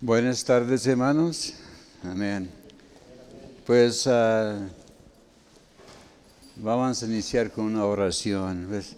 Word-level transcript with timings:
Buenas 0.00 0.44
tardes, 0.44 0.86
hermanos. 0.86 1.54
Amén. 2.04 2.48
Pues 3.66 4.06
ah, 4.06 4.56
vamos 6.54 7.02
a 7.02 7.06
iniciar 7.06 7.50
con 7.50 7.64
una 7.64 7.84
oración. 7.84 8.68
Pues, 8.68 8.94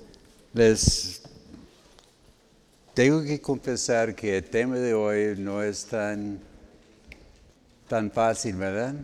les 0.52 1.22
tengo 2.92 3.22
que 3.22 3.40
confesar 3.40 4.14
que 4.14 4.36
el 4.36 4.44
tema 4.44 4.76
de 4.76 4.92
hoy 4.92 5.36
no 5.38 5.62
es 5.62 5.86
tan, 5.86 6.38
tan 7.88 8.10
fácil, 8.10 8.56
¿verdad? 8.56 8.94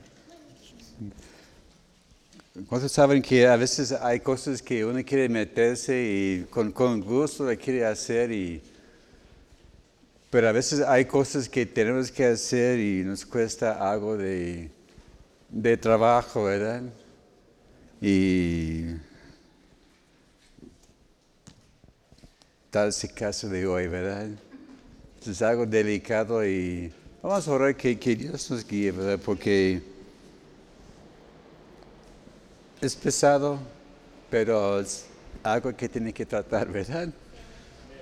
¿Cuántos 2.68 2.92
saben 2.92 3.22
que 3.22 3.46
a 3.46 3.56
veces 3.56 3.92
hay 3.92 4.20
cosas 4.20 4.60
que 4.60 4.84
uno 4.84 5.02
quiere 5.02 5.30
meterse 5.30 5.98
y 5.98 6.46
con, 6.50 6.72
con 6.72 7.00
gusto 7.00 7.46
la 7.46 7.56
quiere 7.56 7.86
hacer 7.86 8.30
y 8.30 8.60
pero 10.30 10.48
a 10.48 10.52
veces 10.52 10.80
hay 10.80 11.04
cosas 11.06 11.48
que 11.48 11.66
tenemos 11.66 12.10
que 12.10 12.26
hacer 12.26 12.78
y 12.78 13.02
nos 13.04 13.24
cuesta 13.24 13.90
algo 13.90 14.16
de, 14.16 14.70
de 15.50 15.76
trabajo, 15.76 16.44
¿verdad? 16.44 16.82
Y 18.00 18.96
tal 22.70 22.88
es 22.88 23.04
el 23.04 23.12
caso 23.12 23.48
de 23.48 23.66
hoy, 23.66 23.88
¿verdad? 23.88 24.28
Es 25.26 25.42
algo 25.42 25.66
delicado 25.66 26.46
y 26.46 26.92
vamos 27.22 27.48
a 27.48 27.52
orar 27.52 27.76
que, 27.76 27.98
que 27.98 28.14
Dios 28.16 28.50
nos 28.50 28.66
guíe, 28.66 28.92
¿verdad? 28.92 29.18
Porque 29.24 29.82
es 32.80 32.94
pesado, 32.96 33.58
pero 34.30 34.80
es 34.80 35.06
algo 35.42 35.74
que 35.76 35.88
tiene 35.88 36.12
que 36.12 36.26
tratar, 36.26 36.68
¿verdad? 36.70 37.08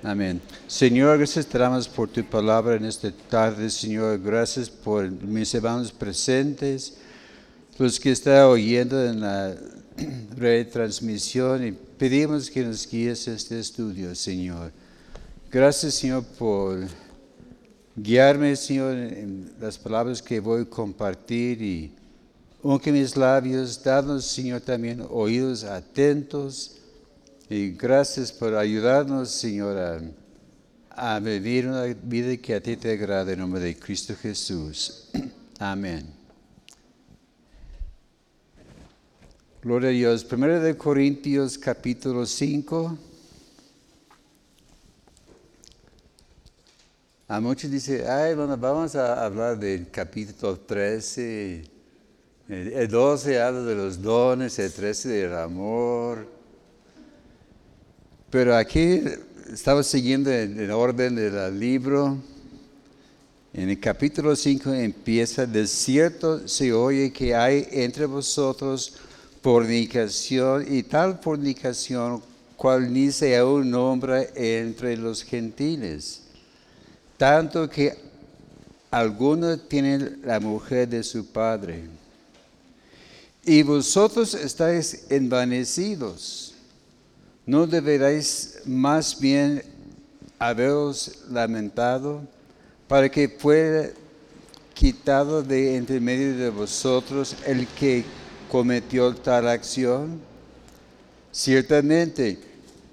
Amén. 0.06 0.38
Señor, 0.66 1.16
gracias 1.16 1.46
te 1.46 1.56
damos 1.56 1.88
por 1.88 2.10
tu 2.10 2.22
palabra 2.22 2.74
en 2.74 2.84
esta 2.84 3.10
tarde, 3.10 3.70
Señor. 3.70 4.20
Gracias 4.20 4.68
por 4.68 5.10
mis 5.10 5.54
hermanos 5.54 5.90
presentes, 5.90 6.98
los 7.78 7.98
que 7.98 8.12
están 8.12 8.42
oyendo 8.42 9.02
en 9.02 9.20
la 9.20 9.56
retransmisión 10.36 11.66
y 11.66 11.72
pedimos 11.72 12.50
que 12.50 12.64
nos 12.64 12.86
guíes 12.86 13.26
este 13.28 13.58
estudio, 13.58 14.14
Señor. 14.14 14.72
Gracias, 15.50 15.94
Señor, 15.94 16.22
por 16.38 16.80
guiarme, 17.96 18.56
Señor, 18.56 18.94
en 18.96 19.54
las 19.58 19.78
palabras 19.78 20.20
que 20.20 20.38
voy 20.38 20.64
a 20.64 20.66
compartir 20.66 21.62
y 21.62 21.94
aunque 22.62 22.92
mis 22.92 23.16
labios, 23.16 23.82
danos, 23.82 24.26
Señor, 24.26 24.60
también 24.60 25.02
oídos 25.08 25.64
atentos 25.64 26.76
y 27.48 27.72
gracias 27.72 28.32
por 28.32 28.54
ayudarnos, 28.54 29.30
Señora, 29.30 30.00
a 30.90 31.20
vivir 31.20 31.68
una 31.68 31.84
vida 31.84 32.36
que 32.38 32.54
a 32.54 32.60
ti 32.62 32.76
te 32.76 32.92
agrade 32.92 33.34
en 33.34 33.40
nombre 33.40 33.60
de 33.60 33.76
Cristo 33.76 34.14
Jesús. 34.16 35.10
Amén. 35.58 36.06
Gloria 39.62 39.90
a 39.90 39.92
Dios. 39.92 40.24
Primero 40.24 40.60
de 40.60 40.76
Corintios 40.76 41.58
capítulo 41.58 42.24
5. 42.24 42.98
A 47.28 47.40
muchos 47.40 47.70
dicen, 47.70 48.04
ay, 48.08 48.34
bueno, 48.34 48.56
vamos 48.56 48.94
a 48.94 49.24
hablar 49.24 49.58
del 49.58 49.90
capítulo 49.90 50.58
13. 50.60 51.64
El 52.48 52.88
12 52.88 53.40
habla 53.40 53.62
de 53.62 53.74
los 53.74 54.00
dones, 54.00 54.58
el 54.58 54.72
13 54.72 55.08
del 55.08 55.34
amor. 55.34 56.43
Pero 58.34 58.56
aquí 58.56 59.00
estamos 59.52 59.86
siguiendo 59.86 60.28
el 60.28 60.68
orden 60.72 61.14
del 61.14 61.56
libro. 61.56 62.18
En 63.52 63.70
el 63.70 63.78
capítulo 63.78 64.34
5 64.34 64.72
empieza, 64.72 65.46
de 65.46 65.68
cierto 65.68 66.48
se 66.48 66.72
oye 66.72 67.12
que 67.12 67.32
hay 67.32 67.68
entre 67.70 68.06
vosotros 68.06 68.94
fornicación 69.40 70.66
y 70.68 70.82
tal 70.82 71.20
fornicación 71.22 72.20
cual 72.56 72.92
ni 72.92 73.12
se 73.12 73.36
aún 73.36 73.70
nombra 73.70 74.24
entre 74.34 74.96
los 74.96 75.22
gentiles. 75.22 76.22
Tanto 77.16 77.70
que 77.70 77.96
algunos 78.90 79.68
tienen 79.68 80.22
la 80.24 80.40
mujer 80.40 80.88
de 80.88 81.04
su 81.04 81.24
padre. 81.24 81.84
Y 83.44 83.62
vosotros 83.62 84.34
estáis 84.34 85.04
envanecidos 85.08 86.53
¿No 87.46 87.66
deberéis 87.66 88.60
más 88.64 89.20
bien 89.20 89.62
haberos 90.38 91.24
lamentado 91.30 92.22
para 92.88 93.10
que 93.10 93.28
fuera 93.28 93.90
quitado 94.72 95.42
de 95.42 95.76
entre 95.76 96.00
medio 96.00 96.38
de 96.38 96.48
vosotros 96.48 97.36
el 97.46 97.66
que 97.66 98.02
cometió 98.50 99.14
tal 99.14 99.46
acción? 99.46 100.18
Ciertamente, 101.30 102.38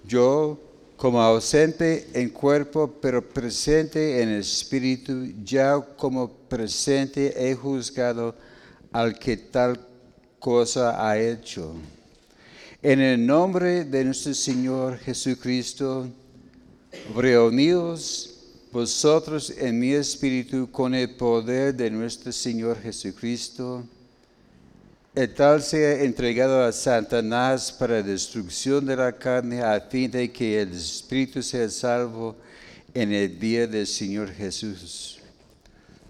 yo, 0.05 0.59
como 0.97 1.21
ausente 1.21 2.09
en 2.13 2.27
cuerpo, 2.27 2.93
pero 3.01 3.21
presente 3.25 4.21
en 4.21 4.29
espíritu, 4.31 5.27
ya 5.45 5.79
como 5.95 6.29
presente 6.29 7.33
he 7.37 7.55
juzgado 7.55 8.35
al 8.91 9.17
que 9.17 9.37
tal 9.37 9.79
cosa 10.39 11.07
ha 11.07 11.17
hecho. 11.17 11.73
En 12.83 12.99
el 12.99 13.23
nombre 13.23 13.85
de 13.85 14.03
nuestro 14.03 14.33
Señor 14.33 14.97
Jesucristo, 14.97 16.09
reunidos 17.15 18.39
vosotros 18.71 19.53
en 19.55 19.79
mi 19.79 19.91
espíritu 19.91 20.67
con 20.71 20.95
el 20.95 21.15
poder 21.15 21.75
de 21.75 21.91
nuestro 21.91 22.31
Señor 22.31 22.81
Jesucristo, 22.81 23.83
el 25.13 25.31
tal 25.31 25.61
sea 25.61 26.01
entregado 26.01 26.63
a 26.63 26.71
Satanás 26.71 27.71
para 27.71 28.01
destrucción 28.01 28.83
de 28.83 28.95
la 28.95 29.11
carne, 29.15 29.61
a 29.61 29.79
fin 29.79 30.09
de 30.09 30.31
que 30.31 30.59
el 30.59 30.71
espíritu 30.71 31.43
sea 31.43 31.69
salvo 31.69 32.35
en 32.95 33.13
el 33.13 33.39
día 33.39 33.67
del 33.67 33.85
Señor 33.85 34.31
Jesús. 34.31 35.19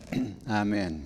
Amén. 0.46 1.06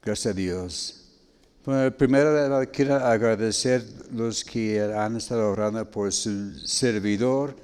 Gracias 0.00 0.32
a 0.32 0.32
Dios. 0.32 1.01
Bueno, 1.64 1.96
primero 1.96 2.68
quiero 2.72 2.96
agradecer 2.96 3.82
a 3.82 4.14
los 4.16 4.42
que 4.42 4.82
han 4.82 5.16
estado 5.16 5.48
orando 5.48 5.88
por 5.88 6.10
su 6.10 6.58
servidor. 6.58 7.54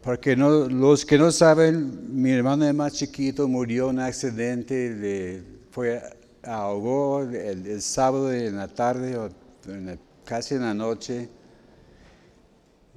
Porque 0.00 0.34
no, 0.34 0.66
los 0.66 1.04
que 1.04 1.18
no 1.18 1.30
saben, 1.30 2.22
mi 2.22 2.30
hermano 2.30 2.72
más 2.72 2.94
chiquito 2.94 3.46
murió 3.48 3.90
en 3.90 3.96
un 3.96 4.00
accidente, 4.00 4.96
le 4.96 5.42
fue 5.70 6.00
ahogó 6.42 7.20
el, 7.20 7.66
el, 7.66 7.82
sábado 7.82 8.32
en 8.32 8.56
la 8.56 8.68
tarde 8.68 9.18
o 9.18 9.28
casi 10.24 10.54
en 10.54 10.62
la 10.62 10.72
noche. 10.72 11.28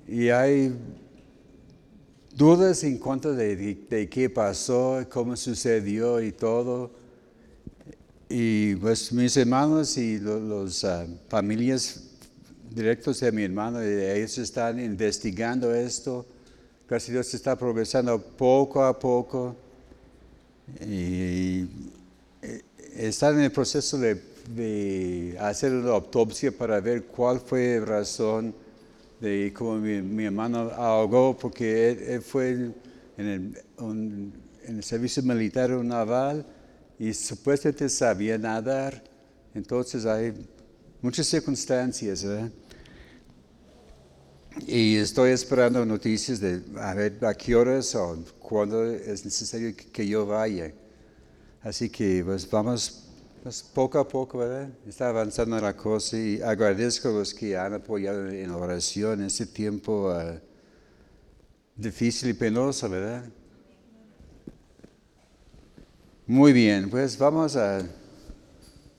Y 0.07 0.29
hay 0.29 0.73
dudas 2.33 2.85
en 2.85 2.99
cuanto 2.99 3.33
de, 3.33 3.57
de 3.57 4.09
qué 4.09 4.29
pasó, 4.29 5.05
cómo 5.09 5.35
sucedió 5.35 6.22
y 6.22 6.31
todo. 6.31 7.03
Y 8.27 8.75
pues 8.77 9.13
mis 9.13 9.37
hermanos 9.37 9.97
y 9.97 10.19
los, 10.19 10.83
ah, 10.83 11.05
familias 11.29 12.01
directos 12.71 13.19
de 13.19 13.31
mi 13.31 13.43
hermano, 13.43 13.81
ellos 13.81 14.37
están 14.39 14.79
investigando 14.79 15.73
esto. 15.73 16.25
Casi 16.87 17.11
Dios 17.11 17.31
está 17.33 17.55
progresando 17.55 18.19
poco 18.19 18.83
a 18.83 18.97
poco. 18.97 19.55
Y, 20.81 21.67
eh, 22.41 22.61
están 22.95 23.35
en 23.35 23.41
el 23.41 23.51
proceso 23.51 23.99
de, 23.99 25.37
hacer 25.39 25.71
una 25.71 25.91
autopsia 25.91 26.51
para 26.51 26.79
ver 26.79 27.03
cuál 27.05 27.39
fue 27.39 27.79
la 27.79 27.85
razón 27.85 28.53
de 29.19 29.51
cómo 29.55 29.75
mi, 29.77 30.25
hermano 30.25 30.71
ahogó, 30.75 31.37
porque 31.37 31.91
él, 31.91 32.21
fue 32.21 32.51
en 32.51 32.73
el, 33.17 33.63
en 33.79 34.33
el 34.78 34.83
servicio 34.83 35.23
militar 35.23 35.69
naval 35.69 36.45
y 36.99 37.13
supuestamente 37.13 37.89
sabía 37.89 38.37
nadar. 38.37 39.03
Entonces 39.53 40.05
hay 40.05 40.33
muchas 41.01 41.27
circunstancias. 41.27 42.23
¿verdad? 42.23 42.51
Y 44.67 44.95
estoy 44.95 45.31
esperando 45.31 45.85
noticias 45.85 46.39
de 46.39 46.61
a 46.77 46.93
ver 46.93 47.23
a 47.25 47.33
qué 47.33 47.55
horas 47.55 47.93
o 47.95 48.23
cuándo 48.39 48.85
es 48.85 49.25
necesario 49.25 49.75
que 49.75 50.07
yo 50.07 50.25
vaya. 50.25 50.73
Así 51.61 51.89
que 51.89 52.23
pues 52.23 52.49
vamos 52.49 53.03
pues, 53.43 53.61
poco 53.61 53.99
a 53.99 54.07
poco, 54.07 54.37
¿verdad? 54.39 54.69
Está 54.87 55.09
avanzando 55.09 55.59
la 55.59 55.75
cosa 55.75 56.17
y 56.17 56.41
agradezco 56.41 57.09
a 57.09 57.11
los 57.11 57.33
que 57.33 57.57
han 57.57 57.73
apoyado 57.73 58.27
en 58.29 58.49
oración 58.51 59.19
en 59.19 59.27
este 59.27 59.45
tiempo 59.45 60.09
ah, 60.09 60.39
difícil 61.75 62.29
y 62.29 62.33
penoso, 62.33 62.89
¿verdad? 62.89 63.25
Muy 66.27 66.53
bien, 66.53 66.89
pues 66.89 67.16
vamos 67.19 67.55
a... 67.55 67.87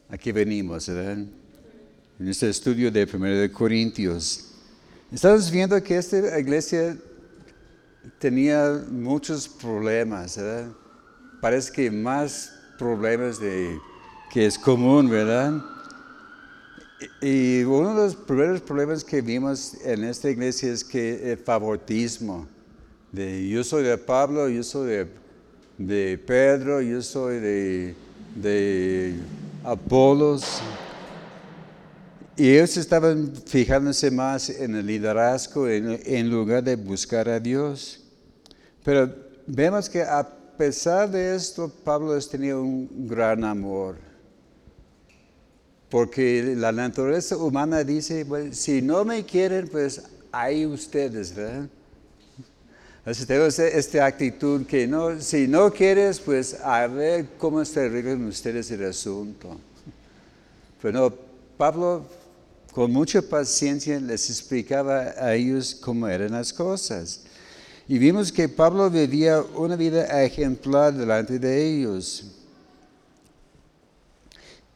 Aquí 0.08 0.30
venimos, 0.30 0.86
¿verdad? 0.86 1.26
En 2.20 2.28
este 2.28 2.48
estudio 2.48 2.88
de 2.88 3.02
1 3.02 3.26
de 3.30 3.50
Corintios. 3.50 4.52
Estamos 5.10 5.50
viendo 5.50 5.82
que 5.82 5.96
esta 5.96 6.38
iglesia 6.38 6.96
tenía 8.20 8.80
muchos 8.88 9.48
problemas, 9.48 10.36
¿verdad? 10.36 10.70
Parece 11.40 11.72
que 11.72 11.90
más 11.90 12.52
problemas 12.78 13.40
de, 13.40 13.76
que 14.32 14.46
es 14.46 14.56
común, 14.56 15.08
¿verdad? 15.10 15.60
Y 17.20 17.64
uno 17.64 17.88
de 17.88 18.04
los 18.04 18.14
primeros 18.14 18.60
problemas 18.60 19.02
que 19.02 19.20
vimos 19.20 19.74
en 19.84 20.04
esta 20.04 20.30
iglesia 20.30 20.72
es 20.72 20.84
que 20.84 21.32
el 21.32 21.38
favoritismo. 21.38 22.46
De, 23.10 23.48
yo 23.48 23.64
soy 23.64 23.82
de 23.82 23.98
Pablo, 23.98 24.48
yo 24.48 24.62
soy 24.62 24.86
de, 24.90 25.25
de 25.78 26.18
Pedro, 26.18 26.80
yo 26.80 27.02
soy 27.02 27.38
de, 27.38 27.94
de 28.34 29.14
Apolos. 29.64 30.60
Y 32.36 32.50
ellos 32.50 32.76
estaban 32.76 33.32
fijándose 33.46 34.10
más 34.10 34.50
en 34.50 34.74
el 34.76 34.86
liderazgo 34.86 35.68
en, 35.68 36.30
lugar 36.30 36.62
de 36.62 36.76
buscar 36.76 37.28
a 37.28 37.40
Dios. 37.40 38.02
Pero 38.84 39.14
vemos 39.46 39.88
que 39.88 40.02
a 40.02 40.28
pesar 40.58 41.10
de 41.10 41.34
esto, 41.34 41.72
Pablo 41.82 42.18
tenía 42.20 42.58
un 42.58 43.08
gran 43.08 43.42
amor. 43.42 43.96
Porque 45.88 46.54
la 46.56 46.72
naturaleza 46.72 47.36
humana 47.38 47.82
dice, 47.84 48.26
si 48.52 48.82
no 48.82 49.04
me 49.04 49.24
quieren, 49.24 49.68
pues 49.68 50.02
hay 50.30 50.66
ustedes, 50.66 51.34
¿verdad? 51.34 51.68
Entonces 53.06 53.26
tenemos 53.28 53.56
esta 53.60 54.04
actitud 54.04 54.66
que 54.66 54.84
no, 54.88 55.20
si 55.20 55.46
no 55.46 55.72
quieres, 55.72 56.18
pues 56.18 56.54
a 56.54 56.88
ver 56.88 57.28
cómo 57.38 57.64
se 57.64 57.82
arreglan 57.82 58.24
ustedes 58.24 58.68
el 58.72 58.84
asunto. 58.84 59.60
Pero 60.82 60.98
no, 60.98 61.14
Pablo 61.56 62.04
con 62.72 62.90
mucha 62.90 63.22
paciencia 63.22 64.00
les 64.00 64.28
explicaba 64.28 65.14
a 65.20 65.36
ellos 65.36 65.76
cómo 65.76 66.08
eran 66.08 66.32
las 66.32 66.52
cosas. 66.52 67.22
Y 67.86 67.96
vimos 67.96 68.32
que 68.32 68.48
Pablo 68.48 68.90
vivía 68.90 69.40
una 69.54 69.76
vida 69.76 70.24
ejemplar 70.24 70.92
delante 70.92 71.38
de 71.38 71.64
ellos. 71.64 72.24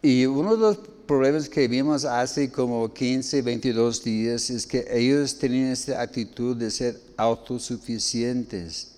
Y 0.03 0.25
uno 0.25 0.55
de 0.55 0.61
los 0.61 0.79
problemas 1.11 1.49
que 1.49 1.67
vimos 1.67 2.05
hace 2.05 2.53
como 2.53 2.95
15, 2.95 3.43
22 3.43 4.05
días 4.05 4.49
es 4.49 4.65
que 4.65 4.87
ellos 4.89 5.37
tenían 5.37 5.73
esta 5.73 6.01
actitud 6.01 6.57
de 6.57 6.71
ser 6.71 7.01
autosuficientes. 7.17 8.93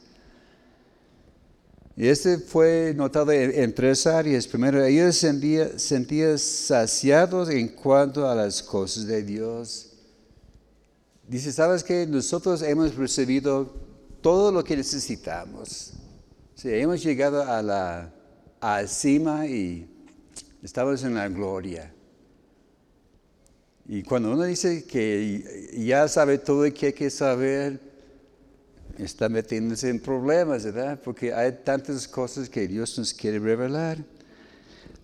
Y 1.97 2.07
este 2.07 2.37
fue 2.37 2.93
notado 2.95 3.33
en, 3.33 3.75
tres 3.75 4.07
áreas. 4.07 4.47
Primero, 4.47 4.85
ellos 4.85 5.17
sentían, 5.17 5.79
sentían 5.79 6.39
saciados 6.39 7.49
en 7.49 7.69
cuanto 7.69 8.29
a 8.29 8.35
las 8.35 8.63
cosas 8.63 9.07
de 9.07 9.23
Dios. 9.23 9.89
Dice, 11.27 11.51
¿sabes 11.51 11.83
que 11.83 12.07
Nosotros 12.07 12.61
hemos 12.61 12.95
recibido 12.95 13.73
todo 14.21 14.53
lo 14.53 14.63
que 14.63 14.77
necesitamos. 14.77 15.95
hemos 16.63 17.03
llegado 17.03 17.43
a 17.43 17.63
la 17.63 18.87
cima 18.87 19.47
y 19.47 19.89
estamos 20.63 21.03
en 21.05 21.15
la 21.15 21.27
gloria. 21.31 21.92
Y 23.89 24.03
cuando 24.03 24.33
uno 24.33 24.45
dice 24.45 24.85
que 24.85 25.71
ya 25.77 26.07
sabe 26.09 26.39
todo 26.39 26.65
lo 26.65 26.73
que 26.73 26.87
hay 26.87 26.93
que 26.93 27.11
saber, 27.11 27.81
está 28.99 29.29
metiéndose 29.29 29.89
en 29.89 30.01
problemas, 30.01 30.65
¿verdad? 30.65 31.01
Porque 31.03 31.33
hay 31.33 31.53
tantas 31.65 32.07
cosas 32.07 32.49
que 32.49 32.69
Dios 32.69 32.97
nos 32.99 33.13
quiere 33.13 33.39
revelar. 33.39 33.99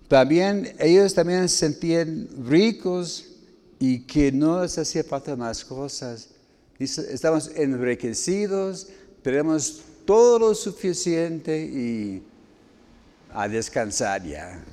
También 0.06 0.74
ellos 0.78 1.12
también 1.12 1.48
se 1.48 1.56
sentían 1.56 2.28
ricos 2.46 3.26
y 3.78 4.00
que 4.00 4.32
no 4.32 4.62
les 4.62 4.78
hacía 4.78 5.04
falta 5.04 5.36
más 5.36 5.64
cosas. 5.64 6.30
Estamos 6.78 7.50
enriquecidos, 7.54 8.88
tenemos 9.22 9.82
todo 10.04 10.38
lo 10.38 10.54
suficiente 10.54 11.60
y 11.60 12.22
a 13.32 13.48
descansar 13.48 14.24
ya. 14.24 14.64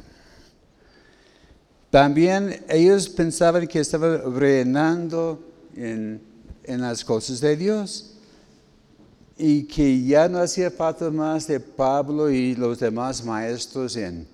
También 1.95 2.61
ellos 2.67 3.07
pensaban 3.07 3.65
que 3.67 3.79
estaban 3.79 4.35
reinando 4.35 5.41
en, 5.77 6.19
las 6.67 7.05
cosas 7.05 7.39
de 7.39 7.55
Dios 7.55 8.17
y 9.37 9.63
que 9.63 10.03
ya 10.03 10.27
no 10.27 10.39
hacía 10.39 10.69
falta 10.69 11.09
más 11.09 11.47
de 11.47 11.57
Pablo 11.61 12.29
y 12.29 12.53
los 12.53 12.79
demás 12.79 13.23
maestros 13.23 13.95
en, 13.95 14.27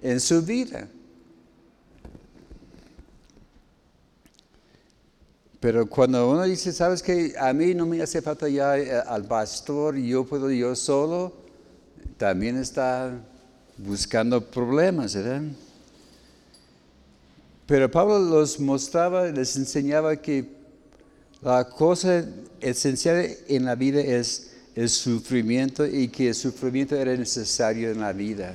en 0.00 0.20
su 0.20 0.40
vida. 0.40 0.88
Pero 5.60 5.84
cuando 5.84 6.30
uno 6.30 6.44
dice, 6.44 6.72
sabes 6.72 7.02
que 7.02 7.34
a 7.38 7.52
mí 7.52 7.74
no 7.74 7.84
me 7.84 8.00
hace 8.00 8.22
falta 8.22 8.48
ya 8.48 8.78
eh, 8.78 8.90
al 8.90 9.26
pastor, 9.26 9.96
yo 9.98 10.24
puedo 10.24 10.50
yo 10.50 10.74
solo, 10.74 11.30
también 12.16 12.56
está 12.56 13.12
buscando 13.76 14.40
problemas, 14.42 15.14
¿verdad? 15.14 15.42
Pero 17.66 17.90
Pablo 17.90 18.18
los 18.18 18.58
mostraba, 18.58 19.26
les 19.26 19.56
enseñaba 19.56 20.16
que 20.16 20.46
la 21.40 21.68
cosa 21.68 22.24
esencial 22.60 23.28
en 23.48 23.64
la 23.64 23.74
vida 23.74 24.00
es 24.00 24.52
el 24.74 24.88
sufrimiento 24.88 25.86
y 25.86 26.08
que 26.08 26.28
el 26.28 26.34
sufrimiento 26.34 26.96
era 26.96 27.16
necesario 27.16 27.90
en 27.90 28.00
la 28.00 28.12
vida. 28.12 28.52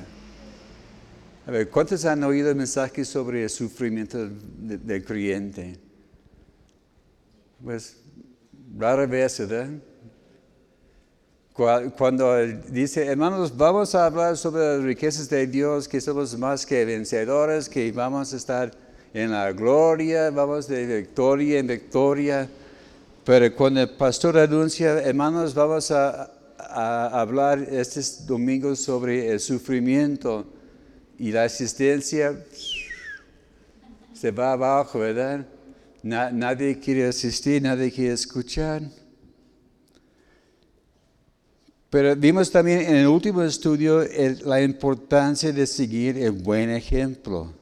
A 1.45 1.51
ver, 1.51 1.69
¿cuántos 1.69 2.03
han 2.05 2.23
oído 2.23 2.53
mensajes 2.55 3.07
sobre 3.07 3.43
el 3.43 3.49
sufrimiento 3.49 4.29
del 4.29 5.03
creyente? 5.05 5.77
Pues 7.63 7.97
rara 8.77 9.05
vez, 9.05 9.39
¿verdad? 9.39 9.69
Cuando 11.97 12.37
dice, 12.69 13.05
hermanos, 13.05 13.55
vamos 13.55 13.95
a 13.95 14.05
hablar 14.05 14.37
sobre 14.37 14.61
las 14.61 14.83
riquezas 14.83 15.27
de 15.29 15.47
Dios, 15.47 15.87
que 15.87 15.99
somos 15.99 16.37
más 16.37 16.65
que 16.65 16.85
vencedores, 16.85 17.67
que 17.67 17.91
vamos 17.91 18.33
a 18.33 18.37
estar 18.37 18.86
en 19.17 19.31
la 19.31 19.51
gloria, 19.51 20.29
vamos 20.29 20.67
de 20.67 20.85
victoria 20.85 21.57
en 21.57 21.65
victoria. 21.65 22.47
Pero 23.25 23.55
cuando 23.55 23.81
el 23.81 23.89
pastor 23.89 24.37
anuncia, 24.37 25.01
hermanos, 25.01 25.55
vamos 25.55 25.89
a, 25.91 26.33
hablar 26.69 27.59
este 27.71 28.01
domingo 28.27 28.75
sobre 28.75 29.31
el 29.31 29.39
sufrimiento 29.39 30.45
y 31.17 31.31
la 31.31 31.45
asistencia, 31.45 32.37
se 34.13 34.31
va 34.31 34.51
abajo, 34.51 34.99
¿verdad? 34.99 35.45
nadie 36.03 36.79
quiere 36.79 37.07
asistir, 37.07 37.61
nadie 37.63 37.91
quiere 37.91 38.13
escuchar. 38.13 38.83
Pero 41.89 42.15
vimos 42.15 42.51
también 42.51 42.81
en 42.81 42.95
el 42.97 43.07
último 43.07 43.41
estudio 43.41 44.03
la 44.45 44.61
importancia 44.61 45.51
de 45.51 45.65
seguir 45.65 46.17
el 46.17 46.31
buen 46.31 46.69
ejemplo. 46.69 47.56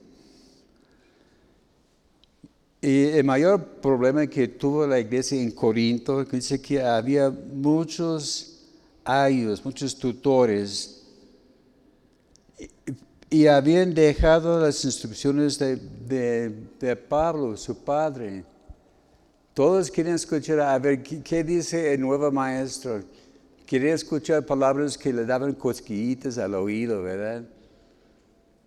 Y 2.85 3.05
el 3.05 3.23
mayor 3.23 3.65
problema 3.81 4.27
que 4.27 4.47
tuvo 4.47 4.85
la 4.85 4.99
iglesia 4.99 5.41
en 5.41 5.49
Corinto, 5.49 6.23
dice 6.23 6.61
que 6.61 6.79
había 6.83 7.31
muchos 7.31 8.59
ayos, 9.03 9.65
muchos 9.65 9.97
tutores, 9.97 11.03
y 13.27 13.47
habían 13.47 13.91
dejado 13.91 14.59
las 14.59 14.85
instrucciones 14.85 15.57
de, 15.57 16.95
Pablo, 17.09 17.57
su 17.57 17.75
padre. 17.75 18.45
Todos 19.55 19.89
querían 19.89 20.13
escuchar, 20.13 20.59
a 20.59 20.77
ver, 20.77 21.01
¿qué, 21.01 21.43
dice 21.43 21.91
el 21.91 22.01
nuevo 22.01 22.31
maestro? 22.31 23.01
Querían 23.65 23.95
escuchar 23.95 24.45
palabras 24.45 24.95
que 24.95 25.11
le 25.11 25.25
daban 25.25 25.53
cosquillitas 25.53 26.37
al 26.37 26.53
oído, 26.53 27.01
¿verdad? 27.01 27.45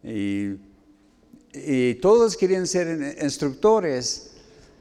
Y 0.02 0.56
y 1.52 1.94
todos 1.94 2.36
querían 2.36 2.66
ser 2.66 3.16
instructores, 3.22 4.30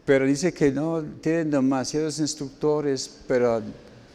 pero 0.06 0.26
dice 0.26 0.54
que 0.54 0.72
no, 0.72 1.04
tienen 1.22 1.52
demasiados 1.52 2.20
instructores, 2.20 3.10
pero 3.28 3.62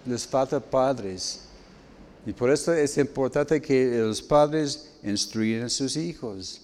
les 0.07 0.27
falta 0.27 0.61
padres. 0.61 1.41
Y 2.25 2.33
por 2.33 2.51
eso 2.51 2.73
es 2.73 2.97
importante 2.99 3.61
que 3.61 3.99
los 3.99 4.23
padres 4.23 4.91
instruyan 5.03 5.65
a 5.65 5.69
sus 5.69 5.97
hijos. 5.97 6.63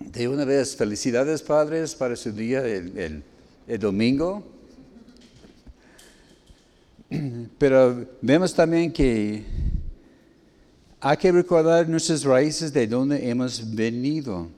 De 0.00 0.28
una 0.28 0.44
vez, 0.44 0.76
felicidades 0.76 1.42
padres 1.42 1.94
para 1.94 2.16
su 2.16 2.32
día 2.32 2.64
el, 2.64 3.22
el 3.66 3.78
domingo. 3.78 4.44
Pero 7.58 8.06
vemos 8.20 8.54
también 8.54 8.92
que 8.92 9.44
hay 11.00 11.16
que 11.16 11.30
recordar 11.30 11.88
nuestras 11.88 12.24
raíces 12.24 12.72
de 12.72 12.86
donde 12.86 13.28
hemos 13.28 13.74
venido. 13.74 14.48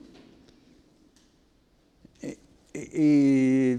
Y, 2.73 3.77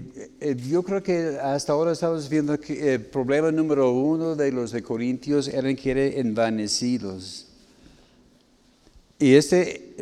yo 0.68 0.82
creo 0.82 1.02
que 1.02 1.38
hasta 1.42 1.72
ahora 1.72 1.92
estamos 1.92 2.28
viendo 2.28 2.60
que 2.60 2.94
el 2.94 3.00
problema 3.00 3.50
número 3.50 3.90
uno 3.90 4.36
de 4.36 4.52
los 4.52 4.70
de 4.72 4.82
Corintios 4.82 5.48
eran 5.48 5.74
que 5.76 5.90
eran 5.90 6.26
envanecidos. 6.26 7.48
Y 9.18 9.34
este 9.34 9.94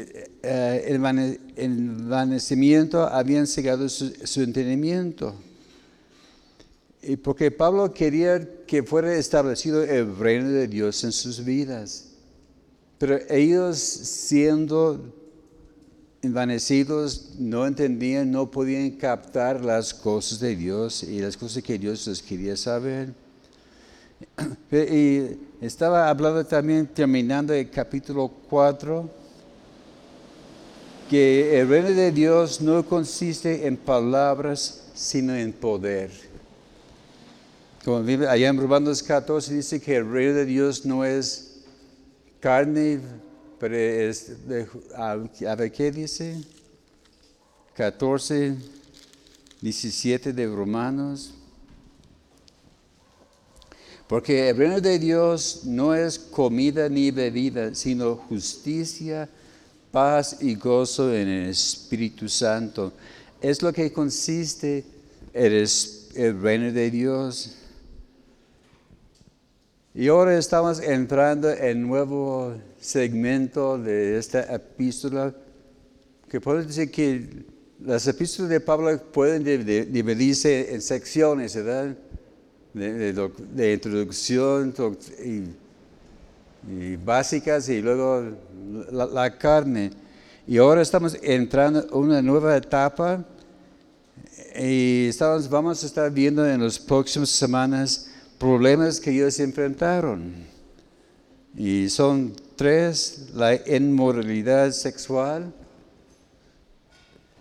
eh, 0.43 1.39
envanecimiento 1.57 3.05
habían 3.05 3.47
cegado 3.47 3.89
su, 3.89 4.11
su 4.25 4.43
entendimiento. 4.43 5.35
Y 7.03 7.17
porque 7.17 7.51
Pablo 7.51 7.93
quería 7.93 8.65
que 8.67 8.83
fuera 8.83 9.15
establecido 9.15 9.83
el 9.83 10.17
reino 10.17 10.51
de 10.51 10.69
Dios 10.69 11.05
en 11.05 11.13
sus 11.13 11.45
vidas. 11.45 12.10
Pero 13.01 13.19
ellos 13.31 13.79
siendo 13.79 15.01
envanecidos, 16.21 17.31
no 17.39 17.67
entendían, 17.67 18.31
no 18.31 18.51
podían 18.51 18.91
captar 18.91 19.65
las 19.65 19.95
cosas 19.95 20.39
de 20.39 20.55
Dios 20.55 21.03
y 21.03 21.19
las 21.21 21.35
cosas 21.35 21.63
que 21.63 21.79
Dios 21.79 22.07
les 22.07 22.21
quería 22.21 22.59
saber. 22.59 23.15
Y 24.71 25.39
estaba 25.63 26.11
hablando 26.11 26.45
también, 26.45 26.87
terminando 26.89 27.55
el 27.55 27.71
capítulo 27.71 28.31
4, 28.51 29.09
que 31.09 31.59
el 31.59 31.71
reino 31.71 31.89
de 31.89 32.13
Dios 32.13 32.61
no 32.61 32.85
consiste 32.85 33.67
en 33.67 33.79
palabras, 33.79 34.89
sino 34.95 35.35
en 35.35 35.55
poder. 35.55 36.11
Como 37.83 38.07
allá 38.29 38.49
en 38.51 38.59
Romanos 38.59 39.03
14 39.03 39.55
dice 39.55 39.81
que 39.81 39.97
el 39.97 40.13
reino 40.13 40.35
de 40.35 40.45
Dios 40.45 40.85
no 40.85 41.03
es 41.03 41.50
carne, 42.41 43.01
pero 43.59 43.77
es, 43.77 44.33
a, 44.97 45.55
ver 45.55 45.71
qué 45.71 45.93
dice, 45.93 46.41
14, 47.75 48.57
17 49.61 50.33
de 50.33 50.47
Romanos. 50.47 51.35
Porque 54.09 54.49
el 54.49 54.57
reino 54.57 54.81
de 54.81 54.99
Dios 54.99 55.61
no 55.65 55.95
es 55.95 56.19
comida 56.19 56.89
ni 56.89 57.13
bebida, 57.13 57.75
sino 57.75 58.17
justicia, 58.17 59.29
paz 59.93 60.39
y 60.41 60.57
gozo 60.57 61.15
en 61.15 61.29
el 61.29 61.51
Espíritu 61.51 62.29
Santo. 62.29 62.93
Es 63.41 63.63
lo 63.63 63.73
que 63.73 63.93
consiste 63.93 64.85
el, 65.33 65.69
el 66.15 66.41
reino 66.43 66.73
de 66.73 66.91
Dios. 66.91 67.60
Y 69.93 70.07
ahora 70.07 70.39
estamos 70.39 70.81
entrando 70.81 71.51
en 71.51 71.83
nuevo 71.83 72.55
segmento 72.81 73.77
de 73.77 74.19
esta 74.19 74.43
epístola, 74.55 75.35
que 76.29 76.41
puedo 76.41 76.63
decir 76.63 76.93
que 76.93 77.45
las 77.85 78.07
epístolas 78.07 78.51
de 78.51 78.61
Pablo 78.61 78.97
pueden 79.11 79.43
dividirse 79.43 80.73
en 80.73 80.81
secciones, 80.81 81.57
¿verdad? 81.57 81.97
de, 82.73 83.73
introducción 83.73 84.73
y, 86.69 86.95
básicas 86.97 87.69
y 87.69 87.83
luego 87.83 88.31
la, 88.93 89.37
carne. 89.37 89.91
Y 90.47 90.59
ahora 90.59 90.83
estamos 90.83 91.17
entrando 91.21 91.81
en 91.83 91.89
una 91.93 92.23
nueva 92.23 92.57
etapa 92.57 93.25
y 94.57 95.09
estamos, 95.09 95.51
vamos 95.51 95.83
a 95.83 95.87
estar 95.87 96.13
viendo 96.13 96.49
en 96.49 96.63
las 96.63 96.79
próximas 96.79 97.31
semanas 97.31 98.10
problemas 98.41 98.99
que 98.99 99.13
ellos 99.13 99.39
enfrentaron. 99.39 100.35
Y 101.57 101.89
son 101.91 102.35
tres, 102.57 103.29
la 103.35 103.55
inmoralidad 103.55 104.73
sexual, 104.73 105.55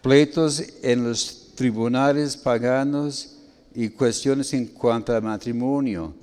pleitos 0.04 0.64
en 0.84 1.06
los 1.06 1.54
tribunales 1.56 2.38
paganos, 2.38 3.40
y 3.74 3.90
cuestiones 3.90 4.54
en 4.54 4.68
cuanto 4.68 5.16
al 5.16 5.22
matrimonio. 5.22 6.14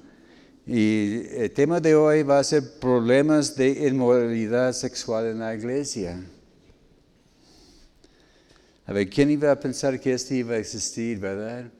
Y 0.66 1.23
el 1.30 1.50
tema 1.52 1.80
de 1.80 1.95
hoy 1.95 2.23
va 2.23 2.38
a 2.38 2.45
ser 2.45 2.78
problemas 2.80 3.56
de 3.56 3.88
inmoralidad 3.88 4.73
sexual 4.73 5.26
en 5.26 5.38
la 5.38 5.54
iglesia. 5.54 6.21
A 8.85 8.92
ver, 8.92 9.09
¿quién 9.09 9.30
iba 9.30 9.50
a 9.50 9.59
pensar 9.59 9.99
que 10.00 10.12
esto 10.12 10.35
iba 10.35 10.54
a 10.54 10.59
existir, 10.59 11.18
verdad? 11.18 11.71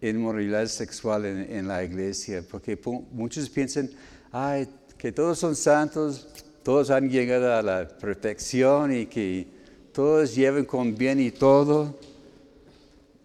Inmoralidad 0.00 0.66
sexual 0.66 1.24
en, 1.24 1.66
la 1.66 1.82
iglesia, 1.82 2.44
porque 2.50 2.78
muchos 3.12 3.48
piensan, 3.48 3.90
ay, 4.30 4.68
que 4.98 5.10
todos 5.10 5.38
son 5.38 5.56
santos, 5.56 6.28
todos 6.62 6.90
han 6.90 7.08
llegado 7.08 7.54
a 7.54 7.62
la 7.62 7.88
perfección 7.88 8.92
y 8.92 9.06
que 9.06 9.46
todos 9.92 10.34
llevan 10.34 10.64
con 10.66 10.94
bien 10.94 11.18
y 11.20 11.30
todo. 11.30 11.98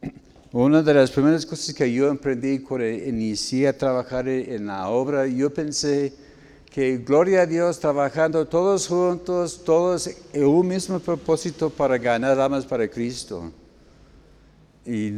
Una 0.53 0.81
de 0.81 0.93
las 0.93 1.11
primeras 1.11 1.45
cosas 1.45 1.75
que 1.75 1.91
yo 1.91 2.07
emprendí 2.07 2.59
cuando 2.59 2.87
inicié 2.87 3.67
a 3.67 3.77
trabajar 3.77 4.29
en 4.29 4.67
la 4.67 4.87
obra, 4.87 5.27
yo 5.27 5.53
pensé 5.53 6.13
que 6.71 6.99
gloria 6.99 7.41
a 7.41 7.45
Dios 7.45 7.81
trabajando 7.81 8.47
todos 8.47 8.87
juntos, 8.87 9.61
todos 9.65 10.09
en 10.31 10.45
un 10.45 10.65
mismo 10.65 10.99
propósito 10.99 11.69
para 11.69 11.97
ganar 11.97 12.39
almas 12.39 12.65
para 12.65 12.89
Cristo. 12.89 13.51
Y 14.85 15.11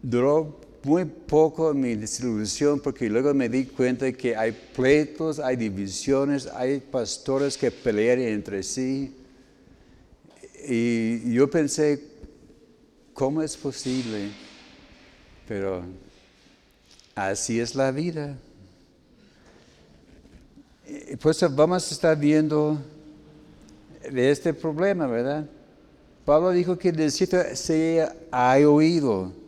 duró 0.00 0.60
muy 0.84 1.04
poco 1.04 1.72
mi 1.72 1.94
desilusión 1.94 2.78
porque 2.78 3.08
luego 3.08 3.32
me 3.32 3.48
di 3.48 3.64
cuenta 3.64 4.12
que 4.12 4.36
hay 4.36 4.52
pleitos, 4.52 5.38
hay 5.38 5.56
divisiones, 5.56 6.46
hay 6.46 6.80
pastores 6.80 7.56
que 7.56 7.70
pelean 7.70 8.20
entre 8.20 8.62
sí. 8.62 9.14
Y 10.66 11.32
yo 11.32 11.48
pensé, 11.48 12.02
¿cómo 13.14 13.42
es 13.42 13.56
posible? 13.56 14.30
Pero 15.48 15.82
así 17.14 17.60
es 17.60 17.74
la 17.74 17.90
vida. 17.90 18.36
Pues 21.20 21.44
vamos 21.54 21.90
a 21.90 21.94
estar 21.94 22.18
viendo 22.18 22.78
de 24.10 24.30
este 24.30 24.52
problema, 24.52 25.06
¿verdad? 25.06 25.46
Pablo 26.26 26.50
dijo 26.50 26.78
que 26.78 27.10
sitio 27.10 27.40
se 27.54 28.06
ha 28.30 28.56
oído. 28.66 29.43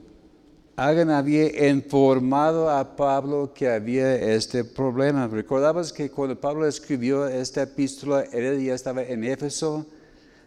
Hagan 0.78 1.10
había 1.10 1.70
informado 1.70 2.68
a 2.68 2.96
Pablo 2.96 3.54
que 3.54 3.66
había 3.66 4.14
este 4.14 4.62
problema. 4.62 5.26
Recordabas 5.26 5.90
que 5.90 6.10
cuando 6.10 6.38
Pablo 6.38 6.66
escribió 6.66 7.26
esta 7.26 7.62
epístola, 7.62 8.24
él 8.30 8.62
ya 8.62 8.74
estaba 8.74 9.02
en 9.02 9.24
Éfeso, 9.24 9.86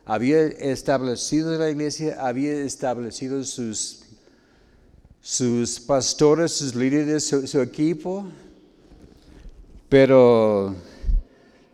había 0.05 0.41
establecido 0.43 1.57
la 1.57 1.71
iglesia, 1.71 2.17
había 2.19 2.53
establecido 2.63 3.43
sus 3.43 4.03
sus 5.21 5.79
pastores, 5.79 6.53
sus 6.53 6.75
líderes, 6.75 7.25
su, 7.25 7.61
equipo, 7.61 8.25
pero 9.89 10.73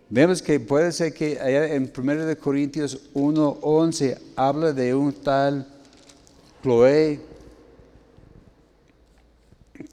vemos 0.10 0.42
que 0.42 0.60
puede 0.60 0.92
ser 0.92 1.14
que 1.14 1.40
allá 1.40 1.74
en 1.74 1.92
1 1.96 2.40
Corintios 2.40 3.14
1.11 3.14 4.18
habla 4.36 4.74
de 4.74 4.96
un 4.96 5.14
tal 5.14 5.68
Chloe 6.64 7.35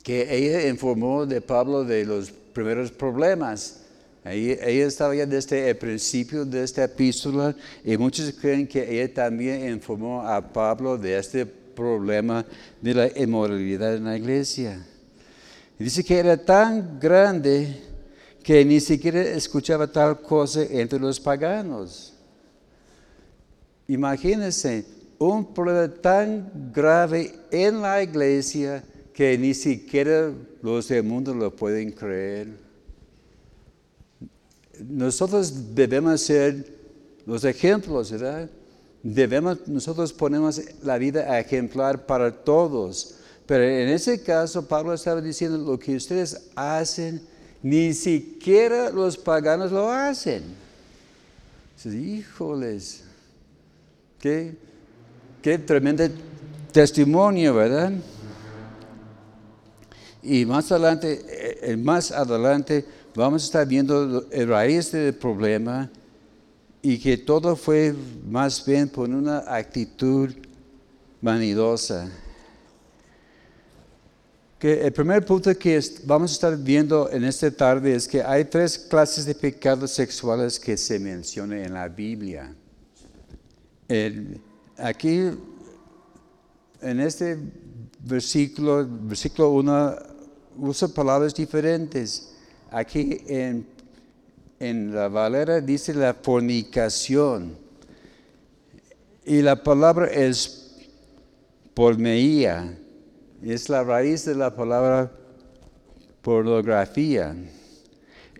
que 0.02 0.34
ella 0.34 0.68
informó 0.68 1.26
de 1.26 1.40
Pablo 1.40 1.84
de 1.84 2.04
los 2.04 2.30
primeros 2.30 2.90
problemas. 2.90 3.78
Ella, 4.24 4.86
estaba 4.86 5.14
ya 5.14 5.26
desde 5.26 5.68
el 5.68 5.76
principio 5.76 6.44
de 6.44 6.62
esta 6.62 6.84
epístola 6.84 7.54
y 7.84 7.96
muchos 7.96 8.32
creen 8.32 8.66
que 8.66 8.82
ella 8.82 9.12
también 9.12 9.68
informó 9.68 10.22
a 10.22 10.40
Pablo 10.40 10.96
de 10.96 11.18
este 11.18 11.44
problema 11.44 12.44
de 12.80 12.94
la 12.94 13.18
inmoralidad 13.18 13.96
en 13.96 14.04
la 14.04 14.16
iglesia. 14.16 14.84
dice 15.78 16.04
que 16.04 16.18
era 16.18 16.36
tan 16.36 17.00
grande 17.00 17.82
que 18.44 18.64
ni 18.64 18.80
siquiera 18.80 19.22
escuchaba 19.22 19.86
tal 19.86 20.20
cosa 20.20 20.62
entre 20.62 20.98
los 20.98 21.18
paganos. 21.18 22.14
Imagínense, 23.88 24.84
un 25.18 25.52
problema 25.52 25.88
tan 25.88 26.50
grave 26.72 27.34
en 27.50 27.80
la 27.80 28.02
iglesia 28.02 28.84
que 29.12 29.36
ni 29.38 29.54
siquiera 29.54 30.32
los 30.62 30.88
del 30.88 31.02
mundo 31.02 31.34
lo 31.34 31.54
pueden 31.54 31.92
creer. 31.92 32.48
Nosotros 34.88 35.74
debemos 35.74 36.22
ser 36.22 36.66
los 37.26 37.44
ejemplos, 37.44 38.10
¿verdad? 38.10 38.48
debemos, 39.02 39.66
nosotros 39.66 40.12
ponemos 40.12 40.60
la 40.82 40.98
vida 40.98 41.38
ejemplar 41.38 42.06
para 42.06 42.30
todos. 42.30 43.16
Pero 43.46 43.64
en 43.64 43.88
ese 43.88 44.22
caso, 44.22 44.66
Pablo 44.66 44.94
estaba 44.94 45.20
diciendo, 45.20 45.58
lo 45.58 45.78
que 45.78 45.96
ustedes 45.96 46.50
hacen, 46.54 47.20
ni 47.62 47.92
siquiera 47.92 48.90
los 48.90 49.16
paganos 49.16 49.72
lo 49.72 49.90
hacen. 49.90 50.42
Híjoles, 51.84 53.02
qué, 54.20 54.54
qué 55.42 55.58
tremendo 55.58 56.04
testimonio, 56.70 57.54
¿verdad? 57.54 57.92
Y 60.22 60.46
más 60.46 60.70
adelante, 60.70 61.20
eh, 61.62 61.76
más 61.76 62.12
adelante, 62.12 62.84
vamos 63.14 63.42
a 63.42 63.46
estar 63.46 63.66
viendo 63.66 64.26
el 64.30 64.48
raíz 64.48 64.92
del 64.92 65.14
problema 65.14 65.90
y 66.80 66.98
que 66.98 67.18
todo 67.18 67.56
fue 67.56 67.92
más 68.28 68.64
bien 68.64 68.88
por 68.88 69.08
una 69.08 69.38
actitud 69.38 70.30
vanidosa. 71.20 72.08
Que 74.60 74.86
el 74.86 74.92
primer 74.92 75.24
punto 75.26 75.52
que 75.58 75.80
vamos 76.04 76.30
a 76.30 76.34
estar 76.34 76.56
viendo 76.56 77.10
en 77.10 77.24
esta 77.24 77.50
tarde 77.50 77.96
es 77.96 78.06
que 78.06 78.22
hay 78.22 78.44
tres 78.44 78.78
clases 78.78 79.26
de 79.26 79.34
pecados 79.34 79.90
sexuales 79.90 80.58
que 80.60 80.76
se 80.76 81.00
mencionan 81.00 81.58
en 81.58 81.74
la 81.74 81.88
Biblia. 81.88 82.54
aquí, 84.78 85.30
en 86.80 87.00
este 87.00 87.38
versículo, 88.04 88.86
versículo 88.88 89.50
1 89.50 90.11
usa 90.58 90.88
palabras 90.88 91.34
diferentes. 91.34 92.32
Aquí 92.70 93.18
en, 93.26 93.66
en 94.58 94.94
la 94.94 95.08
Valera 95.08 95.60
dice 95.60 95.94
la 95.94 96.14
fornicación. 96.14 97.56
Y 99.24 99.42
la 99.42 99.62
palabra 99.62 100.06
es 100.06 100.74
pormeía. 101.74 102.78
Es 103.42 103.68
la 103.68 103.82
raíz 103.82 104.24
de 104.24 104.34
la 104.34 104.54
palabra 104.54 105.10
pornografía. 106.22 107.34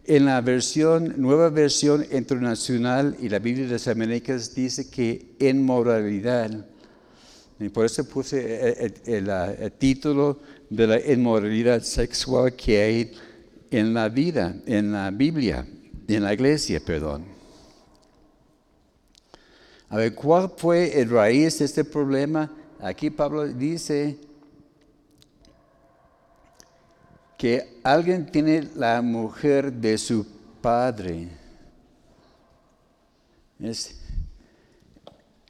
En 0.04 0.24
la 0.24 0.40
versión, 0.40 1.14
nueva 1.16 1.48
versión 1.50 2.04
internacional 2.12 3.16
y 3.20 3.28
la 3.28 3.38
Biblia 3.38 3.66
de 3.66 3.72
las 3.72 3.88
Américas 3.88 4.54
dice 4.54 4.90
que 4.90 5.36
inmoralidad. 5.38 6.66
Y 7.60 7.68
por 7.68 7.86
eso 7.86 8.04
puse 8.04 8.92
el, 9.06 9.72
título 9.72 10.40
de 10.72 10.86
la 10.86 11.12
inmoralidad 11.12 11.82
sexual 11.82 12.54
que 12.54 12.80
hay 12.80 13.12
en 13.70 13.92
la 13.92 14.08
vida, 14.08 14.56
en 14.64 14.92
la 14.92 15.10
Biblia, 15.10 15.66
en 16.08 16.22
la 16.22 16.32
iglesia, 16.32 16.80
perdón. 16.80 17.26
A 19.90 19.96
ver, 19.98 20.14
¿cuál 20.14 20.50
fue 20.56 20.98
el 20.98 21.10
raíz 21.10 21.58
de 21.58 21.66
este 21.66 21.84
problema? 21.84 22.50
Aquí 22.80 23.10
Pablo 23.10 23.46
dice 23.46 24.16
que 27.36 27.78
alguien 27.82 28.24
tiene 28.24 28.70
la 28.74 29.02
mujer 29.02 29.70
de 29.70 29.98
su 29.98 30.26
padre. 30.62 31.28
Es, 33.60 34.00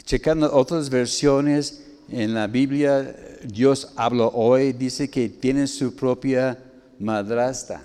checando 0.02 0.52
otras 0.52 0.90
versiones 0.90 1.81
en 2.12 2.34
la 2.34 2.46
Biblia, 2.46 3.16
Dios 3.42 3.92
habla 3.96 4.26
hoy, 4.26 4.72
dice 4.74 5.08
que 5.08 5.30
tiene 5.30 5.66
su 5.66 5.96
propia 5.96 6.58
madrastra. 6.98 7.82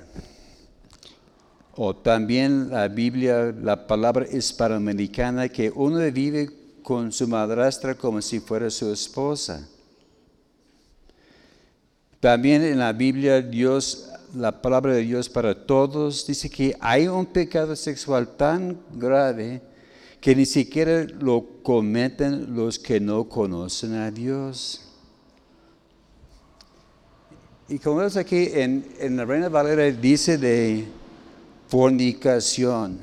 O 1.76 1.96
también 1.96 2.70
la 2.70 2.90
Biblia, 2.90 3.54
la 3.62 3.88
palabra 3.88 4.28
hispanoamericana, 4.30 5.48
que 5.48 5.72
uno 5.74 6.00
vive 6.12 6.50
con 6.84 7.12
su 7.12 7.28
madrastra 7.28 7.96
como 7.96 8.22
si 8.22 8.40
fuera 8.40 8.70
su 8.70 8.92
esposa. 8.92 9.66
También 12.20 12.64
en 12.64 12.80
la 12.80 12.92
Biblia 12.92 13.42
Dios, 13.42 14.10
la 14.36 14.62
palabra 14.62 14.94
de 14.94 15.04
Dios 15.04 15.30
para 15.30 15.56
todos, 15.56 16.28
dice 16.28 16.50
que 16.50 16.76
hay 16.82 17.08
un 17.08 17.26
pecado 17.26 17.76
sexual 17.76 18.36
tan 18.36 18.78
grave 18.94 19.62
que 20.22 20.36
ni 20.36 20.46
siquiera 20.46 21.04
lo 21.20 21.62
cometen 21.64 22.56
los 22.56 22.80
que 22.80 23.00
no 23.00 23.30
conocen 23.30 23.94
a 23.94 24.12
Dios. 24.12 24.82
Y 27.70 27.80
como 27.80 27.98
vemos 27.98 28.18
aquí 28.18 28.50
en, 28.54 28.88
en 29.00 29.18
la 29.18 29.26
Reina 29.26 29.50
Valera 29.50 29.84
dice 29.92 30.38
de 30.38 30.86
fornicación. 31.68 33.00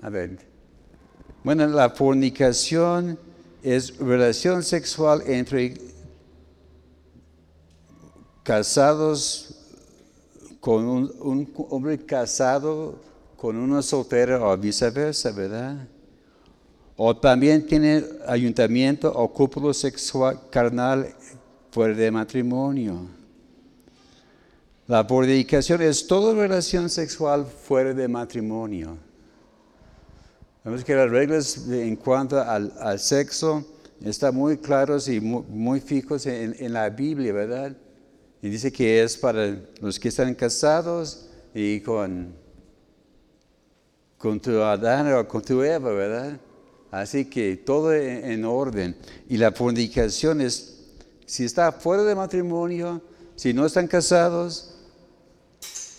A 0.00 0.10
ver. 0.10 0.38
Bueno, 1.42 1.66
la 1.66 1.90
fornicación 1.90 3.18
es 3.62 3.98
relación 3.98 4.62
sexual 4.62 5.22
entre 5.26 5.74
casados 8.42 9.56
con 10.60 10.84
un, 10.84 11.12
un, 11.20 11.52
hombre 11.70 11.98
casado 11.98 13.00
con 13.44 13.56
una 13.56 13.82
soltera 13.82 14.42
o 14.42 14.56
viceversa, 14.56 15.30
¿verdad? 15.30 15.86
O 16.96 17.14
también 17.14 17.66
tiene 17.66 18.02
ayuntamiento 18.26 19.12
o 19.12 19.30
cúpulo 19.30 19.74
sexual 19.74 20.40
carnal 20.50 21.14
fuera 21.70 21.94
de 21.94 22.10
matrimonio. 22.10 23.06
La 24.86 25.04
fornicación 25.04 25.82
es 25.82 26.06
toda 26.06 26.32
relación 26.32 26.88
sexual 26.88 27.44
fuera 27.44 27.92
de 27.92 28.08
matrimonio. 28.08 28.96
Vemos 30.64 30.82
que 30.82 30.94
las 30.94 31.10
reglas 31.10 31.68
en 31.68 31.96
cuanto 31.96 32.40
al, 32.40 32.98
sexo 32.98 33.62
están 34.02 34.34
muy 34.36 34.56
claros 34.56 35.06
y 35.06 35.20
muy, 35.20 35.42
muy 35.50 35.80
fijos 35.80 36.24
en 36.24 36.72
la 36.72 36.88
Biblia, 36.88 37.34
¿verdad? 37.34 37.76
Y 38.40 38.48
dice 38.48 38.72
que 38.72 39.02
es 39.02 39.18
para 39.18 39.54
los 39.82 40.00
que 40.00 40.08
están 40.08 40.34
casados 40.34 41.28
y 41.54 41.80
con, 41.80 42.42
con 44.24 44.40
tu 44.40 44.62
Adán 44.62 45.12
o 45.12 45.28
con 45.28 45.42
tu 45.42 45.62
Eva, 45.62 45.92
¿verdad? 45.92 46.40
Así 46.90 47.26
que 47.26 47.58
todo 47.58 47.92
en 47.92 48.42
orden. 48.46 48.96
Y 49.28 49.36
la 49.36 49.52
fornicación 49.52 50.40
es, 50.40 50.78
si 51.26 51.44
está 51.44 51.70
fuera 51.70 52.04
de 52.04 52.14
matrimonio, 52.14 53.02
si 53.36 53.52
no 53.52 53.66
están 53.66 53.86
casados, 53.86 54.76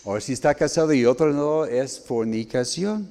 o 0.02 0.18
si 0.18 0.32
está 0.32 0.52
casado 0.56 0.92
y 0.92 1.06
otro 1.06 1.32
no, 1.32 1.66
es 1.66 2.00
fornicación. 2.00 3.08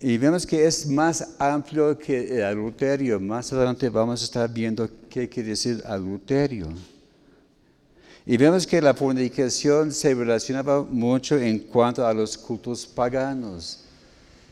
Y 0.00 0.18
vemos 0.18 0.44
que 0.44 0.66
es 0.66 0.88
más 0.88 1.36
amplio 1.38 1.96
que 1.96 2.38
el 2.38 2.42
adulterio. 2.42 3.20
Más 3.20 3.52
adelante 3.52 3.88
vamos 3.90 4.22
a 4.22 4.24
estar 4.24 4.52
viendo 4.52 4.90
qué 5.08 5.28
quiere 5.28 5.50
decir 5.50 5.84
adulterio. 5.86 6.66
Y 8.28 8.36
vemos 8.36 8.66
que 8.66 8.82
la 8.82 8.92
fornicación 8.92 9.92
se 9.92 10.12
relacionaba 10.12 10.82
mucho 10.82 11.38
en 11.38 11.60
cuanto 11.60 12.04
a 12.04 12.12
los 12.12 12.36
cultos 12.36 12.84
paganos. 12.84 13.84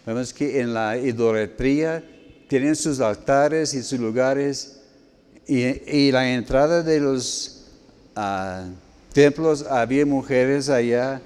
Vemos 0.07 0.33
que 0.33 0.61
en 0.61 0.73
la 0.73 0.97
idolatría 0.97 2.05
tienen 2.49 2.77
sus 2.77 3.01
altares 3.01 3.75
y 3.75 3.83
sus 3.83 3.99
lugares 3.99 4.81
y, 5.47 6.13
la 6.13 6.33
entrada 6.33 6.83
de 6.83 7.01
los 7.01 7.65
uh, 8.17 8.71
templos 9.13 9.63
había 9.63 10.07
mujeres 10.07 10.69
allá 10.69 11.21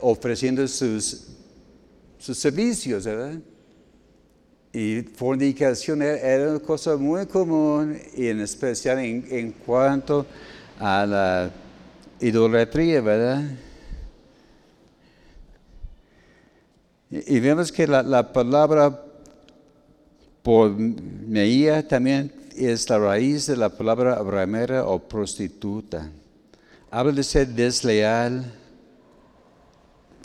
ofreciendo 0.00 0.66
sus, 0.66 1.28
sus 2.18 2.36
servicios, 2.36 3.04
¿verdad? 3.04 3.38
Y 4.72 5.02
fornicación 5.02 6.02
era 6.02 6.50
una 6.50 6.58
cosa 6.58 6.96
muy 6.96 7.26
común, 7.26 7.98
y 8.16 8.26
en 8.26 8.40
especial 8.40 8.98
en, 8.98 9.52
cuanto 9.52 10.26
a 10.78 11.06
la 11.06 11.50
idolatría, 12.22 13.00
¿verdad? 13.00 13.42
Y, 17.10 17.40
vemos 17.40 17.70
que 17.70 17.86
la, 17.86 18.02
la 18.02 18.32
palabra 18.32 19.04
meía 20.88 21.86
también 21.86 22.32
es 22.56 22.88
la 22.88 22.98
raíz 22.98 23.46
de 23.46 23.56
la 23.56 23.68
palabra 23.68 24.14
abramera 24.14 24.86
o 24.86 24.98
prostituta. 24.98 26.10
Habla 26.90 27.12
de 27.12 27.22
ser 27.22 27.48
desleal 27.48 28.50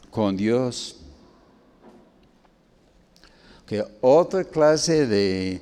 con 0.09 0.37
Dios 0.37 0.97
que 3.67 3.83
otra 3.99 4.45
clase 4.45 5.05
de 5.05 5.61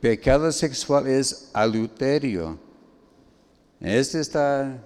pecado 0.00 0.50
sexual 0.50 1.06
es 1.06 1.50
adulterio. 1.52 2.58
Este 3.78 4.20
está 4.20 4.82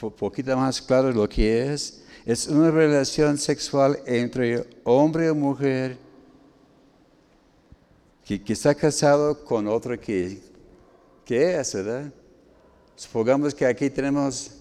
un 0.00 0.10
poquito 0.12 0.56
más 0.56 0.80
claro 0.82 1.10
lo 1.12 1.28
que 1.28 1.72
es. 1.72 2.02
Es 2.24 2.48
una 2.48 2.70
relación 2.70 3.38
sexual 3.38 3.98
entre 4.04 4.64
hombre 4.84 5.28
y 5.28 5.32
mujer 5.32 5.98
que, 8.24 8.42
está 8.52 8.74
casado 8.74 9.44
con 9.44 9.68
otro 9.68 9.98
que, 10.00 10.40
que 11.24 11.58
es, 11.58 11.74
¿verdad? 11.74 12.12
Supongamos 12.96 13.54
que 13.54 13.64
aquí 13.64 13.88
tenemos 13.88 14.52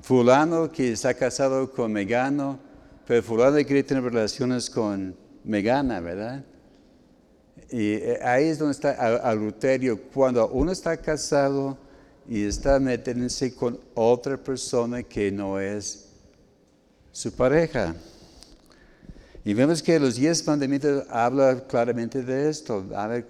fulano 0.00 0.70
que 0.70 0.92
está 0.92 1.12
casado 1.12 1.70
con 1.70 1.92
Megano, 1.92 2.58
pero 3.06 3.22
fulano 3.22 3.56
quiere 3.56 3.82
tener 3.82 4.02
relaciones 4.02 4.70
con 4.70 5.14
me 5.44 5.62
gana, 5.62 6.00
¿verdad? 6.00 6.44
Y 7.70 7.94
eh, 7.94 8.18
ahí 8.22 8.48
es 8.48 8.58
donde 8.58 8.72
está 8.72 8.90
adulterio, 9.28 10.00
cuando 10.12 10.48
uno 10.48 10.72
está 10.72 10.96
casado 10.96 11.76
y 12.28 12.44
está 12.44 12.78
metiéndose 12.78 13.54
con 13.54 13.78
otra 13.94 14.36
persona 14.36 15.02
que 15.02 15.32
no 15.32 15.58
es 15.58 16.08
su 17.12 17.32
pareja. 17.32 17.94
Y 19.44 19.54
vemos 19.54 19.82
que 19.82 19.98
los 19.98 20.16
diez 20.16 20.46
mandamientos 20.46 21.04
hablan 21.08 21.60
claramente 21.68 22.22
de 22.22 22.50
esto. 22.50 22.84
A 22.94 23.06
ver, 23.06 23.26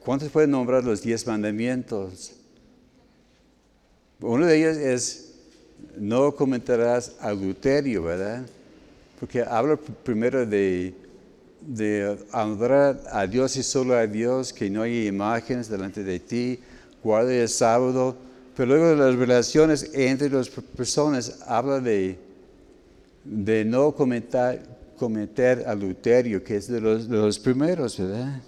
¿cuántos 0.00 0.28
pueden 0.28 0.50
nombrar 0.50 0.82
los 0.82 1.02
diez 1.02 1.26
mandamientos? 1.26 2.32
Uno 4.20 4.46
de 4.46 4.58
ellos 4.58 4.76
es, 4.76 5.34
no 5.96 6.34
comentarás 6.34 7.14
adulterio, 7.20 8.02
¿verdad? 8.02 8.44
porque 9.18 9.42
habla 9.42 9.76
primero 9.76 10.46
de, 10.46 10.94
de 11.60 12.16
honrar 12.32 13.00
a 13.10 13.26
Dios 13.26 13.56
y 13.56 13.62
solo 13.62 13.94
a 13.94 14.06
Dios, 14.06 14.52
que 14.52 14.70
no 14.70 14.82
hay 14.82 15.08
imágenes 15.08 15.68
delante 15.68 16.04
de 16.04 16.20
ti, 16.20 16.60
guarda 17.02 17.34
el 17.34 17.48
sábado, 17.48 18.16
pero 18.56 18.68
luego 18.68 18.88
de 18.88 18.96
las 18.96 19.14
relaciones 19.14 19.90
entre 19.94 20.30
las 20.30 20.48
personas 20.48 21.40
habla 21.46 21.80
de, 21.80 22.18
de 23.24 23.64
no 23.64 23.92
cometer, 23.92 24.62
cometer 24.96 25.64
adulterio, 25.66 26.42
que 26.42 26.56
es 26.56 26.68
de 26.68 26.80
los, 26.80 27.08
de 27.08 27.16
los 27.16 27.38
primeros, 27.38 27.98
¿verdad? 27.98 28.40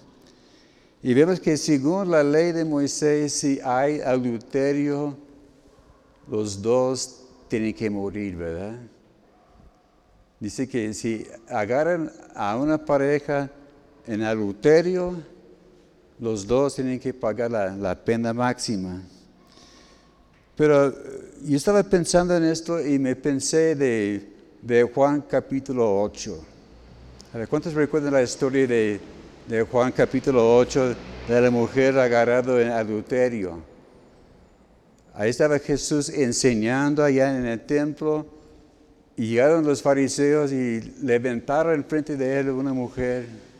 Y 1.03 1.13
vemos 1.13 1.39
que 1.39 1.57
según 1.57 2.11
la 2.11 2.23
ley 2.23 2.51
de 2.51 2.63
Moisés, 2.63 3.33
si 3.33 3.59
hay 3.63 4.01
adulterio, 4.01 5.17
los 6.27 6.61
dos 6.61 7.23
tienen 7.47 7.73
que 7.73 7.89
morir, 7.89 8.35
¿verdad? 8.35 8.77
Dice 10.39 10.67
que 10.67 10.93
si 10.93 11.25
agarran 11.49 12.11
a 12.35 12.55
una 12.57 12.83
pareja 12.83 13.49
en 14.07 14.21
adulterio, 14.23 15.15
los 16.21 16.47
dos 16.47 16.75
tienen 16.75 16.99
que 16.99 17.13
pagar 17.13 17.51
la, 17.51 18.05
pena 18.05 18.33
máxima. 18.33 19.01
Pero 20.55 20.93
yo 21.43 21.57
estaba 21.57 21.83
pensando 21.83 22.37
en 22.37 22.43
esto 22.43 22.79
y 22.79 22.97
me 22.99 23.15
pensé 23.15 23.75
de, 23.75 24.29
de 24.61 24.83
Juan 24.83 25.21
capítulo 25.21 26.01
8. 26.01 26.45
¿Cuántos 27.49 27.73
recuerdan 27.73 28.13
la 28.13 28.21
historia 28.21 28.67
de, 28.67 28.99
de 29.47 29.63
Juan 29.63 29.91
capítulo 29.91 30.57
8 30.57 30.95
de 31.27 31.41
la 31.41 31.49
mujer 31.49 31.97
agarrada 31.97 32.61
en 32.61 32.69
adulterio. 32.69 33.63
Ahí 35.13 35.29
estaba 35.29 35.59
Jesús 35.59 36.09
enseñando 36.09 37.03
allá 37.03 37.35
en 37.37 37.45
el 37.45 37.59
templo 37.61 38.25
y 39.17 39.27
llegaron 39.27 39.65
los 39.65 39.81
fariseos 39.81 40.51
y 40.51 40.81
levantaron 41.01 41.83
frente 41.83 42.15
de 42.15 42.39
él 42.39 42.49
una 42.49 42.73
mujer 42.73 43.50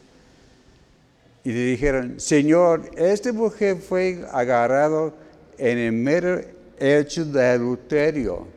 y 1.44 1.52
le 1.52 1.66
dijeron, 1.66 2.20
Señor, 2.20 2.92
esta 2.96 3.34
mujer 3.34 3.78
fue 3.78 4.26
agarrado 4.32 5.14
en 5.58 5.78
el 5.78 5.92
mero 5.92 6.42
hecho 6.80 7.26
de 7.26 7.46
adulterio. 7.46 8.48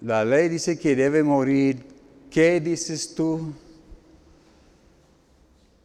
La 0.00 0.24
ley 0.24 0.48
dice 0.48 0.78
que 0.78 0.94
debe 0.94 1.22
morir. 1.22 1.84
¿Qué 2.30 2.60
dices 2.60 3.14
tú? 3.14 3.52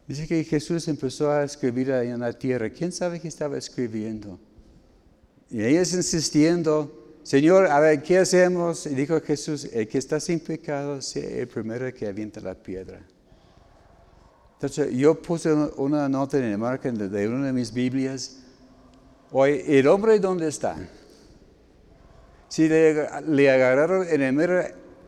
Dice 0.06 0.26
que 0.26 0.44
Jesús 0.44 0.86
empezó 0.88 1.30
a 1.30 1.44
escribir 1.44 1.92
ahí 1.92 2.08
en 2.08 2.20
la 2.20 2.32
tierra. 2.32 2.68
¿Quién 2.70 2.92
sabe 2.92 3.20
qué 3.20 3.28
estaba 3.28 3.56
escribiendo? 3.56 4.38
Y 5.50 5.62
ellos 5.62 5.92
insistiendo, 5.94 7.16
Señor, 7.22 7.66
a 7.66 7.80
ver, 7.80 8.02
¿qué 8.02 8.18
hacemos? 8.18 8.86
Y 8.86 8.94
dijo 8.94 9.20
Jesús, 9.20 9.64
el 9.72 9.88
que 9.88 9.98
está 9.98 10.20
sin 10.20 10.40
pecado 10.40 11.00
sea 11.00 11.28
el 11.40 11.48
primero 11.48 11.92
que 11.94 12.06
avienta 12.06 12.40
la 12.40 12.54
piedra. 12.54 13.00
Entonces 14.62 14.94
yo 14.96 15.20
puse 15.20 15.52
una 15.52 16.08
nota 16.08 16.38
en 16.38 16.44
el 16.44 16.56
margen 16.56 16.96
de 16.96 17.28
una 17.28 17.46
de 17.46 17.52
mis 17.52 17.72
Biblias. 17.72 18.38
Oye, 19.32 19.76
¿el 19.76 19.88
hombre 19.88 20.20
dónde 20.20 20.46
está? 20.46 20.76
Si 22.46 22.68
le, 22.68 23.08
le 23.26 23.50
agarraron 23.50 24.06
en 24.08 24.22
el 24.22 24.32
mero 24.32 24.62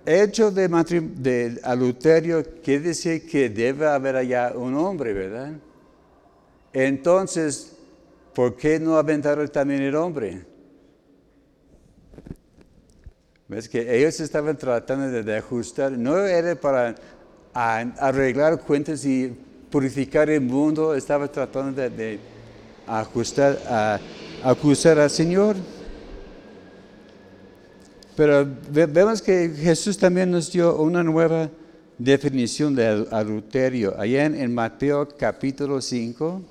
hecho 0.05 0.51
de, 0.51 0.67
de 0.67 1.61
adulterio 1.63 2.43
quiere 2.65 2.89
decir 2.89 3.29
que 3.29 3.49
debe 3.49 3.87
haber 3.87 4.17
allá 4.17 4.55
un 4.57 4.75
hombre, 4.75 5.13
¿verdad? 5.13 5.53
Entonces, 6.73 7.77
¿por 8.35 8.57
qué 8.57 8.81
no 8.81 8.97
aventaron 8.97 9.47
también 9.47 9.83
el 9.83 9.95
hombre? 9.95 10.45
¿Ves 13.47 13.69
que 13.69 13.97
ellos 13.97 14.19
estaban 14.19 14.59
tratando 14.59 15.23
de, 15.23 15.37
ajustar? 15.37 15.93
No 15.93 16.19
era 16.19 16.57
para 16.57 16.97
arreglar 17.55 18.61
cuentas 18.61 19.05
y 19.05 19.33
purificar 19.71 20.29
el 20.29 20.41
mundo, 20.41 20.95
estaba 20.95 21.27
tratando 21.31 21.81
de, 21.89 22.19
ajustar, 22.87 23.59
a, 23.67 24.01
acusar 24.43 24.99
al 24.99 25.11
Señor. 25.11 25.57
Pero 28.17 28.47
vemos 28.71 29.21
que 29.21 29.51
Jesús 29.57 29.99
también 29.99 30.31
nos 30.31 30.53
dio 30.53 30.77
una 30.77 31.03
nueva 31.03 31.51
definición 31.99 32.75
de 32.75 33.07
adulterio. 33.11 33.99
Allá 33.99 34.27
en, 34.27 34.55
Mateo 34.55 35.09
capítulo 35.17 35.81
5. 35.81 36.43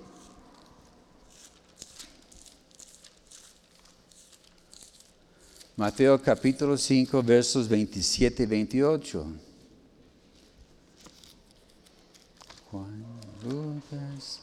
Mateo 5.75 6.21
capítulo 6.21 6.77
5, 6.77 7.23
versos 7.23 7.67
27 7.67 8.43
y 8.43 8.45
28. 8.45 9.25
Juan, 12.73 13.05
Lucas. 13.43 14.41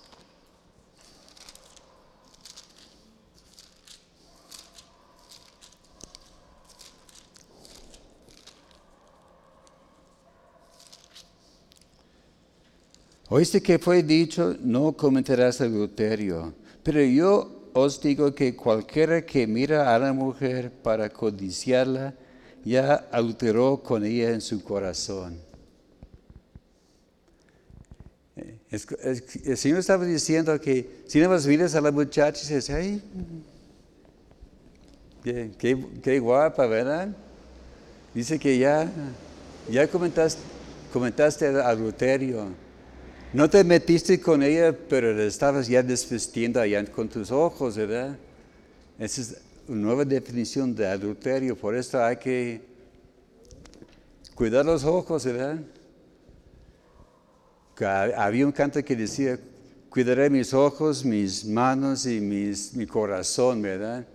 Oíste 13.29 13.61
que 13.61 13.81
fue 13.81 14.05
dicho, 14.05 14.57
no 14.61 14.93
cometerás 14.93 15.61
adulterio. 15.61 16.55
Pero 16.85 17.03
yo 17.03 17.71
os 17.73 18.01
digo 18.01 18.33
que 18.33 18.55
cualquiera 18.55 19.27
que 19.27 19.49
mira 19.49 19.93
a 19.93 19.99
la 19.99 20.13
mujer 20.13 20.71
para 20.71 21.09
codiciarla, 21.09 22.15
ya 22.65 23.09
adulteró 23.11 23.83
con 23.83 24.05
ella 24.05 24.31
en 24.31 24.41
su 24.41 24.63
corazón. 24.63 25.50
El 28.71 29.57
Señor 29.57 29.79
estaba 29.79 30.05
diciendo 30.05 30.61
que 30.61 31.03
si 31.09 31.19
no 31.19 31.29
más 31.29 31.45
miras 31.47 31.75
a 31.75 31.81
la 31.81 31.91
muchacha 31.91 32.39
y 32.39 32.55
dices, 32.55 32.71
ay, 32.71 33.03
qué, 35.23 36.19
guapa, 36.21 36.67
¿verdad? 36.67 37.09
Dice 38.15 38.39
que 38.39 38.59
ya, 38.59 38.89
ya 39.69 39.89
comentaste, 39.89 40.41
comentaste 40.93 41.47
adulterio. 41.47 42.47
No 43.33 43.51
te 43.51 43.65
metiste 43.65 44.21
con 44.21 44.43
ella, 44.43 44.77
pero 44.89 45.13
le 45.15 45.27
estabas 45.27 45.67
ya 45.67 45.83
desvestiendo 45.83 46.61
allá 46.61 46.85
con 46.85 47.09
tus 47.09 47.33
ojos, 47.33 47.77
¿verdad? 47.77 48.17
Esa 49.01 49.21
es 49.21 49.37
una 49.67 49.81
nueva 49.81 50.05
definición 50.05 50.75
de 50.75 50.87
adulterio, 50.87 51.57
por 51.57 51.75
eso 51.77 52.03
hay 52.03 52.17
que 52.17 52.61
cuidar 54.37 54.65
los 54.65 54.85
ojos, 54.85 55.25
¿verdad? 55.25 55.59
Había 57.85 58.47
un 58.47 58.53
canto 58.53 58.85
que 58.85 58.97
decía, 58.97 59.39
cuidaré 59.89 60.31
mis 60.31 60.53
ojos, 60.55 61.05
mis 61.05 61.45
manos 61.45 62.07
y 62.07 62.21
mi 62.21 62.87
corazón, 62.87 63.63
¿verdad? 63.63 64.07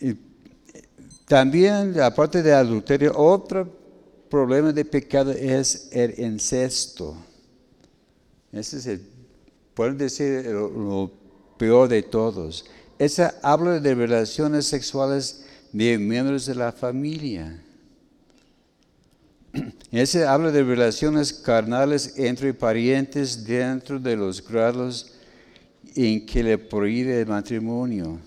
Y 0.00 0.16
también, 1.26 2.00
aparte 2.00 2.42
de 2.42 2.52
adulterio, 2.52 3.12
otra 3.16 3.66
problema 4.28 4.72
de 4.72 4.84
pecado 4.84 5.32
es 5.32 5.88
el 5.90 6.18
incesto. 6.18 7.16
Ese 8.52 8.78
es 8.78 8.86
el, 8.86 9.02
pueden 9.74 9.98
decir, 9.98 10.46
lo, 10.46 11.10
peor 11.56 11.88
de 11.88 12.02
todos. 12.02 12.66
Esa 12.98 13.34
habla 13.42 13.80
de 13.80 13.94
relaciones 13.94 14.66
sexuales 14.66 15.44
de 15.72 15.98
miembros 15.98 16.46
de 16.46 16.54
la 16.54 16.72
familia. 16.72 17.62
Ese 19.90 20.26
habla 20.26 20.50
de 20.50 20.62
relaciones 20.62 21.32
carnales 21.32 22.18
entre 22.18 22.52
parientes 22.52 23.46
dentro 23.46 23.98
de 23.98 24.16
los 24.16 24.46
grados 24.46 25.14
en 25.96 26.26
que 26.26 26.42
le 26.42 26.58
prohíbe 26.58 27.22
el 27.22 27.26
matrimonio. 27.26 28.18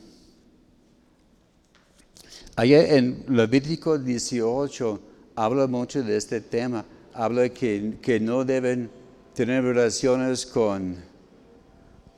Allá 2.55 2.95
en 2.95 3.23
Levítico 3.27 3.99
18, 3.99 4.99
habla 5.35 5.67
mucho 5.67 6.01
de 6.01 6.17
este 6.17 6.41
tema. 6.41 6.83
Habla 7.13 7.49
que, 7.49 7.97
que 8.01 8.19
no 8.19 8.43
deben 8.43 8.89
tener 9.35 9.63
relaciones 9.63 10.47
con, 10.47 10.95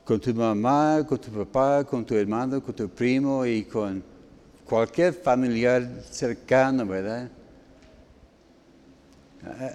con 0.06 0.20
tu 0.20 0.34
mamá, 0.34 1.04
con 1.06 1.18
tu 1.18 1.30
papá, 1.30 1.84
con 1.84 2.02
tu 2.04 2.14
hermano, 2.14 2.62
con 2.62 2.74
tu 2.74 2.88
primo 2.88 3.44
y 3.44 3.64
con 3.64 4.02
cualquier 4.64 5.12
familiar 5.12 6.02
cercano, 6.10 6.86
¿verdad? 6.86 7.30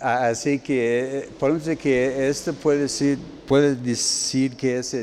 Así 0.02 0.60
que 0.60 1.30
podemos 1.40 1.66
decir 1.66 1.78
que 1.78 2.28
esto 2.28 2.54
puede 2.54 2.80
decir, 2.80 3.20
puede 3.48 3.76
decir 3.76 4.56
que 4.56 4.80
es 4.80 4.96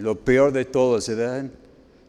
lo 0.00 0.18
peor 0.18 0.52
de 0.52 0.64
todos, 0.64 1.08
¿verdad? 1.08 1.46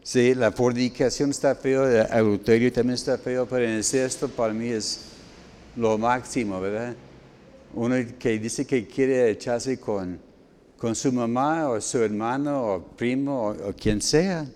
Sí, 0.02 0.34
la 0.36 0.52
fornicación 0.52 1.30
está 1.30 1.56
feo, 1.56 1.88
el 1.88 2.02
adulterio 2.02 2.72
también 2.72 2.94
está 2.94 3.18
feo, 3.18 3.46
pero 3.46 3.64
el 3.64 3.76
incesto 3.76 4.28
para 4.28 4.52
mí 4.52 4.68
es 4.68 5.00
lo 5.74 5.98
máximo, 5.98 6.60
¿verdad? 6.60 6.94
Uno 7.74 7.96
que 8.16 8.38
dice 8.38 8.64
que 8.64 8.86
quiere 8.86 9.28
echarse 9.30 9.80
con, 9.80 10.20
con 10.78 10.94
su 10.94 11.12
mamá 11.12 11.68
o 11.68 11.80
su 11.80 11.98
hermano 11.98 12.74
o 12.74 12.82
primo 12.82 13.48
o, 13.48 13.72
quien 13.72 14.00
sea. 14.00 14.46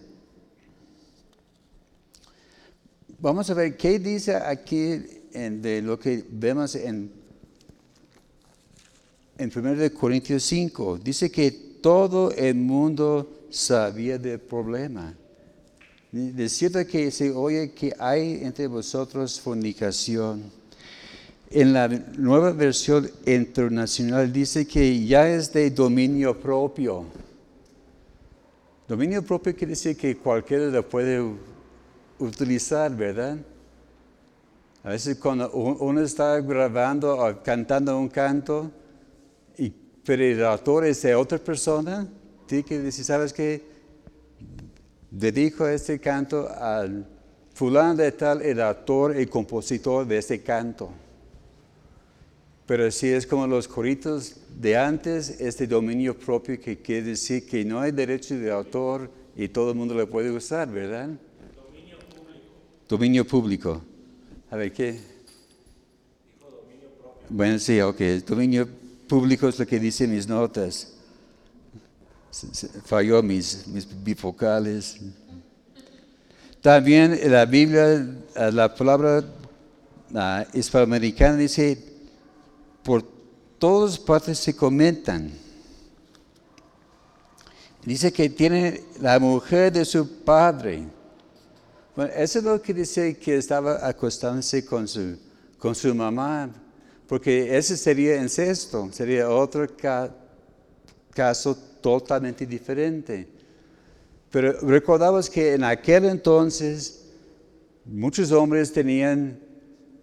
Vamos 3.19 3.51
a 3.51 3.55
ver 3.55 3.77
qué 3.77 3.99
dice 3.99 4.37
aquí 4.37 5.20
de 5.33 5.83
lo 5.83 5.99
que 5.99 6.25
vemos 6.31 6.75
en, 6.75 7.11
en 9.39 9.53
1 9.55 9.95
Corintios 9.95 10.43
5. 10.45 10.99
Dice 10.99 11.31
que 11.31 11.51
todo 11.81 12.31
el 12.33 12.55
mundo 12.55 13.47
sabía 13.51 14.19
del 14.19 14.41
problema. 14.41 15.15
De 16.13 16.49
cierto 16.49 16.85
que 16.87 17.11
se 17.11 17.31
oye 17.31 17.71
que 17.73 17.95
hay 17.99 18.41
entre 18.43 18.67
vosotros 18.67 19.41
fornicación. 19.41 20.51
En 21.51 21.73
la 21.73 21.89
nueva 21.89 22.53
versión 22.53 23.11
internacional 23.27 24.33
dice 24.33 24.67
que 24.67 25.05
ya 25.05 25.29
es 25.29 25.53
de 25.53 25.71
dominio 25.71 26.39
propio. 26.39 27.07
Dominio 28.89 29.23
propio 29.23 29.55
quiere 29.55 29.71
decir 29.71 29.97
que 29.97 30.17
cualquiera 30.17 30.67
lo 30.67 30.89
puede 30.89 31.23
utilizar, 32.19 32.95
¿verdad? 32.95 33.39
A 34.83 34.91
veces 34.91 35.19
cuando 35.19 35.51
uno 35.51 36.01
está 36.01 36.41
grabando 36.41 37.17
o 37.19 37.43
cantando 37.43 37.99
un 37.99 38.09
canto, 38.09 38.71
y, 39.59 39.71
pero 40.05 40.23
el 40.23 40.45
autor 40.45 40.87
es 40.87 41.03
de 41.03 41.15
otra 41.15 41.39
persona, 41.39 42.09
tiene 42.47 42.65
que 42.65 42.79
decir, 42.79 43.05
¿sabes 43.05 43.33
qué? 43.33 43.63
Dedico 45.11 45.69
este 45.69 46.01
canto 46.01 46.49
al 46.49 47.07
fulano 47.53 47.95
de 47.97 48.11
tal, 48.13 48.41
el 48.41 48.61
autor 48.61 49.21
y 49.21 49.27
compositor 49.27 50.07
de 50.07 50.17
este 50.17 50.41
canto. 50.41 50.91
Pero 52.65 52.91
si 52.91 53.09
es 53.09 53.27
como 53.27 53.47
los 53.47 53.69
coritos 53.69 54.37
de 54.59 54.79
antes, 54.79 55.41
este 55.41 55.67
dominio 55.67 56.17
propio 56.17 56.59
que 56.59 56.79
quiere 56.79 57.09
decir 57.09 57.47
que 57.47 57.65
no 57.65 57.81
hay 57.81 57.91
derecho 57.91 58.39
de 58.39 58.51
autor 58.51 59.11
y 59.37 59.49
todo 59.49 59.71
el 59.71 59.77
mundo 59.77 59.93
lo 59.93 60.09
puede 60.09 60.31
usar, 60.31 60.71
¿verdad? 60.71 61.11
Dominio 61.69 61.99
público. 61.99 62.47
Dominio 62.89 63.27
público. 63.27 63.90
A 64.51 64.57
ver, 64.57 64.73
¿qué? 64.73 64.99
Bueno, 67.29 67.57
sí, 67.61 67.81
ok. 67.81 68.01
Dominio 68.27 68.69
público 69.07 69.47
es 69.47 69.57
lo 69.61 69.65
que 69.65 69.79
dicen 69.79 70.11
mis 70.11 70.27
notas. 70.27 70.93
Falló 72.85 73.23
mis, 73.23 73.69
mis 73.69 73.87
bifocales. 74.03 74.99
También 76.61 77.13
en 77.13 77.31
la 77.31 77.47
Biblia, 77.47 78.05
la 78.35 78.75
palabra 78.75 79.25
hispanoamericana 80.53 81.37
dice, 81.37 81.79
por 82.83 83.05
todas 83.57 84.01
partes 84.01 84.37
se 84.41 84.57
comentan. 84.57 85.31
Dice 87.85 88.13
que 88.13 88.29
tiene 88.29 88.83
la 89.01 89.21
mujer 89.21 89.73
de 89.73 89.85
su 89.85 90.25
padre. 90.25 90.89
Bueno, 92.01 92.15
eso 92.17 92.39
es 92.39 92.45
lo 92.47 92.63
que 92.63 92.73
dice 92.73 93.19
que 93.19 93.37
estaba 93.37 93.87
acostándose 93.87 94.65
con 94.65 94.89
su, 94.89 95.19
con 95.59 95.75
su 95.75 95.95
mamá, 95.95 96.51
porque 97.07 97.55
ese 97.55 97.77
sería 97.77 98.17
incesto, 98.17 98.89
sería 98.91 99.29
otro 99.29 99.67
caso 101.13 101.55
totalmente 101.83 102.47
diferente. 102.47 103.29
Pero 104.31 104.61
recordamos 104.63 105.29
que 105.29 105.53
en 105.53 105.63
aquel 105.63 106.07
entonces 106.07 107.05
muchos 107.85 108.33
hombres 108.33 108.73
tenían 108.73 109.39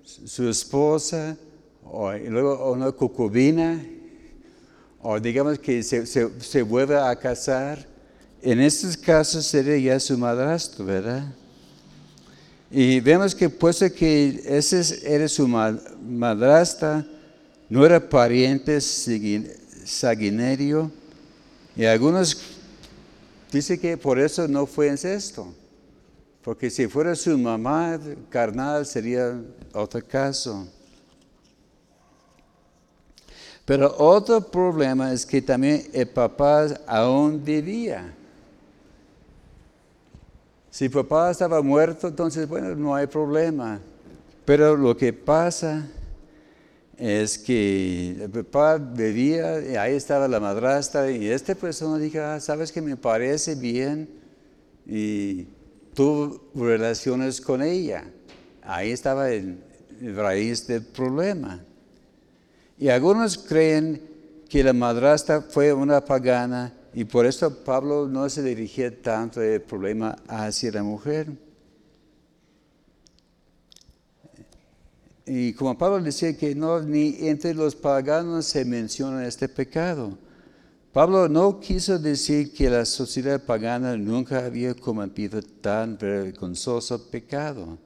su 0.04 0.48
esposa, 0.48 1.36
o 1.84 2.14
luego 2.14 2.74
una 2.74 2.92
concubina, 2.92 3.84
o 5.02 5.20
digamos 5.20 5.58
que 5.58 5.82
se, 5.82 6.06
se, 6.06 6.62
vuelve 6.62 6.96
a 6.96 7.16
casar. 7.16 7.88
En 8.40 8.60
estos 8.60 8.96
casos 8.96 9.48
sería 9.48 9.96
ya 9.96 10.00
su 10.00 10.16
madrastro, 10.16 10.86
¿verdad? 10.86 11.34
Y 12.70 13.00
vemos 13.00 13.34
que 13.34 13.50
puesto 13.50 13.92
que 13.94 14.44
ese 14.46 15.00
era 15.04 15.28
su 15.28 15.48
madrastra, 15.48 17.06
no 17.70 17.86
era 17.86 18.10
pariente 18.10 18.80
sanguíneo, 18.82 19.52
y 21.76 21.86
algunos 21.86 22.38
dicen 23.52 23.80
que 23.80 23.98
por 23.98 24.20
eso 24.20 24.48
no 24.48 24.66
fue 24.66 24.88
incesto, 24.88 25.54
porque 26.42 26.70
si 26.70 26.88
fuera 26.88 27.16
su 27.16 27.38
mamá 27.38 28.00
carnal 28.30 28.86
sería 28.86 29.40
otro 29.74 30.02
caso. 30.06 30.68
Pero 33.64 33.96
otro 33.98 34.42
problema 34.42 35.12
es 35.12 35.26
que 35.26 35.42
también 35.42 35.88
el 35.92 36.08
papá 36.08 36.68
aún 36.88 37.44
vivía. 37.44 38.14
Si 40.78 40.90
papá 40.90 41.32
estaba 41.32 41.64
muerto, 41.64 42.08
entonces, 42.08 42.48
bueno, 42.48 42.76
no 42.76 42.94
hay 42.94 43.08
problema. 43.08 43.80
Pero 44.46 44.78
lo 44.78 44.96
que 44.96 45.12
pasa 45.12 45.88
es 46.96 47.40
que 47.40 48.16
el 48.22 48.30
papá 48.30 48.78
vivía, 48.78 49.60
y 49.60 49.76
ahí 49.76 49.96
estaba 49.96 50.28
la 50.28 50.40
madrastra, 50.40 51.10
y 51.10 51.30
esta 51.30 51.56
persona 51.56 51.98
dijo, 51.98 52.20
ah, 52.22 52.40
sabes 52.40 52.72
que 52.72 52.84
me 52.84 52.96
parece 52.96 53.56
bien, 53.56 54.08
y 54.86 55.48
tuvo 55.96 56.44
relaciones 56.54 57.42
con 57.42 57.64
ella. 57.64 58.04
Ahí 58.62 58.92
estaba 58.92 59.32
el, 59.32 59.58
el 60.00 60.16
raíz 60.16 60.68
del 60.68 60.84
problema. 60.84 61.60
Y 62.78 62.90
algunos 62.90 63.36
creen 63.36 64.00
que 64.48 64.64
la 64.64 64.74
madrastra 64.74 65.42
fue 65.42 65.74
una 65.74 66.06
pagana 66.06 66.72
y 66.98 67.06
por 67.06 67.28
eso 67.28 67.64
Pablo 67.64 68.08
no 68.08 68.28
se 68.28 68.42
dirigía 68.42 68.90
tanto 69.04 69.40
el 69.40 69.62
problema 69.62 70.16
hacia 70.28 70.72
la 70.72 70.82
mujer. 70.82 71.28
Y 75.24 75.54
como 75.54 75.78
Pablo 75.78 76.02
decía 76.02 76.36
que 76.36 76.56
no, 76.56 76.82
ni 76.82 77.16
entre 77.20 77.54
los 77.54 77.76
paganos 77.76 78.48
se 78.48 78.66
menciona 78.66 79.28
este 79.28 79.48
pecado. 79.48 80.18
Pablo 80.92 81.30
no 81.30 81.60
quiso 81.60 82.00
decir 82.00 82.52
que 82.52 82.68
la 82.68 82.84
sociedad 82.84 83.46
pagana 83.46 83.96
nunca 83.96 84.44
había 84.44 84.74
cometido 84.74 85.40
tan 85.44 86.00
vergonzoso 86.00 87.12
pecado. 87.12 87.78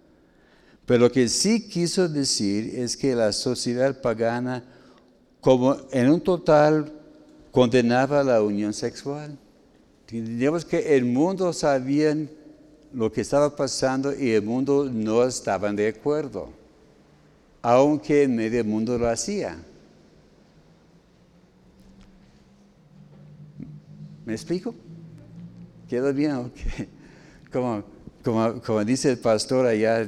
Pero 0.85 0.99
lo 1.01 1.11
que 1.11 1.27
sí 1.27 1.67
quiso 1.67 2.07
decir 2.07 2.79
es 2.79 2.95
que 2.95 3.13
la 3.13 3.33
sociedad 3.33 3.99
pagana 3.99 4.63
como 5.41 5.75
en 5.91 6.09
un 6.09 6.21
total 6.21 7.00
condenaba 7.51 8.23
la 8.23 8.41
unión 8.41 8.73
sexual. 8.73 9.37
Digamos 10.09 10.65
que 10.65 10.95
el 10.95 11.05
mundo 11.05 11.53
sabía 11.53 12.15
lo 12.93 13.11
que 13.11 13.21
estaba 13.21 13.55
pasando 13.55 14.13
y 14.13 14.31
el 14.31 14.41
mundo 14.41 14.89
no 14.91 15.23
estaban 15.23 15.75
de 15.75 15.87
acuerdo, 15.87 16.49
aunque 17.61 18.23
en 18.23 18.35
medio 18.35 18.63
mundo 18.65 18.97
lo 18.97 19.07
hacía. 19.07 19.57
¿Me 24.25 24.33
explico? 24.33 24.73
¿Quedó 25.89 26.13
bien? 26.13 26.51
Como, 27.51 27.83
como, 28.23 28.61
como 28.61 28.85
dice 28.85 29.11
el 29.11 29.17
pastor 29.17 29.65
allá, 29.65 30.07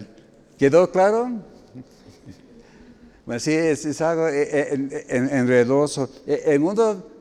¿quedó 0.58 0.90
claro? 0.90 1.30
Sí, 3.40 3.52
es, 3.52 4.02
algo 4.02 4.30
eh, 4.30 4.74
eh, 4.74 5.08
enredoso. 5.10 6.10
Eh, 6.26 6.44
el 6.46 6.62
mundo 6.62 7.13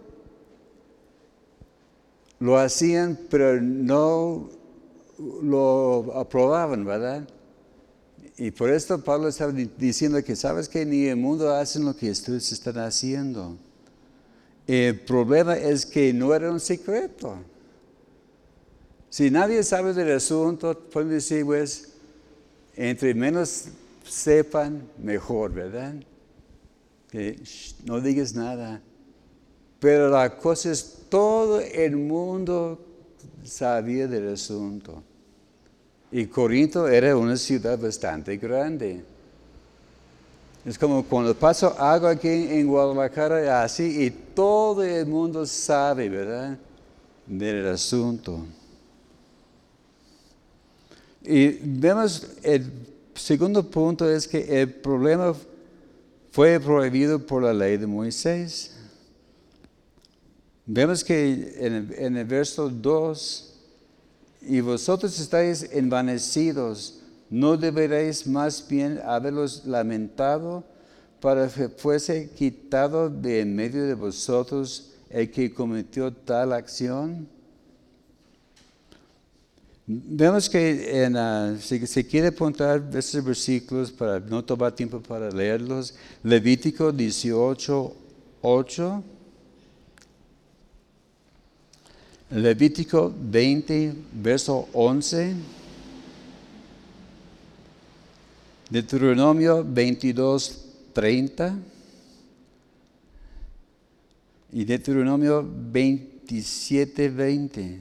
lo 2.42 2.59
hacían, 2.59 3.16
pero 3.31 3.62
no 3.62 4.50
lo 5.42 6.12
aprobaban, 6.16 6.85
¿verdad? 6.85 7.28
Y 8.37 8.50
por 8.50 8.68
esto 8.68 9.00
Pablo 9.05 9.28
estaba 9.28 9.52
diciendo 9.52 10.20
que 10.24 10.35
sabes 10.35 10.68
que 10.68 10.85
ni 10.85 11.05
el 11.05 11.16
mundo 11.16 11.55
hace 11.55 11.78
lo 11.78 11.94
que 11.94 12.11
ustedes 12.11 12.50
están 12.50 12.78
haciendo. 12.78 13.57
El 14.66 14.98
problema 15.02 15.57
es 15.57 15.87
que 15.87 16.12
no 16.12 16.35
era 16.35 16.50
un 16.50 16.59
secreto. 16.59 17.37
Si 19.09 19.31
nadie 19.31 19.62
sabe 19.62 19.92
del 19.92 20.11
asunto, 20.11 20.76
pueden 20.76 21.11
decir, 21.11 21.44
pues, 21.44 21.92
entre 22.74 23.14
menos 23.14 23.66
sepan 24.05 24.83
mejor, 24.98 25.52
¿verdad? 25.52 25.94
Que 27.09 27.40
no 27.85 28.00
digas 28.00 28.35
nada. 28.35 28.83
Pero 29.83 30.09
la 30.09 30.31
cosa 30.37 30.71
es, 30.71 31.07
todo 31.09 31.59
el 31.59 31.97
mundo 31.97 32.79
sabía 33.42 34.07
del 34.07 34.33
asunto. 34.33 35.03
Y 36.12 36.27
Corinto 36.27 36.87
era 36.87 37.16
una 37.16 37.37
ciudad 37.37 37.77
bastante 37.77 38.37
grande. 38.37 39.03
Es 40.64 40.79
como 40.79 41.03
cuando 41.03 41.35
paso 41.35 41.75
algo 41.77 42.07
aquí 42.07 42.29
en 42.29 42.68
Guadalajara, 42.68 43.64
así, 43.64 44.05
y 44.05 44.11
todo 44.11 44.85
el 44.85 45.05
mundo 45.05 45.45
sabe, 45.45 46.09
¿verdad? 46.09 46.57
Del 47.27 47.66
asunto. 47.66 48.47
Y 51.23 51.59
vemos 51.61 52.29
el 52.45 52.71
segundo 53.16 53.68
punto 53.68 54.09
es 54.09 54.29
que 54.29 54.62
el 54.62 54.73
problema 54.73 55.35
fue 56.31 56.61
prohibido 56.61 57.18
por 57.18 57.42
la 57.42 57.53
ley 57.53 57.79
de 57.79 57.87
Moisés. 57.88 58.72
Vemos 60.64 61.03
que 61.03 61.57
en 61.59 62.16
el, 62.16 62.25
verso 62.25 62.68
2, 62.68 63.55
y 64.42 64.61
vosotros 64.61 65.18
estáis 65.18 65.68
envanecidos, 65.72 67.01
¿no 67.29 67.57
deberéis 67.57 68.27
más 68.27 68.64
bien 68.68 69.01
haberlos 69.05 69.64
lamentado 69.64 70.62
para 71.20 71.48
que 71.48 71.68
fuese 71.68 72.31
quitado 72.31 73.11
de 73.11 73.40
en 73.40 73.57
medio 73.57 73.85
de 73.87 73.94
vosotros 73.94 74.92
el 75.11 75.31
que 75.31 75.53
cometió 75.53 76.12
tal 76.12 76.53
acción? 76.53 77.27
Vemos 79.85 80.48
que 80.48 81.11
ah, 81.16 81.57
se 81.61 82.07
quiere 82.07 82.29
apuntar 82.29 82.88
estos 82.94 83.25
versículos 83.25 83.90
para 83.90 84.20
no 84.20 84.44
tomar 84.44 84.72
tiempo 84.72 85.01
para 85.01 85.29
leerlos, 85.29 85.94
Levítico 86.22 86.92
18, 86.92 87.96
8, 88.42 89.05
Levítico 92.35 93.12
20, 93.14 93.95
verso 94.14 94.66
11, 94.73 95.35
Deuteronomio 98.71 99.62
22, 99.62 100.64
30 100.95 101.59
y 104.51 104.64
Deuteronomio 104.64 105.47
27, 105.47 107.11
20. 107.11 107.81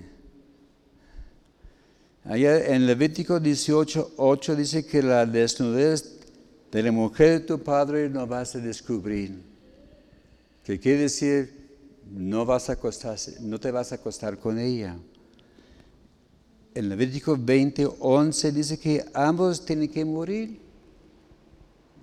Allá 2.26 2.76
en 2.76 2.86
Levítico 2.86 3.40
18, 3.40 4.16
8 4.18 4.56
dice 4.58 4.86
que 4.86 5.02
la 5.02 5.26
desnudez 5.26 6.20
de 6.74 6.84
la 6.84 6.92
mujer 6.92 7.40
de 7.40 7.46
tu 7.46 7.64
padre 7.64 8.10
no 8.10 8.28
vas 8.28 8.54
a 8.56 8.60
descubrir. 8.60 9.32
Que 10.66 10.78
quiere 10.78 11.04
decir, 11.04 11.61
no, 12.13 12.45
vas 12.45 12.69
a 12.69 12.74
acostarse, 12.74 13.38
no 13.41 13.60
te 13.60 13.71
vas 13.71 13.91
a 13.91 13.95
acostar 13.95 14.38
con 14.38 14.60
ella. 14.60 14.97
En 16.74 16.89
Levítico 16.89 17.38
20, 17.38 17.88
11 18.00 18.52
dice 18.52 18.80
que 18.80 19.04
ambos 19.13 19.65
tienen 19.65 19.89
que 19.89 20.04
morir. 20.06 20.60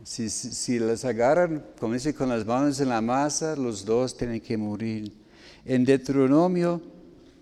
Si, 0.04 0.30
si, 0.30 0.78
les 0.78 1.04
agarran, 1.04 1.64
como 1.78 1.94
dice, 1.94 2.14
con 2.14 2.30
las 2.30 2.46
manos 2.46 2.80
en 2.80 2.88
la 2.88 3.00
masa, 3.00 3.56
los 3.56 3.84
dos 3.84 4.16
tienen 4.16 4.40
que 4.40 4.56
morir. 4.56 5.12
En 5.64 5.84
Deuteronomio 5.84 6.80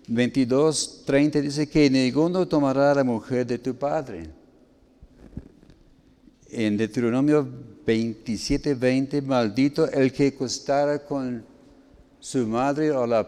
22, 0.07 1.03
30 1.05 1.41
dice 1.41 1.67
que 1.67 1.89
ninguno 1.89 2.47
tomará 2.47 2.91
a 2.91 2.95
la 2.95 3.03
mujer 3.03 3.45
de 3.45 3.59
tu 3.59 3.75
padre. 3.75 4.29
En 6.49 6.77
Deuteronomio 6.77 7.47
27, 7.85 8.73
20, 8.75 9.21
maldito 9.21 9.89
el 9.89 10.11
que 10.11 10.27
acostara 10.27 10.99
con 10.99 11.43
su 12.19 12.47
madre 12.47 12.91
o 12.91 13.05
la, 13.05 13.27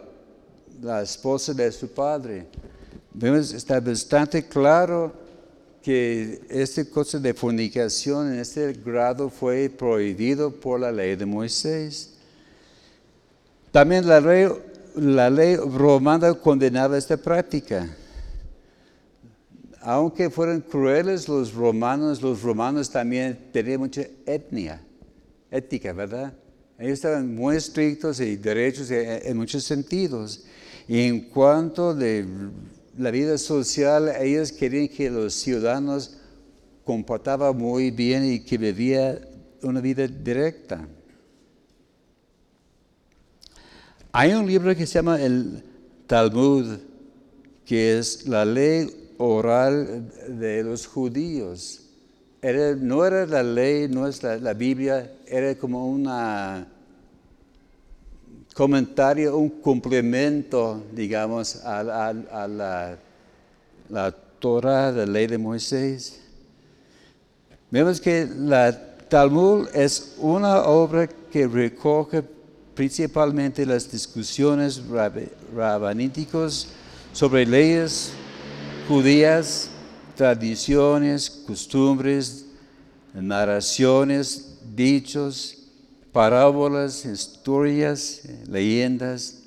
esposa 1.02 1.52
de 1.54 1.70
su 1.72 1.88
padre. 1.88 2.46
Vemos, 3.12 3.52
está 3.52 3.80
bastante 3.80 4.46
claro 4.46 5.12
que 5.82 6.40
esta 6.48 6.84
cosa 6.84 7.18
de 7.18 7.32
fornicación 7.34 8.32
en 8.32 8.40
este 8.40 8.72
grado 8.72 9.30
fue 9.30 9.68
prohibido 9.70 10.50
por 10.50 10.80
la 10.80 10.92
ley 10.92 11.16
de 11.16 11.26
Moisés. 11.26 12.14
También 13.70 14.06
la 14.06 15.30
ley 15.30 15.56
romana 15.56 16.34
condenaba 16.34 16.98
esta 16.98 17.16
práctica. 17.16 17.88
Aunque 19.82 20.28
fueran 20.28 20.60
crueles 20.60 21.26
los 21.26 21.54
romanos, 21.54 22.20
los 22.20 22.42
romanos 22.42 22.90
también 22.90 23.48
tenían 23.50 23.80
mucha 23.80 24.02
etnia, 24.26 24.82
ética, 25.50 25.94
¿verdad? 25.94 26.34
Ellos 26.80 26.94
estaban 26.94 27.34
muy 27.34 27.56
estrictos 27.56 28.20
y 28.20 28.36
derechos 28.36 28.90
en 28.90 29.36
muchos 29.36 29.64
sentidos. 29.64 30.44
Y 30.88 31.02
en 31.02 31.20
cuanto 31.28 31.94
de 31.94 32.26
la 32.96 33.10
vida 33.10 33.36
social, 33.36 34.10
ellos 34.18 34.50
querían 34.50 34.88
que 34.88 35.10
los 35.10 35.34
ciudadanos 35.34 36.16
comportaban 36.82 37.54
muy 37.54 37.90
bien 37.90 38.24
y 38.24 38.40
que 38.40 38.56
vivían 38.56 39.20
una 39.62 39.82
vida 39.82 40.06
directa. 40.06 40.88
Hay 44.10 44.32
un 44.32 44.46
libro 44.46 44.74
que 44.74 44.86
se 44.86 44.94
llama 44.94 45.20
el 45.20 45.62
Talmud, 46.06 46.78
que 47.66 47.98
es 47.98 48.26
la 48.26 48.46
ley 48.46 49.12
oral 49.18 50.10
de 50.28 50.64
los 50.64 50.86
judíos. 50.86 51.89
No 52.42 53.04
era 53.04 53.26
la 53.26 53.42
ley, 53.42 53.88
no 53.88 54.06
es 54.06 54.22
la, 54.22 54.54
Biblia, 54.54 55.10
era 55.26 55.54
como 55.54 55.86
un 55.86 56.08
comentario, 58.54 59.36
un 59.36 59.50
complemento, 59.60 60.82
digamos, 60.92 61.56
a, 61.64 61.82
la, 61.82 62.98
la 63.88 64.12
Torah, 64.38 64.90
la 64.90 65.06
ley 65.06 65.26
de 65.26 65.38
Moisés. 65.38 66.20
Vemos 67.70 68.00
que 68.00 68.26
la 68.26 68.96
Talmud 69.08 69.68
es 69.74 70.14
una 70.18 70.62
obra 70.62 71.08
que 71.08 71.46
recoge 71.46 72.22
principalmente 72.74 73.66
las 73.66 73.90
discusiones 73.90 74.82
rabaníticas 75.54 76.68
sobre 77.12 77.44
leyes 77.44 78.12
judías, 78.88 79.69
tradiciones, 80.20 81.30
costumbres, 81.30 82.44
narraciones, 83.14 84.58
dichos, 84.76 85.56
parábolas, 86.12 87.06
historias, 87.06 88.20
leyendas. 88.46 89.44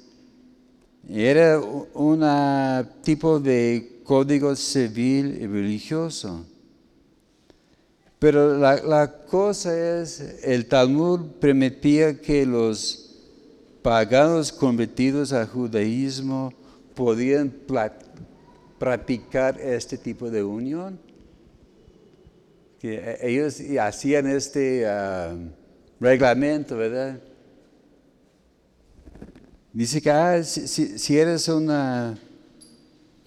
Era 1.08 1.60
un 1.60 2.26
tipo 3.04 3.40
de 3.40 4.02
código 4.04 4.56
civil 4.56 5.38
y 5.40 5.46
religioso. 5.46 6.44
Pero 8.18 8.58
la, 8.58 9.12
cosa 9.30 10.02
es, 10.02 10.40
el 10.42 10.66
Talmud 10.66 11.20
permitía 11.40 12.20
que 12.20 12.48
los 12.48 13.12
paganos 13.84 14.52
convertidos 14.52 15.34
al 15.34 15.48
judaísmo 15.48 16.52
podían 16.96 17.52
practicar 18.84 19.62
este 19.62 19.98
tipo 19.98 20.30
de 20.30 20.44
unión. 20.44 21.00
Que 22.82 22.96
e-, 22.96 23.30
ellos 23.30 23.62
hacían 23.80 24.28
este 24.28 24.86
ah, 24.86 25.34
reglamento, 26.02 26.76
¿verdad? 26.76 27.18
Dice 29.72 30.02
que 30.02 30.12
ah, 30.12 30.44
si, 30.44 31.18
eres 31.18 31.48
un 31.48 31.72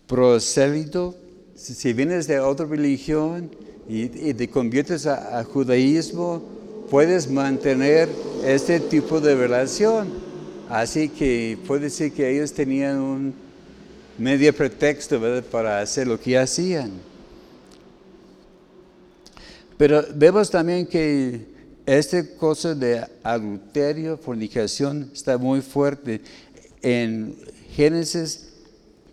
prosélito, 0.06 1.14
si, 1.54 1.90
vienes 1.94 2.26
de 2.26 2.38
otra 2.38 2.66
religión 2.66 3.50
y, 3.88 4.34
te 4.34 4.50
conviertes 4.50 5.06
a 5.06 5.42
judaísmo, 5.42 6.42
puedes 6.90 7.30
mantener 7.30 8.10
este 8.44 8.78
tipo 8.78 9.22
de 9.22 9.34
relación. 9.34 10.08
Así 10.68 11.08
que 11.08 11.56
puede 11.66 11.84
decir 11.84 12.12
que 12.12 12.30
ellos 12.30 12.52
tenían 12.52 12.98
un 12.98 13.45
medio 14.18 14.52
pretexto 14.52 15.20
para 15.50 15.80
hacer 15.80 16.06
lo 16.06 16.18
que 16.18 16.38
hacían. 16.38 16.92
Pero 19.76 20.04
vemos 20.14 20.50
también 20.50 20.86
que 20.86 21.46
esta 21.84 22.24
cosa 22.36 22.74
de 22.74 23.06
adulterio, 23.22 24.16
fornicación, 24.16 25.10
está 25.12 25.36
muy 25.36 25.60
fuerte. 25.60 26.20
En 26.82 27.36
Génesis 27.74 28.54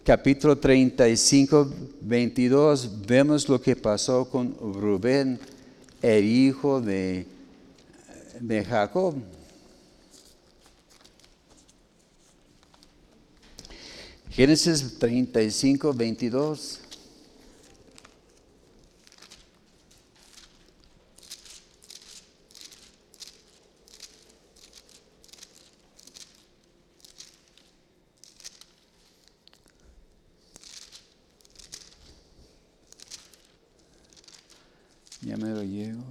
capítulo 0.04 0.58
35, 0.58 1.72
22, 2.02 3.06
vemos 3.06 3.48
lo 3.48 3.62
que 3.62 3.76
pasó 3.76 4.30
con 4.30 4.56
Rubén, 4.58 5.40
el 6.02 6.26
hijo 6.26 6.82
de, 6.82 7.26
de 8.40 8.64
Jacob. 8.64 9.16
Génesis 14.36 14.98
35, 14.98 15.94
22. 15.94 16.80
Ya 35.22 35.38
me 35.38 35.50
lo 35.50 35.62
llego. 35.62 36.02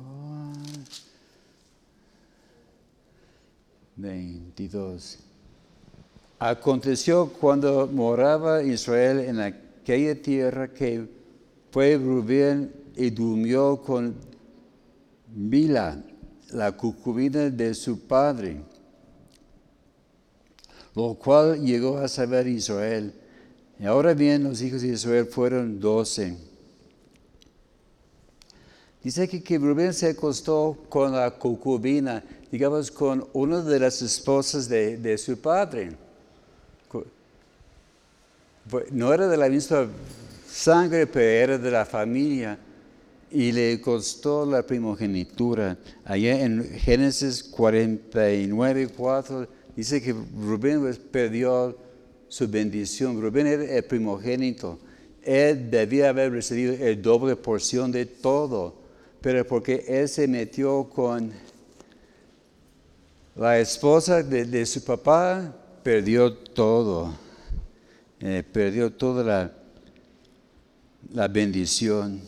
22. 3.96 5.31
Aconteció 6.44 7.28
cuando 7.28 7.86
moraba 7.86 8.64
Israel 8.64 9.20
en 9.20 9.38
aquella 9.38 10.20
tierra 10.20 10.66
que 10.66 11.06
fue 11.70 11.96
Rubén 11.96 12.74
y 12.96 13.10
durmió 13.10 13.80
con 13.80 14.16
Bila, 15.28 16.02
la 16.50 16.72
cucubina 16.72 17.48
de 17.48 17.72
su 17.74 18.08
padre, 18.08 18.60
lo 20.96 21.14
cual 21.14 21.64
llegó 21.64 21.98
a 21.98 22.08
saber 22.08 22.48
Israel. 22.48 23.14
Ahora 23.84 24.12
bien, 24.12 24.42
los 24.42 24.60
hijos 24.62 24.82
de 24.82 24.88
Israel 24.88 25.26
fueron 25.26 25.78
doce. 25.78 26.36
Dice 29.00 29.28
que, 29.28 29.40
que 29.44 29.58
Rubén 29.58 29.94
se 29.94 30.08
acostó 30.08 30.76
con 30.88 31.12
la 31.12 31.30
cucubina, 31.30 32.24
digamos, 32.50 32.90
con 32.90 33.28
una 33.32 33.60
de 33.62 33.78
las 33.78 34.02
esposas 34.02 34.68
de, 34.68 34.96
de 34.96 35.16
su 35.18 35.40
padre 35.40 36.10
no 38.90 39.12
era 39.12 39.28
de 39.28 39.36
la 39.36 39.48
misma 39.48 39.88
sangre, 40.46 41.06
pero 41.06 41.28
era 41.28 41.58
de 41.58 41.70
la 41.70 41.84
familia 41.84 42.58
y 43.32 43.50
le 43.50 43.80
costó 43.80 44.44
la 44.44 44.64
primogenitura. 44.64 45.78
Allá 46.04 46.42
en 46.42 46.64
Génesis 46.64 47.42
49, 47.42 48.88
4 48.94 49.48
dice 49.74 50.02
que 50.02 50.12
Rubén 50.12 50.80
pues, 50.80 50.98
perdió 50.98 51.76
su 52.28 52.46
bendición. 52.46 53.20
Rubén 53.20 53.46
era 53.46 53.64
el 53.64 53.84
primogénito. 53.84 54.78
Él 55.22 55.70
debía 55.70 56.10
haber 56.10 56.32
recibido 56.32 56.74
el 56.74 57.00
doble 57.00 57.36
porción 57.36 57.90
de 57.90 58.06
todo, 58.06 58.74
pero 59.20 59.46
porque 59.46 59.84
él 59.88 60.08
se 60.08 60.26
metió 60.28 60.84
con 60.84 61.32
la 63.34 63.58
esposa 63.58 64.22
de, 64.22 64.66
su 64.66 64.84
papá, 64.84 65.54
perdió 65.82 66.34
todo. 66.34 67.14
Eh, 68.24 68.44
perdió 68.44 68.92
toda 68.92 69.24
la, 69.24 69.52
la 71.12 71.26
bendición. 71.26 72.20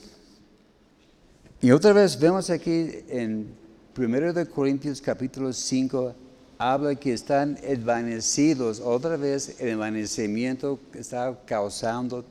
Y 1.61 1.71
otra 1.71 1.93
vez 1.93 2.19
vemos 2.19 2.51
aquí 2.51 2.91
en 3.09 3.55
1 3.97 4.33
de 4.33 4.45
Corintios 4.47 5.01
capítulo 5.01 5.53
5, 5.53 6.13
habla 6.59 6.97
que 6.97 7.13
están 7.13 7.57
envanecidos. 7.63 8.81
Otra 8.81 9.17
vez 9.17 9.55
el 9.61 9.69
envanecimiento 9.69 10.81
está 10.95 11.39
causando 11.47 12.25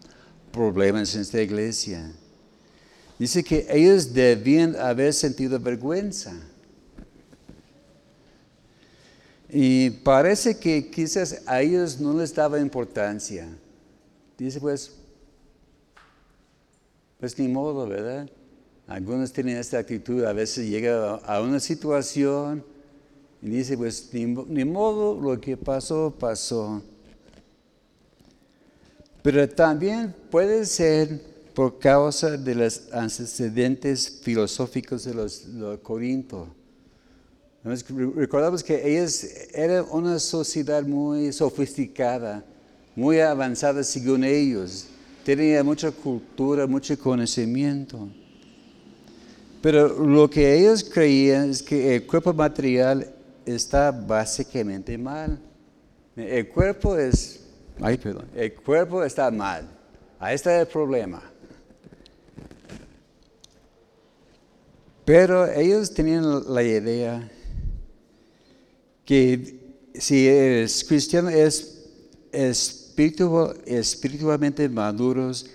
problemas 0.51 1.15
en 1.15 1.21
esta 1.21 1.41
iglesia. 1.41 2.11
Dice 3.17 3.45
que 3.45 3.65
ellos 3.69 4.13
debían 4.13 4.75
haber 4.75 5.13
sentido 5.13 5.57
vergüenza. 5.57 6.33
Y 9.55 9.91
parece 9.91 10.57
que 10.57 10.89
quizás 10.89 11.43
a 11.45 11.61
ellos 11.61 11.99
no 11.99 12.17
les 12.17 12.33
daba 12.33 12.59
importancia. 12.59 13.47
Dice 14.35 14.59
pues, 14.59 14.95
pues 17.19 17.37
ni 17.37 17.47
modo, 17.47 17.87
¿verdad? 17.87 18.27
Algunos 18.87 19.31
tienen 19.31 19.57
esta 19.57 19.77
actitud, 19.77 20.23
a 20.23 20.33
veces 20.33 20.67
llega 20.67 21.17
a 21.17 21.39
una 21.39 21.59
situación 21.59 22.65
y 23.43 23.49
dice, 23.49 23.77
pues 23.77 24.09
ni, 24.11 24.65
modo, 24.65 25.21
lo 25.21 25.39
que 25.39 25.55
pasó, 25.55 26.11
pasó. 26.17 26.81
Pero 29.21 29.47
también 29.47 30.15
puede 30.31 30.65
ser 30.65 31.21
por 31.53 31.77
causa 31.77 32.37
de 32.37 32.55
los 32.55 32.91
antecedentes 32.91 34.19
filosóficos 34.23 35.03
de 35.03 35.13
los, 35.13 35.45
los 35.45 35.77
Corintios. 35.79 36.47
Recordamos 37.63 38.61
que 38.61 38.75
ellos 38.85 39.25
eran 39.53 39.85
una 39.89 40.19
sociedad 40.19 40.83
muy 40.83 41.31
sofisticada, 41.31 42.43
muy 42.93 43.21
avanzada 43.21 43.83
según 43.83 44.25
ellos. 44.25 44.87
Tenía 45.23 45.63
mucha 45.63 45.89
cultura, 45.89 46.67
mucho 46.67 46.99
conocimiento. 46.99 48.09
Pero 49.61 49.87
lo 50.05 50.29
que 50.29 50.59
ellos 50.59 50.83
creían 50.83 51.51
es 51.51 51.63
que 51.63 51.95
el 51.95 52.05
cuerpo 52.05 52.33
material 52.33 53.09
está 53.45 53.91
básicamente 53.91 54.97
mal. 54.97 55.39
El 56.17 56.49
cuerpo 56.49 56.97
es, 56.97 57.45
ay, 57.79 57.97
perdón, 57.97 58.25
el 58.35 58.53
cuerpo 58.55 59.05
está 59.05 59.31
mal. 59.31 59.69
Ahí 60.19 60.35
está 60.35 60.59
el 60.59 60.67
problema. 60.67 61.23
Pero 65.05 65.49
ellos 65.49 65.93
tenían 65.93 66.53
la 66.53 66.61
idea 66.61 67.31
que 69.05 69.59
si 69.95 70.27
el 70.27 70.69
cristiano 70.87 71.29
es 71.29 71.85
espiritualmente 72.95 74.67
maduros, 74.69 75.49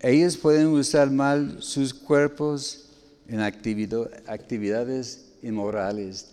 ellos 0.00 0.36
pueden 0.36 0.68
usar 0.68 1.10
mal 1.10 1.56
sus 1.60 1.92
cuerpos 1.92 2.90
en 3.28 3.40
actividades 3.40 5.26
inmorales. 5.42 6.30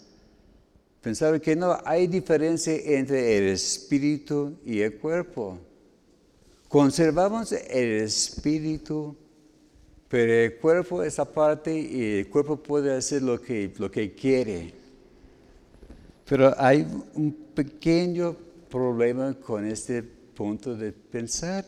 Pensaron 1.01 1.39
que 1.39 1.55
no 1.55 1.77
hay 1.85 2.07
diferencia 2.07 2.75
entre 2.75 3.37
el 3.37 3.45
espíritu 3.45 4.57
y 4.65 4.81
el 4.81 4.97
cuerpo. 4.97 5.57
Conservamos 6.67 7.51
el 7.53 8.01
espíritu, 8.01 9.15
pero 10.09 10.33
el 10.33 10.57
cuerpo 10.57 11.03
es 11.03 11.17
aparte 11.19 11.77
y 11.77 12.19
el 12.19 12.29
cuerpo 12.29 12.57
puede 12.57 12.93
hacer 12.93 13.21
lo 13.21 13.39
que, 13.41 13.71
lo 13.77 13.89
que 13.89 14.13
quiere. 14.13 14.73
Pero 16.27 16.53
hay 16.57 16.85
un 17.13 17.31
pequeño 17.55 18.35
problema 18.69 19.33
con 19.33 19.65
este 19.65 20.03
punto 20.03 20.75
de 20.75 20.91
pensar. 20.91 21.65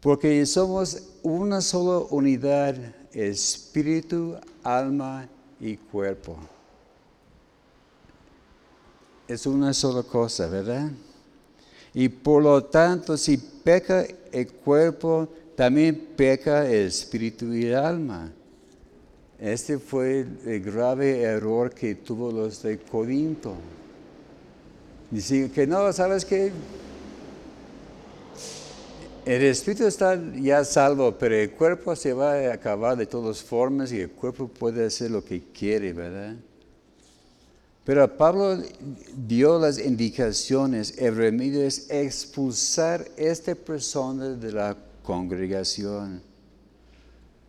Porque 0.00 0.44
somos 0.46 1.02
una 1.22 1.60
sola 1.60 2.06
unidad 2.10 2.76
espíritu, 3.12 4.36
alma 4.62 5.28
y 5.58 5.76
cuerpo. 5.76 6.36
Es 9.26 9.46
una 9.46 9.72
sola 9.72 10.02
cosa, 10.02 10.46
¿verdad? 10.46 10.90
Y 11.94 12.08
por 12.08 12.42
lo 12.42 12.62
tanto, 12.64 13.16
si 13.16 13.38
peca 13.38 14.06
el 14.30 14.52
cuerpo, 14.52 15.28
también 15.56 16.08
peca 16.14 16.66
el 16.66 16.86
espíritu 16.86 17.52
y 17.54 17.66
el 17.66 17.74
alma. 17.74 18.30
Este 19.38 19.78
fue 19.78 20.26
el 20.46 20.60
grave 20.62 21.20
error 21.20 21.74
que 21.74 21.94
tuvo 21.94 22.32
los 22.32 22.62
de 22.62 22.78
Corinto. 22.78 23.54
Dicen 25.10 25.50
que 25.50 25.66
no, 25.66 25.92
¿sabes 25.92 26.24
qué? 26.24 26.52
El 29.26 29.42
espíritu 29.42 29.86
está 29.86 30.18
ya 30.36 30.64
salvo, 30.64 31.16
pero 31.18 31.34
el 31.34 31.50
cuerpo 31.50 31.94
se 31.96 32.12
va 32.12 32.34
a 32.34 32.52
acabar 32.54 32.96
de 32.96 33.06
todas 33.06 33.42
formas 33.42 33.92
y 33.92 34.00
el 34.00 34.10
cuerpo 34.10 34.48
puede 34.48 34.86
hacer 34.86 35.10
lo 35.10 35.24
que 35.24 35.42
quiere, 35.52 35.92
¿verdad? 35.92 36.36
Pero 37.84 38.16
Pablo 38.16 38.58
dio 39.16 39.58
las 39.58 39.78
indicaciones, 39.78 40.96
el 40.98 41.14
remedio 41.14 41.62
es 41.62 41.90
expulsar 41.90 43.06
a 43.16 43.20
esta 43.20 43.54
persona 43.54 44.30
de 44.30 44.52
la 44.52 44.76
congregación. 45.02 46.22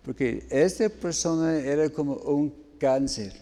Porque 0.08 0.48
esta 0.50 0.88
persona 0.88 1.60
era 1.60 1.90
como 1.90 2.14
un 2.14 2.54
cáncer. 2.80 3.34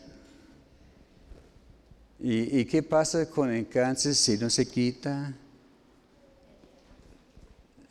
¿Y, 2.20 2.66
qué 2.66 2.82
pasa 2.82 3.30
con 3.30 3.52
el 3.52 3.68
cáncer 3.68 4.16
si 4.16 4.36
no 4.36 4.50
se 4.50 4.66
quita? 4.66 5.32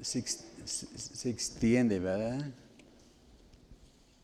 se, 0.03 1.31
extiende, 1.31 2.01
¿verdad? 2.01 2.51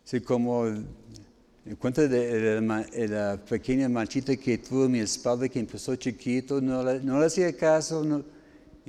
Sí, 0.03 0.21
como 0.21 0.67
en 0.67 1.77
cuenta 1.79 2.09
de, 2.09 2.61
la, 3.09 3.41
pequeña 3.49 3.89
manchita 3.89 4.37
que 4.37 4.59
tuvo 4.59 4.87
en 4.87 4.91
mi 4.91 4.99
espalda 4.99 5.49
que 5.49 5.61
empezó 5.61 5.95
chiquito, 5.95 6.61
no 6.61 6.83
le, 6.83 6.99
no 7.05 7.21
le 7.21 7.27
hacía 7.27 7.57
caso, 7.57 8.03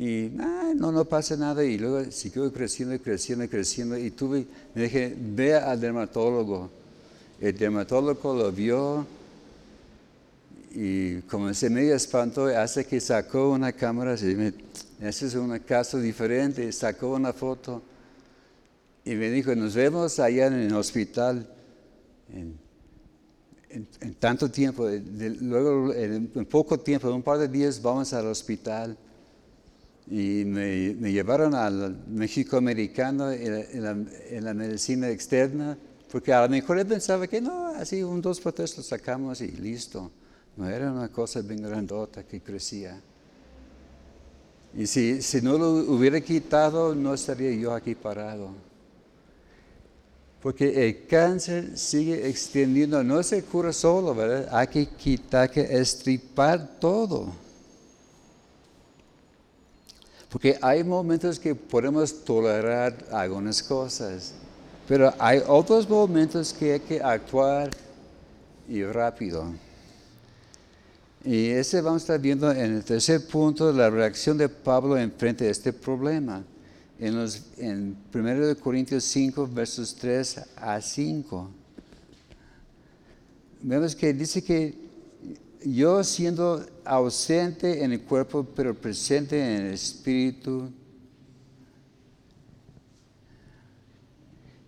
y 0.02 0.32
no, 0.34 0.92
no 0.92 1.06
pasa 1.06 1.38
nada, 1.38 1.64
y 1.64 1.78
luego 1.78 2.10
siguió 2.12 2.52
creciendo, 2.52 3.00
creciendo, 3.00 3.48
creciendo, 3.48 3.96
y 3.96 4.10
tuve, 4.10 4.48
me 4.74 4.84
dije, 4.84 5.16
ve 5.16 5.54
al 5.56 5.80
dermatólogo. 5.80 6.72
El 7.40 7.56
dermatólogo 7.56 8.34
lo 8.34 8.52
vio, 8.52 9.06
y 10.74 11.22
como 11.22 11.54
se 11.54 11.70
me 11.70 11.88
espantó, 11.92 12.46
hasta 12.46 12.84
que 12.84 13.00
sacó 13.00 13.52
una 13.52 13.72
cámara, 13.74 14.18
se 14.18 14.34
me 14.34 14.54
ese 15.02 15.28
es 15.28 15.36
un 15.36 15.58
caso 15.60 16.00
diferente. 16.00 16.72
Sacó 16.72 17.14
una 17.14 17.32
foto 17.34 17.82
y 19.04 19.16
me 19.16 19.30
dijo, 19.30 19.54
nos 19.56 19.76
vemos 19.76 20.20
allá 20.20 20.48
en 20.48 20.54
el 20.54 20.76
hospital 20.76 21.48
en, 22.34 22.58
tanto 24.20 24.50
tiempo. 24.50 24.88
luego, 25.42 25.94
en, 25.94 26.28
poco 26.46 26.80
tiempo, 26.80 27.08
en 27.10 27.16
un 27.16 27.24
par 27.24 27.38
de 27.38 27.48
días, 27.48 27.82
vamos 27.82 28.14
al 28.14 28.28
hospital. 28.28 28.98
Y 30.08 30.44
me, 30.46 30.94
llevaron 31.12 31.56
al 31.56 32.06
México 32.08 32.58
americano 32.58 33.32
en 33.32 34.44
la, 34.44 34.54
medicina 34.54 35.10
externa, 35.10 35.78
porque 36.12 36.34
a 36.34 36.44
lo 36.44 36.50
mejor 36.50 36.80
él 36.80 36.88
pensaba 36.88 37.28
que 37.28 37.40
no, 37.40 37.68
así 37.68 38.04
un 38.04 38.22
dos 38.22 38.40
protestos 38.42 38.86
sacamos 38.86 39.42
y 39.42 39.52
listo. 39.52 40.12
No 40.58 40.68
era 40.68 40.92
una 40.92 41.10
cosa 41.10 41.42
bien 41.42 41.62
grandota 41.62 42.24
que 42.24 42.42
crecía. 42.42 43.00
Y 44.78 44.86
si, 44.88 45.22
si 45.22 45.42
no 45.42 45.58
lo 45.58 45.72
hubiera 45.72 46.20
quitado, 46.20 46.94
no 46.94 47.14
estaría 47.14 47.52
yo 47.54 47.74
aquí 47.74 47.96
parado. 47.96 48.54
Porque 50.42 50.88
el 50.88 51.06
cáncer 51.06 51.78
sigue 51.78 52.28
extendiendo, 52.28 53.04
no 53.04 53.22
se 53.22 53.44
cura 53.44 53.72
solo, 53.72 54.16
¿verdad? 54.16 54.50
Hay 54.52 54.68
que 54.68 54.88
quitar, 54.88 55.52
que 55.52 55.62
estripar 55.62 56.80
todo. 56.80 57.32
Porque 60.32 60.58
hay 60.62 60.82
momentos 60.84 61.38
que 61.38 61.54
podemos 61.54 62.24
tolerar 62.24 62.96
algunas 63.12 63.62
cosas, 63.62 64.34
pero 64.88 65.14
hay 65.20 65.42
otros 65.46 65.90
momentos 65.90 66.54
que 66.54 66.74
hay 66.74 66.80
que 66.80 67.02
actuar 67.02 67.70
y 68.68 68.82
rápido. 68.86 69.46
Y 71.26 71.48
ese 71.50 71.82
vamos 71.82 72.04
a 72.04 72.06
estar 72.06 72.20
viendo 72.20 72.50
en 72.50 72.76
el 72.78 72.84
tercer 72.84 73.28
punto 73.28 73.74
la 73.74 73.90
reacción 73.90 74.38
de 74.38 74.48
Pablo 74.48 74.98
en 74.98 75.12
frente 75.12 75.48
a 75.48 75.52
este 75.52 75.74
problema. 75.74 76.44
en, 76.98 77.16
los, 77.16 77.42
en 77.58 77.98
1 78.14 78.56
Corintios 78.60 79.04
5, 79.04 79.50
versos 79.52 79.96
3 79.96 80.42
a 80.56 80.80
5. 80.80 81.50
Vemos 83.64 83.96
que 83.96 84.14
dice 84.14 84.44
que 84.44 84.91
yo 85.64 86.04
siendo 86.04 86.66
ausente 86.84 87.84
en 87.84 87.92
el 87.92 88.02
cuerpo, 88.02 88.46
pero 88.56 88.74
presente 88.74 89.40
en 89.40 89.68
el 89.68 89.74
espíritu, 89.74 90.70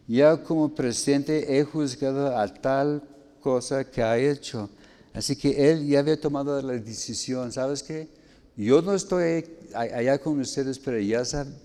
ya 0.08 0.42
como 0.44 0.74
presente 0.74 1.58
he 1.58 1.64
juzgado 1.64 2.38
a 2.38 2.48
tal 2.54 3.02
cosa 3.40 3.84
que 3.84 4.02
ha 4.02 4.18
hecho. 4.18 4.70
Así 5.14 5.36
que 5.36 5.72
él 5.72 5.88
ya 5.88 6.00
había 6.00 6.20
tomado 6.20 6.62
la 6.62 6.74
decisión, 6.74 7.52
¿sabes 7.52 7.84
qué? 7.84 8.08
Yo 8.56 8.82
no 8.82 8.94
estoy 8.94 9.46
allá 9.74 10.18
con 10.20 10.40
ustedes, 10.40 10.78
pero 10.80 11.00
ya 11.00 11.26
saben, 11.26 11.56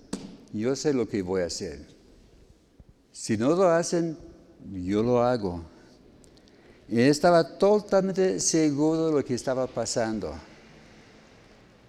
yo 0.53 0.75
sé 0.75 0.93
lo 0.93 1.09
que 1.09 1.23
voy 1.23 1.43
a 1.43 1.47
hacer. 1.47 1.87
Si 3.13 3.37
no 3.37 3.55
lo 3.55 3.69
hacen, 3.69 4.17
yo 4.73 5.03
lo 5.03 5.23
hago. 5.23 5.65
Y 6.89 7.01
él 7.01 7.09
estaba 7.09 7.59
totalmente 7.59 8.41
seguro 8.41 9.07
de 9.07 9.13
lo 9.13 9.25
que 9.25 9.35
estaba 9.35 9.67
pasando. 9.67 10.35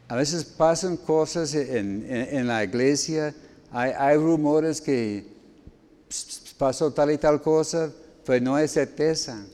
A 0.09 0.15
veces 0.15 0.43
pasan 0.43 0.97
cosas 0.97 1.53
en, 1.53 2.47
la 2.47 2.63
iglesia, 2.63 3.33
hay, 3.71 4.17
rumores 4.17 4.81
que 4.81 5.25
pasó 6.57 6.91
tal 6.91 7.11
y 7.11 7.17
tal 7.17 7.41
cosa, 7.41 7.91
pero 8.25 8.43
no 8.43 8.55
hay 8.55 8.67
certeza. 8.67 9.45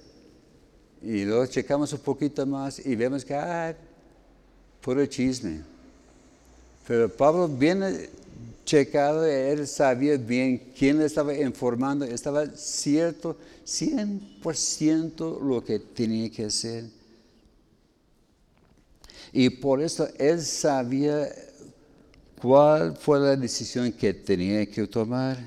Y 1.01 1.25
luego 1.25 1.45
checamos 1.45 1.93
un 1.93 1.99
poquito 1.99 2.45
más 2.45 2.83
y 2.83 2.95
vemos 2.95 3.23
que, 3.23 3.35
ah, 3.35 3.75
puro 4.81 5.05
chisme. 5.05 5.61
Pero 6.87 7.09
Pablo 7.09 7.47
viene 7.47 8.09
checado, 8.65 9.25
él 9.25 9.67
sabía 9.67 10.17
bien 10.17 10.73
quién 10.77 10.97
le 10.97 11.05
estaba 11.05 11.33
informando, 11.33 12.03
estaba 12.03 12.47
cierto, 12.47 13.37
100% 13.65 15.39
lo 15.41 15.63
que 15.63 15.79
tenía 15.79 16.29
que 16.29 16.45
hacer. 16.45 16.85
Y 19.31 19.49
por 19.49 19.81
eso 19.81 20.07
él 20.17 20.41
sabía 20.41 21.29
cuál 22.41 22.95
fue 22.97 23.19
la 23.19 23.35
decisión 23.35 23.91
que 23.91 24.13
tenía 24.13 24.65
que 24.65 24.87
tomar. 24.87 25.37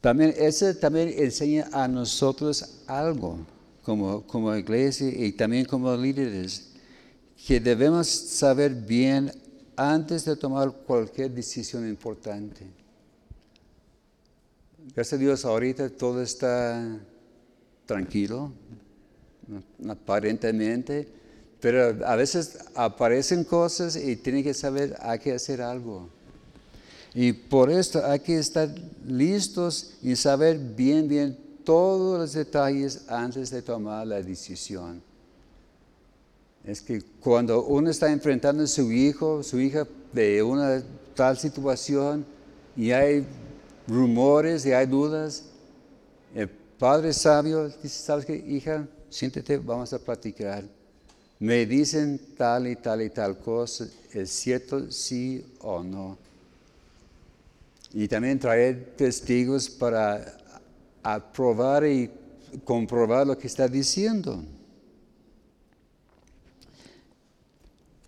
También 0.00 0.34
eso 0.36 0.72
también 0.76 1.12
enseña 1.16 1.68
a 1.72 1.88
nosotros 1.88 2.82
algo 2.86 3.38
como, 3.82 4.22
como 4.26 4.54
iglesia 4.54 5.08
y 5.08 5.32
también 5.32 5.64
como 5.64 5.96
líderes, 5.96 6.68
que 7.46 7.58
debemos 7.58 8.06
saber 8.06 8.74
bien 8.74 9.32
antes 9.78 10.24
de 10.24 10.34
tomar 10.34 10.72
cualquier 10.72 11.30
decisión 11.30 11.88
importante. 11.88 12.66
Gracias 14.92 15.12
a 15.12 15.22
Dios, 15.22 15.44
ahorita 15.44 15.88
todo 15.90 16.20
está 16.20 16.98
tranquilo, 17.86 18.52
aparentemente, 19.88 21.06
pero 21.60 22.04
a 22.04 22.16
veces 22.16 22.58
aparecen 22.74 23.44
cosas 23.44 23.94
y 23.94 24.16
tienen 24.16 24.42
que 24.42 24.52
saber, 24.52 24.96
hay 25.00 25.20
que 25.20 25.32
hacer 25.32 25.62
algo. 25.62 26.08
Y 27.14 27.32
por 27.32 27.70
esto 27.70 28.04
hay 28.04 28.18
que 28.18 28.36
estar 28.38 28.68
listos 29.06 29.94
y 30.02 30.16
saber 30.16 30.58
bien, 30.58 31.06
bien 31.06 31.38
todos 31.62 32.18
los 32.18 32.32
detalles 32.32 33.04
antes 33.08 33.50
de 33.50 33.62
tomar 33.62 34.06
la 34.08 34.20
decisión 34.22 35.07
es 36.68 36.82
que 36.82 37.00
cuando 37.20 37.64
uno 37.64 37.88
está 37.88 38.12
enfrentando 38.12 38.62
a 38.62 38.66
su 38.66 38.92
hijo, 38.92 39.42
su 39.42 39.58
hija 39.58 39.88
de 40.12 40.42
una 40.42 40.82
tal 41.14 41.38
situación 41.38 42.26
y 42.76 42.90
hay 42.90 43.24
rumores 43.86 44.66
y 44.66 44.72
hay 44.72 44.84
dudas, 44.84 45.44
el 46.34 46.46
padre 46.78 47.14
sabio 47.14 47.68
dice, 47.68 47.88
¿sabes 47.88 48.26
qué, 48.26 48.36
hija? 48.36 48.86
Siéntete, 49.08 49.56
vamos 49.56 49.94
a 49.94 49.98
platicar. 49.98 50.62
Me 51.38 51.64
dicen 51.64 52.20
tal 52.36 52.66
y 52.66 52.76
tal 52.76 53.00
y 53.00 53.08
tal 53.08 53.38
cosa, 53.38 53.88
¿es 54.12 54.28
cierto 54.28 54.92
sí 54.92 55.42
o 55.60 55.82
no? 55.82 56.18
Y 57.94 58.08
también 58.08 58.38
traer 58.38 58.92
testigos 58.94 59.70
para 59.70 60.36
aprobar 61.02 61.86
y 61.86 62.10
comprobar 62.64 63.26
lo 63.26 63.38
que 63.38 63.46
está 63.46 63.66
diciendo. 63.66 64.44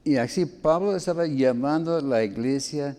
Y 0.03 0.17
así 0.17 0.47
Pablo 0.47 0.97
estaba 0.97 1.27
llamando 1.27 1.97
a 1.97 2.01
la 2.01 2.25
iglesia 2.25 2.97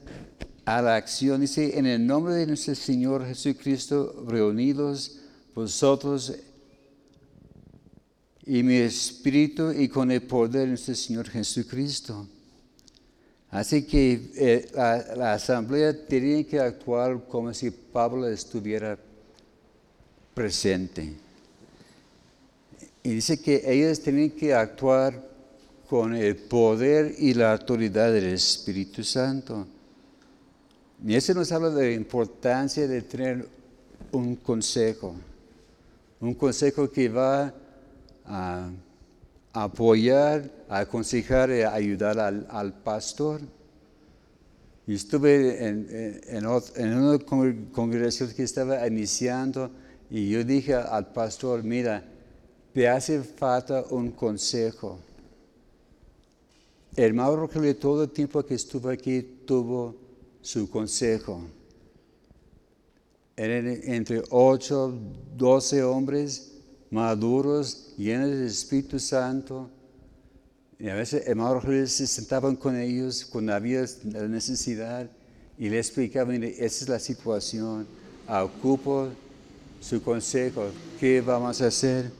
a 0.65 0.81
la 0.81 0.95
acción. 0.95 1.41
Dice, 1.41 1.77
en 1.77 1.85
el 1.85 2.05
nombre 2.05 2.35
de 2.35 2.45
nuestro 2.45 2.75
Señor 2.75 3.25
Jesucristo, 3.25 4.23
reunidos 4.27 5.19
vosotros 5.55 6.33
y 8.45 8.63
mi 8.63 8.75
espíritu 8.75 9.71
y 9.71 9.87
con 9.87 10.11
el 10.11 10.21
poder 10.21 10.61
de 10.61 10.67
nuestro 10.67 10.93
Señor 10.93 11.27
Jesucristo. 11.27 12.27
Así 13.49 13.83
que 13.83 14.31
eh, 14.35 14.71
la, 14.73 15.15
la, 15.15 15.33
asamblea 15.33 15.93
tenía 16.05 16.45
que 16.45 16.59
actuar 16.59 17.27
como 17.27 17.53
si 17.53 17.69
Pablo 17.69 18.27
estuviera 18.27 18.97
presente. 20.33 21.13
Y 23.03 23.09
dice 23.09 23.41
que 23.41 23.61
ellos 23.65 23.99
tenían 23.99 24.29
que 24.29 24.53
actuar 24.53 25.30
con 25.91 26.15
el 26.15 26.37
poder 26.37 27.15
y 27.17 27.33
la 27.33 27.51
autoridad 27.51 28.13
del 28.13 28.27
Espíritu 28.27 29.03
Santo. 29.03 29.67
Y 31.05 31.15
eso 31.15 31.33
nos 31.33 31.51
habla 31.51 31.69
de 31.71 31.89
la 31.89 31.91
importancia 31.91 32.87
de 32.87 33.01
tener 33.01 33.45
un 34.13 34.37
consejo, 34.37 35.13
un 36.21 36.33
consejo 36.33 36.89
que 36.89 37.09
va 37.09 37.53
a 38.25 38.69
apoyar, 39.51 40.49
a 40.69 40.79
aconsejar 40.79 41.51
a 41.51 41.73
ayudar 41.73 42.17
al, 42.17 42.73
pastor. 42.85 43.41
Y 44.87 44.95
estuve 44.95 45.67
en, 45.67 46.21
en, 46.25 46.97
una 46.97 47.19
congregación 47.73 48.31
que 48.31 48.43
estaba 48.43 48.87
iniciando 48.87 49.69
y 50.09 50.29
yo 50.29 50.41
dije 50.45 50.73
al 50.73 51.11
pastor, 51.11 51.63
mira, 51.65 52.01
te 52.73 52.87
hace 52.87 53.21
falta 53.21 53.83
un 53.89 54.11
consejo 54.11 54.97
el 56.95 57.13
Mauro 57.13 57.49
que 57.49 57.73
todo 57.73 58.03
el 58.03 58.09
tiempo 58.09 58.45
que 58.45 58.55
estuvo 58.55 58.89
aquí 58.89 59.21
tuvo 59.45 59.95
su 60.41 60.69
consejo. 60.69 61.41
Eran 63.35 63.67
entre 63.83 64.23
ocho, 64.29 64.93
doce 65.35 65.83
hombres 65.83 66.51
maduros, 66.89 67.93
llenos 67.97 68.29
del 68.29 68.45
Espíritu 68.45 68.99
Santo. 68.99 69.69
Y 70.77 70.89
a 70.89 70.95
veces 70.95 71.27
el 71.27 71.35
Mauro 71.35 71.61
se 71.87 72.07
sentaban 72.07 72.55
con 72.55 72.75
ellos 72.75 73.25
cuando 73.25 73.53
había 73.53 73.85
la 74.03 74.27
necesidad 74.27 75.09
y 75.57 75.69
le 75.69 75.77
explicaban, 75.77 76.43
esa 76.43 76.65
es 76.65 76.89
la 76.89 76.99
situación, 76.99 77.87
ocupo 78.27 79.09
su 79.79 80.01
consejo, 80.01 80.65
¿qué 80.99 81.21
vamos 81.21 81.61
a 81.61 81.67
hacer? 81.67 82.11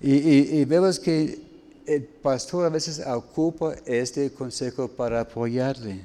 Y 0.00 0.64
vemos 0.64 0.98
que 0.98 1.51
el 1.86 2.04
pastor 2.04 2.66
a 2.66 2.68
veces 2.68 3.02
ocupa 3.06 3.74
este 3.86 4.30
consejo 4.32 4.88
para 4.88 5.20
apoyarle. 5.20 6.04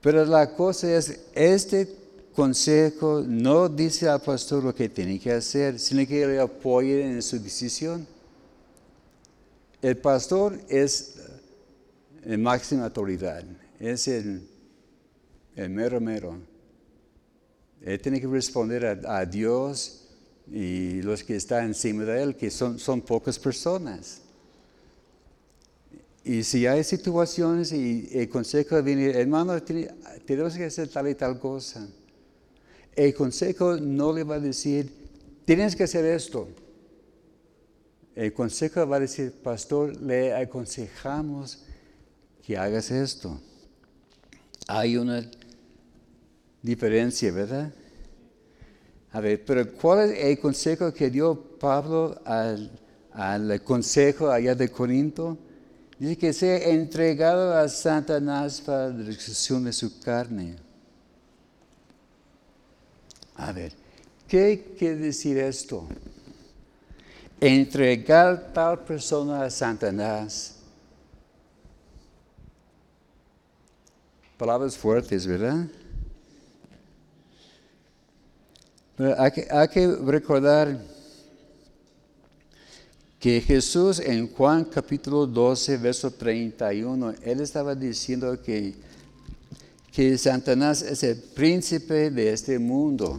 Pero 0.00 0.24
la 0.24 0.54
cosa 0.54 0.96
es, 0.96 1.20
este 1.34 1.88
consejo 2.34 3.24
no 3.26 3.68
dice 3.68 4.08
al 4.08 4.20
pastor 4.20 4.62
lo 4.62 4.74
que 4.74 4.88
tiene 4.88 5.18
que 5.18 5.32
hacer, 5.32 5.78
sino 5.78 6.06
que 6.06 6.26
le 6.26 6.38
apoye 6.38 7.02
en 7.02 7.22
su 7.22 7.38
decisión. 7.38 8.06
El 9.80 9.96
pastor 9.96 10.58
es 10.68 11.16
la 12.24 12.36
máxima 12.36 12.84
autoridad, 12.84 13.44
es 13.80 14.08
el, 14.08 14.46
mero 15.56 16.00
mero. 16.00 16.38
Él 17.82 18.00
tiene 18.00 18.20
que 18.20 18.26
responder 18.26 18.86
a, 18.86 19.18
a, 19.18 19.24
Dios 19.24 20.08
y 20.50 21.02
los 21.02 21.22
que 21.22 21.36
están 21.36 21.66
encima 21.66 22.04
de 22.04 22.22
él, 22.22 22.36
que 22.36 22.50
son, 22.50 22.78
son 22.78 23.00
pocas 23.00 23.38
personas. 23.38 24.22
Y 26.28 26.42
si 26.42 26.66
hay 26.66 26.82
situaciones 26.82 27.70
y 27.70 28.08
el 28.12 28.28
consejo 28.28 28.82
viene, 28.82 29.10
hermano, 29.12 29.62
tenemos 29.62 30.56
que 30.56 30.64
hacer 30.64 30.88
tal 30.88 31.08
y 31.08 31.14
tal 31.14 31.38
cosa. 31.38 31.86
El 32.96 33.14
consejo 33.14 33.76
no 33.76 34.12
le 34.12 34.24
va 34.24 34.34
a 34.34 34.40
decir, 34.40 34.92
tienes 35.44 35.76
que 35.76 35.84
hacer 35.84 36.04
esto. 36.04 36.48
El 38.16 38.32
consejo 38.32 38.84
va 38.88 38.96
a 38.96 39.00
decir, 39.00 39.34
pastor, 39.40 40.02
le 40.02 40.34
aconsejamos 40.34 41.62
que 42.42 42.58
hagas 42.58 42.90
esto. 42.90 43.40
Hay 44.66 44.96
una 44.96 45.30
diferencia, 46.60 47.30
¿verdad? 47.30 47.72
A 49.12 49.20
ver, 49.20 49.44
pero 49.44 49.72
¿cuál 49.74 50.10
es 50.10 50.24
el 50.24 50.40
consejo 50.40 50.92
que 50.92 51.08
dio 51.08 51.56
Pablo 51.56 52.20
al, 52.24 52.68
al 53.12 53.62
consejo 53.62 54.28
allá 54.28 54.56
de 54.56 54.68
Corinto? 54.68 55.38
Dice 55.98 56.18
que 56.18 56.32
sea 56.32 56.58
entregado 56.58 57.56
a 57.56 57.68
Satanás 57.68 58.60
para 58.60 58.88
la 58.88 59.04
destrucción 59.04 59.64
de 59.64 59.72
su 59.72 59.98
carne. 59.98 60.56
A 63.34 63.50
ver, 63.52 63.72
¿qué 64.28 64.74
quiere 64.78 64.96
decir 64.96 65.38
esto? 65.38 65.86
Entregar 67.40 68.52
tal 68.52 68.84
persona 68.84 69.42
a 69.42 69.50
Satanás. 69.50 70.56
Palabras 74.36 74.76
fuertes, 74.76 75.26
¿verdad? 75.26 75.66
Pero 78.96 79.18
hay 79.18 79.30
que, 79.30 79.48
hay 79.50 79.68
que 79.68 79.86
recordar 80.04 80.78
que 83.26 83.40
Jesús 83.40 83.98
en 83.98 84.32
Juan 84.32 84.66
capítulo 84.66 85.26
12, 85.26 85.78
verso 85.78 86.12
31, 86.12 87.12
él 87.24 87.40
estaba 87.40 87.74
diciendo 87.74 88.40
que, 88.40 88.72
que 89.90 90.16
Satanás 90.16 90.80
es 90.82 91.02
el 91.02 91.16
príncipe 91.16 92.12
de 92.12 92.32
este 92.32 92.56
mundo. 92.56 93.18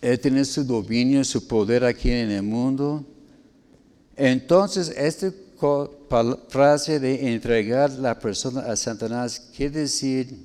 Él 0.00 0.18
tiene 0.18 0.44
su 0.44 0.64
dominio, 0.64 1.22
su 1.22 1.46
poder 1.46 1.84
aquí 1.84 2.10
en 2.10 2.32
el 2.32 2.42
mundo. 2.42 3.04
Entonces, 4.16 4.88
esta 4.96 5.32
frase 6.48 6.98
de 6.98 7.32
entregar 7.32 7.88
la 7.92 8.18
persona 8.18 8.62
a 8.62 8.74
Satanás 8.74 9.48
quiere 9.56 9.78
decir 9.78 10.36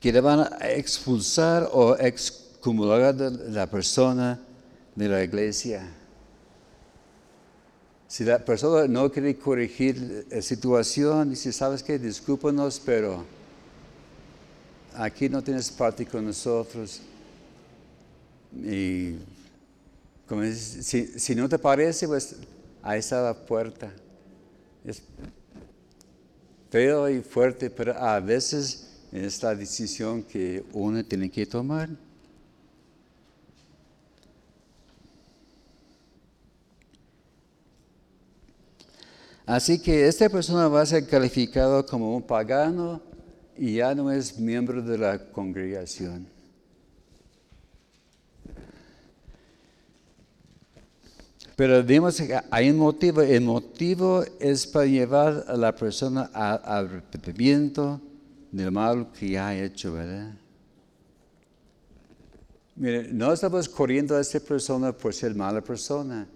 que 0.00 0.12
le 0.12 0.20
van 0.20 0.40
a 0.40 0.68
expulsar 0.68 1.70
o 1.72 1.96
excomulgar 2.62 3.16
la 3.50 3.66
persona 3.66 4.38
de 4.94 5.08
la 5.08 5.24
iglesia. 5.24 5.82
Si 8.06 8.22
la 8.22 8.38
persona 8.38 8.86
no 8.86 9.10
quiere 9.10 9.36
corregir 9.36 10.26
la 10.30 10.40
situación, 10.40 11.30
dice, 11.30 11.52
¿sabes 11.52 11.82
qué? 11.82 11.98
Discúlpanos, 11.98 12.80
pero 12.86 13.24
aquí 14.94 15.28
no 15.28 15.42
tienes 15.42 15.72
parte 15.72 16.06
con 16.06 16.24
nosotros. 16.24 17.00
Y 18.54 19.16
como 20.28 20.44
si, 20.44 21.18
si, 21.18 21.34
no 21.34 21.48
te 21.48 21.58
parece, 21.58 22.06
pues 22.06 22.36
ahí 22.80 23.00
está 23.00 23.22
la 23.22 23.34
puerta. 23.34 23.92
Es 24.84 25.02
feo 26.70 27.10
y 27.10 27.22
fuerte, 27.22 27.70
pero 27.70 27.98
a 27.98 28.20
veces 28.20 28.88
es 29.10 29.42
la 29.42 29.52
decisión 29.52 30.22
que 30.22 30.64
uno 30.72 31.04
tiene 31.04 31.28
que 31.28 31.44
tomar. 31.44 31.88
Así 39.52 39.78
que 39.78 40.08
esta 40.08 40.30
persona 40.30 40.66
va 40.66 40.80
a 40.80 40.86
ser 40.86 41.06
calificado 41.06 41.84
como 41.84 42.16
un 42.16 42.22
pagano 42.22 43.02
y 43.54 43.74
ya 43.74 43.94
no 43.94 44.10
es 44.10 44.38
miembro 44.38 44.80
de 44.80 44.96
la 44.96 45.30
congregación. 45.30 46.26
Pero 51.54 51.82
vimos 51.82 52.16
que 52.16 52.40
hay 52.50 52.70
un 52.70 52.78
motivo. 52.78 53.20
El 53.20 53.42
motivo 53.42 54.24
es 54.40 54.66
para 54.66 54.86
llevar 54.86 55.44
a 55.46 55.54
la 55.54 55.76
persona 55.76 56.30
al 56.32 56.62
arrepentimiento 56.64 58.00
del 58.50 58.72
mal 58.72 59.12
que 59.12 59.38
ha 59.38 59.54
hecho, 59.54 59.92
¿verdad? 59.92 60.32
Mire, 62.74 63.12
no 63.12 63.30
estamos 63.30 63.68
corriendo 63.68 64.16
a 64.16 64.22
esta 64.22 64.40
persona 64.40 64.92
por 64.92 65.12
ser 65.12 65.34
mala 65.34 65.60
persona. 65.60 66.26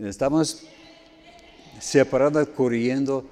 Estamos 0.00 0.64
separados 1.80 2.48
corriendo 2.48 3.24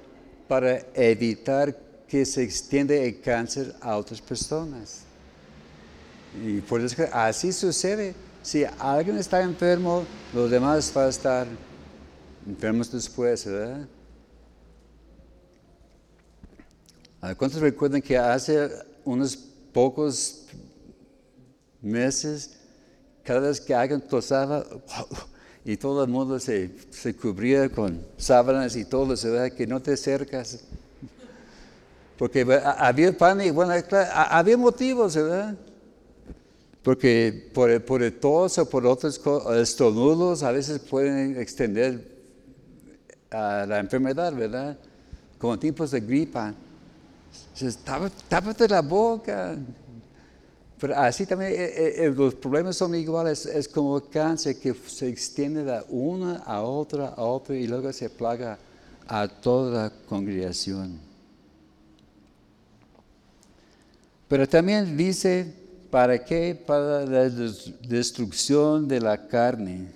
para 0.47 0.79
evitar 0.93 1.75
que 2.07 2.25
se 2.25 2.43
extienda 2.43 2.93
el 2.95 3.19
cáncer 3.19 3.75
a 3.81 3.97
otras 3.97 4.21
personas. 4.21 5.01
Y 6.43 6.61
por 6.61 6.81
eso 6.81 7.03
así 7.11 7.51
sucede. 7.51 8.15
Si 8.41 8.63
alguien 8.79 9.17
está 9.17 9.41
enfermo, 9.41 10.05
los 10.33 10.49
demás 10.49 10.91
van 10.93 11.07
a 11.07 11.09
estar 11.09 11.47
enfermos 12.47 12.91
después, 12.91 13.45
¿verdad? 13.45 13.87
¿Cuántos 17.35 17.59
recuerdan 17.59 18.01
que 18.01 18.17
hace 18.17 18.69
unos 19.03 19.35
pocos 19.73 20.45
meses, 21.81 22.57
cada 23.23 23.41
vez 23.41 23.59
que 23.59 23.73
alguien 23.73 23.99
tosaba, 24.01 24.65
y 25.67 25.75
todo 25.75 26.01
el 26.01 26.09
mundo 26.09 26.39
se, 26.39 26.71
cubría 27.21 27.67
con 27.67 28.01
sábanas 28.15 28.73
y 28.77 28.85
todo, 28.85 29.17
se 29.17 29.29
ve 29.29 29.51
que 29.51 29.67
no 29.67 29.81
te 29.81 29.91
acercas? 29.91 30.61
Porque 32.17 32.47
había 32.77 33.09
y 33.43 33.51
bueno, 33.51 33.73
había 34.13 34.55
motivos, 34.55 35.17
¿verdad? 35.17 35.57
Porque 36.81 37.49
por 37.53 37.83
por 37.83 38.01
el 38.01 38.17
tos 38.17 38.57
o 38.59 38.69
por 38.69 38.85
otros 38.85 39.19
estornudos 39.57 40.41
a 40.41 40.53
veces 40.53 40.79
pueden 40.79 41.37
extender 41.37 42.15
a 43.29 43.65
la 43.67 43.79
enfermedad, 43.79 44.33
¿verdad? 44.33 44.77
Como 45.37 45.59
tipos 45.59 45.91
de 45.91 45.99
gripa. 45.99 46.53
Entonces, 47.53 47.77
tápate 48.29 48.69
la 48.69 48.81
boca. 48.81 49.57
Pero 50.79 50.95
así 50.95 51.25
también 51.25 51.51
eh, 51.51 51.55
eh, 51.55 51.93
eh, 52.05 52.13
los 52.15 52.35
problemas 52.35 52.75
son 52.75 52.93
iguales. 52.95 53.45
Es 53.45 53.67
como 53.67 53.99
cáncer 54.01 54.57
que 54.59 54.73
se 54.73 55.07
extiende 55.07 55.63
de 55.63 55.83
una 55.89 56.37
a 56.37 56.61
otra, 56.61 57.09
a 57.09 57.23
otra 57.23 57.55
y 57.55 57.67
luego 57.67 57.91
se 57.91 58.09
plaga 58.09 58.57
a 59.07 59.27
toda 59.27 59.83
la 59.83 59.93
congregación. 60.07 60.99
Pero 64.27 64.47
también 64.47 64.97
dice 64.97 65.53
¿Para 65.89 66.23
qué? 66.23 66.53
Para 66.53 67.05
la 67.05 67.29
destrucción 67.29 68.87
de 68.87 68.99
la 68.99 69.27
carne. 69.27 69.87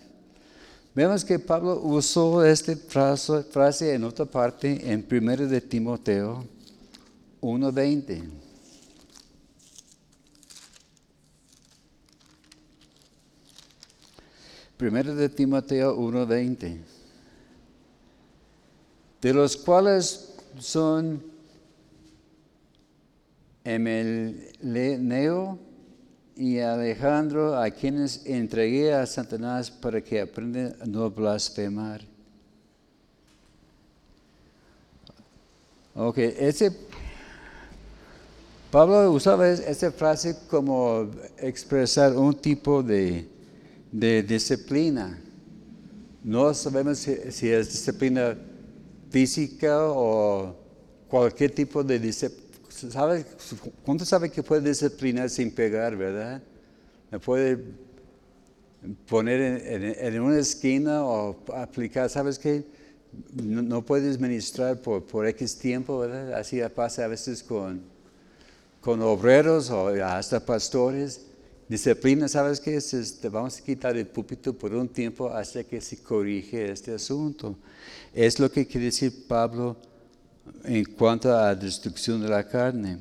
Vemos 0.96 1.26
que 1.26 1.38
Pablo 1.38 1.82
usó 1.84 2.44
esta 2.44 2.74
frase, 2.76 3.94
en 3.94 4.04
otra 4.04 4.26
parte, 4.26 4.92
en 4.92 5.06
1 5.10 5.48
de 5.48 5.62
Timoteo 5.62 6.46
1.20. 7.42 8.41
Primero 14.82 15.14
de 15.14 15.30
Timoteo 15.30 15.96
1.20, 15.96 16.80
de 19.22 19.32
los 19.32 19.56
cuales 19.56 20.34
son 20.58 21.22
Emeleneo, 23.64 25.60
y 26.36 26.58
Alejandro, 26.58 27.62
a 27.62 27.70
quienes 27.70 28.26
entregué 28.26 28.92
a 28.92 29.06
Satanás 29.06 29.70
para 29.70 30.02
que 30.02 30.20
aprendan 30.20 30.76
a 30.82 30.86
no 30.88 31.12
blasfemar. 31.12 32.02
Ok, 35.94 36.18
ese, 36.18 36.76
Pablo 38.72 39.12
usaba 39.12 39.48
esa 39.48 39.92
frase 39.92 40.36
como 40.50 41.08
expresar 41.38 42.18
un 42.18 42.34
tipo 42.34 42.82
de, 42.82 43.30
disciplina. 43.92 45.20
No 46.24 46.54
sabemos 46.54 47.00
si, 47.00 47.50
es 47.50 47.72
disciplina 47.72 48.38
física 49.10 49.78
o 49.82 50.56
cualquier 51.08 51.52
tipo 51.52 51.84
de 51.84 52.00
disciplina 52.00 52.52
¿sabe, 52.90 53.26
¿cuánto 53.84 54.06
sabe 54.06 54.30
que 54.30 54.42
puede 54.42 54.70
disciplinar 54.70 55.30
sin 55.30 55.52
pegar, 55.52 55.96
verdad? 55.96 56.42
Me 57.12 57.20
puede 57.20 57.60
poner 59.08 59.96
en, 60.00 60.20
una 60.22 60.40
esquina 60.40 61.04
o 61.04 61.36
aplicar, 61.54 62.10
¿sabes 62.10 62.40
qué? 62.40 62.64
No, 63.34 63.84
puedes 63.84 64.20
ministrar 64.20 64.80
por, 64.82 65.04
por, 65.04 65.28
X 65.28 65.58
tiempo, 65.58 66.00
¿verdad? 66.00 66.34
Así 66.34 66.62
pasa 66.74 67.04
a 67.04 67.08
veces 67.08 67.44
con, 67.44 67.82
con 68.80 69.02
obreros 69.02 69.70
o 69.70 69.90
hasta 70.04 70.44
pastores. 70.46 71.26
Disciplina, 71.72 72.28
¿sabes 72.28 72.60
qué? 72.60 72.82
te 73.22 73.30
vamos 73.30 73.58
a 73.58 73.62
quitar 73.62 73.96
el 73.96 74.06
púlpito 74.06 74.52
por 74.52 74.76
un 74.76 74.90
tiempo 74.90 75.30
hasta 75.30 75.64
que 75.64 75.80
se 75.80 76.04
corrige 76.04 76.70
este 76.70 76.94
asunto. 76.94 77.56
Es 78.14 78.38
lo 78.42 78.52
que 78.52 78.68
quiere 78.68 78.88
decir 78.88 79.26
Pablo 79.26 79.78
en 80.66 80.84
cuanto 80.84 81.34
a 81.34 81.44
la 81.44 81.56
destrucción 81.56 82.22
de 82.22 82.28
la 82.28 82.46
carne. 82.46 82.98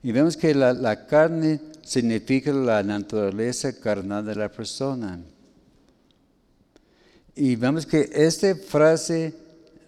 Y 0.00 0.12
vemos 0.12 0.36
que 0.36 0.54
la, 0.54 1.06
carne 1.06 1.60
significa 1.82 2.52
la 2.52 2.84
naturaleza 2.84 3.72
carnal 3.72 4.24
de 4.24 4.36
la 4.36 4.48
persona. 4.48 5.18
Y 7.34 7.56
vemos 7.56 7.84
que 7.84 8.08
esta 8.14 8.54
frase, 8.54 9.34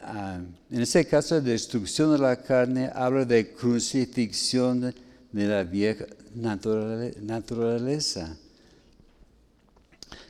ah, 0.03 0.41
en 0.69 0.81
este 0.81 1.07
caso, 1.07 1.41
de 1.41 1.53
destrucción 1.53 2.11
de 2.11 2.19
la 2.19 2.35
carne, 2.35 2.91
habla 2.93 3.25
de 3.25 3.53
crucifixión 3.53 4.93
de 5.31 5.47
la 5.47 5.63
vieja 5.63 6.07
naturaleza. 6.37 8.37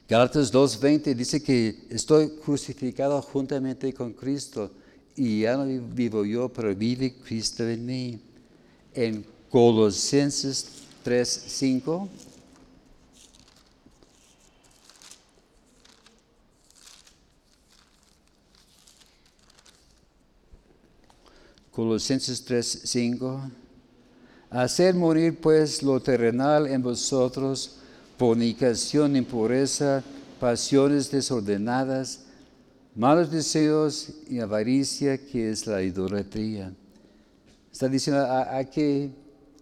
Galatas 0.09 0.53
2.20 0.53 1.15
dice 1.15 1.43
que 1.43 1.87
estoy 1.91 2.31
crucificado 2.45 3.21
juntamente 3.23 3.93
con 3.93 4.13
Cristo 4.13 4.71
y 5.17 5.41
ya 5.41 5.57
no 5.57 5.67
vivo 5.67 6.25
yo, 6.25 6.49
pero 6.49 6.73
vive 6.75 7.15
Cristo 7.15 7.69
en 7.69 7.85
mí. 7.85 8.21
En 8.95 9.27
Colosenses 9.51 10.67
3, 11.03 11.45
5. 11.49 12.09
Colosenses 21.73 22.45
3, 22.45 22.81
5. 22.85 23.51
Hacer 24.57 24.95
morir 24.95 25.39
pues 25.39 25.83
lo 25.83 26.01
terrenal 26.01 26.67
en 26.67 26.83
vosotros, 26.83 27.77
fornicación, 28.17 29.15
impureza, 29.15 30.03
pasiones 30.41 31.11
desordenadas, 31.11 32.21
malos 32.95 33.31
deseos 33.31 34.09
y 34.31 34.41
avaricia, 34.41 35.19
que 35.19 35.51
es 35.51 35.67
la 35.67 35.83
idolatría. 35.83 36.73
Está 37.71 37.87
diciendo, 37.87 38.27
hay 38.27 38.65
que 38.65 39.11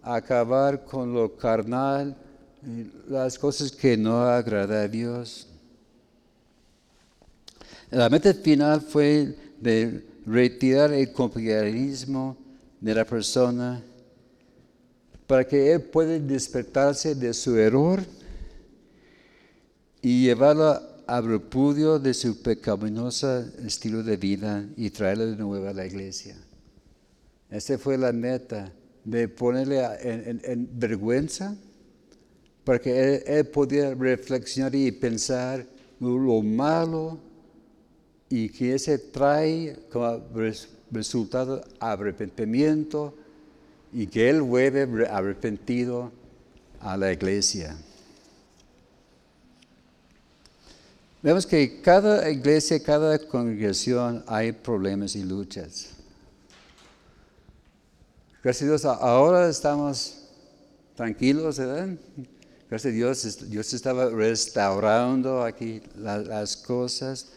acabar 0.01 0.85
con 0.85 1.13
lo 1.13 1.35
carnal, 1.35 2.15
las 3.09 3.37
cosas 3.37 3.73
que 3.73 3.97
no 3.97 4.21
agrada 4.21 4.83
a 4.83 4.87
Dios. 4.87 5.49
La 7.91 8.07
meta 8.07 8.33
final 8.33 8.79
fue 8.79 9.35
de 9.59 10.05
retirar 10.25 10.93
el 10.93 11.11
compañerismo 11.11 12.37
de 12.79 12.95
la 12.95 13.03
persona 13.03 13.83
para 15.27 15.47
que 15.47 15.71
él 15.73 15.81
pueda 15.81 16.17
despertarse 16.19 17.15
de 17.15 17.33
su 17.33 17.57
error 17.57 18.03
y 20.01 20.23
llevarlo 20.23 20.79
a 21.07 21.21
repudio 21.21 21.99
de 21.99 22.13
su 22.13 22.41
pecaminoso 22.41 23.39
estilo 23.65 24.03
de 24.03 24.17
vida 24.17 24.65
y 24.75 24.89
traerlo 24.89 25.27
de 25.27 25.35
nuevo 25.35 25.67
a 25.67 25.73
la 25.73 25.85
iglesia. 25.85 26.35
Esa 27.49 27.77
fue 27.77 27.97
la 27.97 28.11
meta, 28.11 28.71
de 29.03 29.27
ponerle 29.27 29.83
en, 30.01 30.67
vergüenza, 30.73 31.55
para 32.63 32.79
que 32.79 33.15
él, 33.15 33.23
él, 33.27 33.47
pudiera 33.47 33.93
reflexionar 33.93 34.73
y 34.73 34.91
pensar 34.91 35.65
lo 35.99 36.41
malo 36.41 37.19
y 38.29 38.49
que 38.49 38.73
ese 38.73 38.97
trae 38.97 39.77
como 39.91 40.21
resultado 40.91 41.63
arrepentimiento 41.79 43.15
y 43.95 44.07
que 44.07 44.29
Él 44.29 44.41
vuelve 44.41 45.07
arrepentido 45.07 46.11
a 46.81 46.97
la 46.97 47.13
iglesia. 47.13 47.77
Vemos 51.23 51.45
que 51.45 51.79
cada 51.81 52.29
iglesia, 52.29 52.83
cada 52.83 53.17
congregación 53.17 54.21
hay 54.27 54.51
problemas 54.51 55.15
y 55.15 55.23
luchas. 55.23 55.91
Gracias 58.43 58.63
a 58.63 58.65
Dios, 58.65 58.83
ahora 58.83 59.47
estamos 59.47 60.25
tranquilos, 60.95 61.57
¿verdad? 61.57 61.95
Gracias 62.69 62.91
a 62.91 62.95
Dios, 62.95 63.49
Dios 63.49 63.73
estaba 63.73 64.09
restaurando 64.09 65.41
aquí 65.41 65.81
las 65.95 66.57
cosas. 66.57 67.29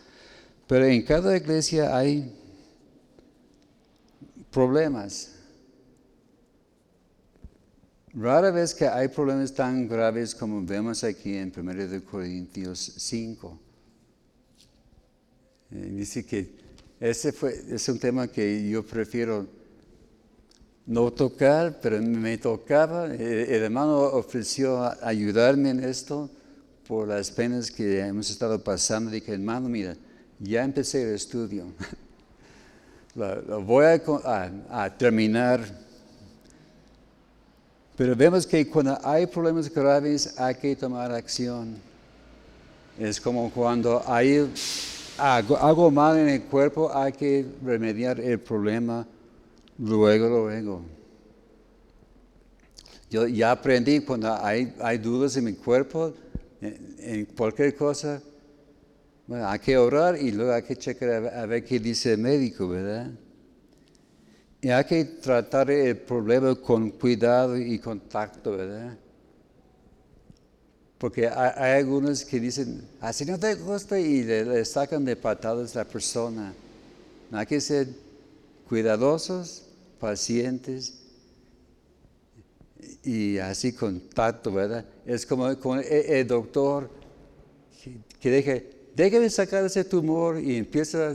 Pero 0.66 0.86
en 0.86 1.02
cada 1.02 1.36
iglesia 1.36 1.96
hay 1.96 2.34
problemas. 4.50 5.37
Rara 8.20 8.50
vez 8.50 8.74
que 8.74 8.88
hay 8.88 9.06
problemas 9.06 9.54
tan 9.54 9.86
graves 9.86 10.34
como 10.34 10.60
vemos 10.64 11.04
aquí 11.04 11.36
en 11.36 11.52
1 11.56 12.04
Corintios 12.04 12.94
5. 12.96 13.58
Eh, 15.70 15.92
dice 15.94 16.26
que 16.26 16.50
ese 16.98 17.32
fue, 17.32 17.54
es 17.70 17.88
un 17.88 18.00
tema 18.00 18.26
que 18.26 18.68
yo 18.68 18.84
prefiero 18.84 19.46
no 20.86 21.12
tocar, 21.12 21.78
pero 21.80 22.02
me 22.02 22.38
tocaba. 22.38 23.06
El 23.06 23.62
hermano 23.62 24.00
ofreció 24.00 24.82
ayudarme 25.04 25.70
en 25.70 25.84
esto 25.84 26.28
por 26.88 27.06
las 27.06 27.30
penas 27.30 27.70
que 27.70 28.00
hemos 28.00 28.30
estado 28.30 28.64
pasando. 28.64 29.12
Dije, 29.12 29.32
hermano, 29.32 29.68
mira, 29.68 29.96
ya 30.40 30.64
empecé 30.64 31.04
el 31.04 31.14
estudio. 31.14 31.66
lo, 33.14 33.62
voy 33.62 33.84
a, 33.84 34.96
terminar. 34.98 35.86
Pero 37.98 38.14
vemos 38.14 38.46
que 38.46 38.64
cuando 38.68 38.96
hay 39.02 39.26
problemas 39.26 39.68
graves 39.68 40.38
hay 40.38 40.54
que 40.54 40.76
tomar 40.76 41.10
acción. 41.10 41.76
Es 42.96 43.20
como 43.20 43.50
cuando 43.50 44.00
hay 44.06 44.48
algo, 45.18 45.90
mal 45.90 46.16
en 46.16 46.28
el 46.28 46.42
cuerpo, 46.44 46.96
hay 46.96 47.10
que 47.10 47.44
remediar 47.60 48.20
el 48.20 48.38
problema 48.38 49.04
luego, 49.78 50.28
luego. 50.28 50.82
Yo 53.10 53.26
ya 53.26 53.50
aprendí 53.50 53.98
cuando 53.98 54.32
hay, 54.32 54.72
hay 54.80 54.98
dudas 54.98 55.36
en 55.36 55.46
mi 55.46 55.54
cuerpo, 55.54 56.14
en 56.60 57.24
cualquier 57.36 57.74
cosa, 57.74 58.22
hay 59.28 59.58
que 59.58 59.76
orar 59.76 60.16
y 60.16 60.30
luego 60.30 60.52
hay 60.52 60.62
que 60.62 60.76
checar 60.76 61.34
a 61.34 61.46
ver 61.46 61.64
qué 61.64 61.80
dice 61.80 62.12
el 62.12 62.18
médico, 62.18 62.68
¿verdad? 62.68 63.10
Y 64.60 64.70
hay 64.70 64.84
que 64.84 65.04
tratar 65.04 65.70
el 65.70 65.96
problema 65.96 66.54
con 66.56 66.90
cuidado 66.90 67.56
y 67.56 67.78
contacto, 67.78 68.56
¿verdad? 68.56 68.96
Porque 70.98 71.28
hay, 71.28 71.78
algunos 71.78 72.24
que 72.24 72.40
dicen, 72.40 72.82
así 73.00 73.24
no 73.24 73.38
te 73.38 73.54
gusta 73.54 74.00
y 74.00 74.24
le, 74.24 74.64
sacan 74.64 75.04
de 75.04 75.14
patadas 75.14 75.76
a 75.76 75.80
la 75.80 75.84
persona. 75.84 76.52
Hay 77.30 77.46
que 77.46 77.60
ser 77.60 77.88
cuidadosos, 78.68 79.62
pacientes 80.00 80.94
y 83.04 83.38
así 83.38 83.72
contacto, 83.72 84.52
¿verdad? 84.52 84.84
Es 85.06 85.24
como 85.24 85.56
con 85.60 85.80
el, 85.88 86.26
doctor 86.26 86.90
que, 88.20 88.42
que 88.42 88.76
deje 88.96 89.20
de 89.20 89.30
sacar 89.30 89.64
ese 89.64 89.84
tumor 89.84 90.40
y 90.40 90.56
empieza 90.56 91.14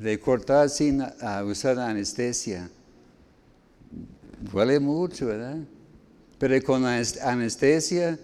de 0.00 0.18
cortar 0.18 0.68
sin 0.68 1.02
usar 1.46 1.78
anestesia. 1.78 2.68
Duele 4.40 4.80
mucho, 4.80 5.26
¿verdad? 5.26 5.58
Pero 6.38 6.60
con 6.64 6.84
anestesia 6.84 8.18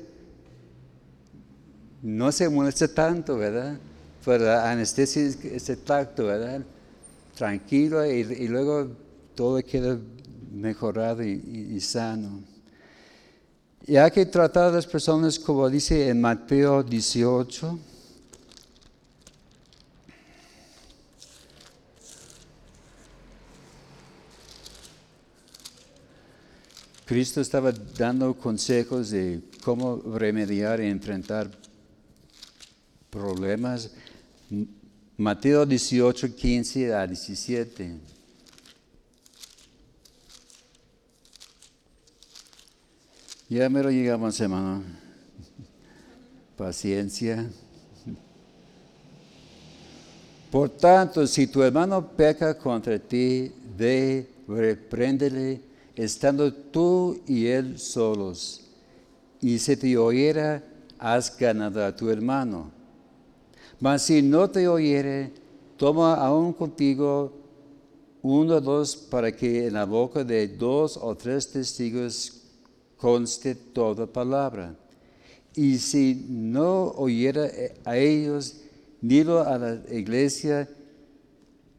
no 2.02 2.32
se 2.32 2.48
molesta 2.48 2.88
tanto, 2.88 3.36
¿verdad? 3.36 3.78
Pero 4.24 4.44
la 4.44 4.70
anestesia 4.70 5.22
es 5.22 5.44
ese 5.44 5.76
tacto, 5.76 6.26
¿verdad? 6.26 6.62
Tranquilo 7.36 8.04
y, 8.04 8.48
luego 8.48 8.88
todo 9.34 9.62
queda 9.62 9.98
mejorado 10.52 11.22
y, 11.22 11.80
sano. 11.80 12.42
Y 13.86 13.96
hay 13.96 14.10
que 14.10 14.26
tratar 14.26 14.70
a 14.70 14.72
las 14.72 14.86
personas 14.86 15.38
como 15.38 15.68
dice 15.70 16.08
en 16.08 16.20
Mateo 16.20 16.82
18. 16.82 17.78
Cristo 27.08 27.40
estaba 27.40 27.72
dando 27.72 28.34
consejos 28.34 29.08
de 29.08 29.40
cómo 29.64 29.96
remediar 30.18 30.78
y 30.78 30.88
enfrentar 30.88 31.50
problemas. 33.08 33.90
Mateo 35.16 35.64
18, 35.64 36.34
15 36.36 36.92
a 36.92 37.06
17. 37.06 37.96
Ya 43.48 43.70
me 43.70 43.82
lo 43.82 43.90
llegamos, 43.90 44.38
hermano. 44.38 44.82
Paciencia. 46.58 47.48
Por 50.50 50.68
tanto, 50.68 51.26
si 51.26 51.46
tu 51.46 51.62
hermano 51.62 52.06
peca 52.06 52.52
contra 52.52 52.98
ti, 52.98 53.50
ve, 53.78 54.28
repréndele 54.46 55.67
estando 55.98 56.52
tú 56.52 57.20
y 57.26 57.46
él 57.46 57.76
solos, 57.78 58.60
y 59.40 59.58
si 59.58 59.76
te 59.76 59.98
oyera, 59.98 60.62
has 60.96 61.36
ganado 61.36 61.84
a 61.84 61.94
tu 61.94 62.08
hermano. 62.08 62.70
Mas 63.80 64.02
si 64.02 64.22
no 64.22 64.48
te 64.48 64.68
oyere, 64.68 65.32
toma 65.76 66.14
aún 66.14 66.52
contigo 66.52 67.32
uno 68.22 68.56
o 68.56 68.60
dos 68.60 68.96
para 68.96 69.32
que 69.32 69.66
en 69.66 69.74
la 69.74 69.84
boca 69.84 70.22
de 70.22 70.46
dos 70.46 70.96
o 70.96 71.16
tres 71.16 71.50
testigos 71.50 72.42
conste 72.96 73.56
toda 73.56 74.06
palabra. 74.06 74.76
Y 75.54 75.78
si 75.78 76.26
no 76.28 76.92
oyera 76.96 77.50
a 77.84 77.96
ellos, 77.96 78.58
dilo 79.00 79.40
a 79.42 79.58
la 79.58 79.80
iglesia, 79.90 80.68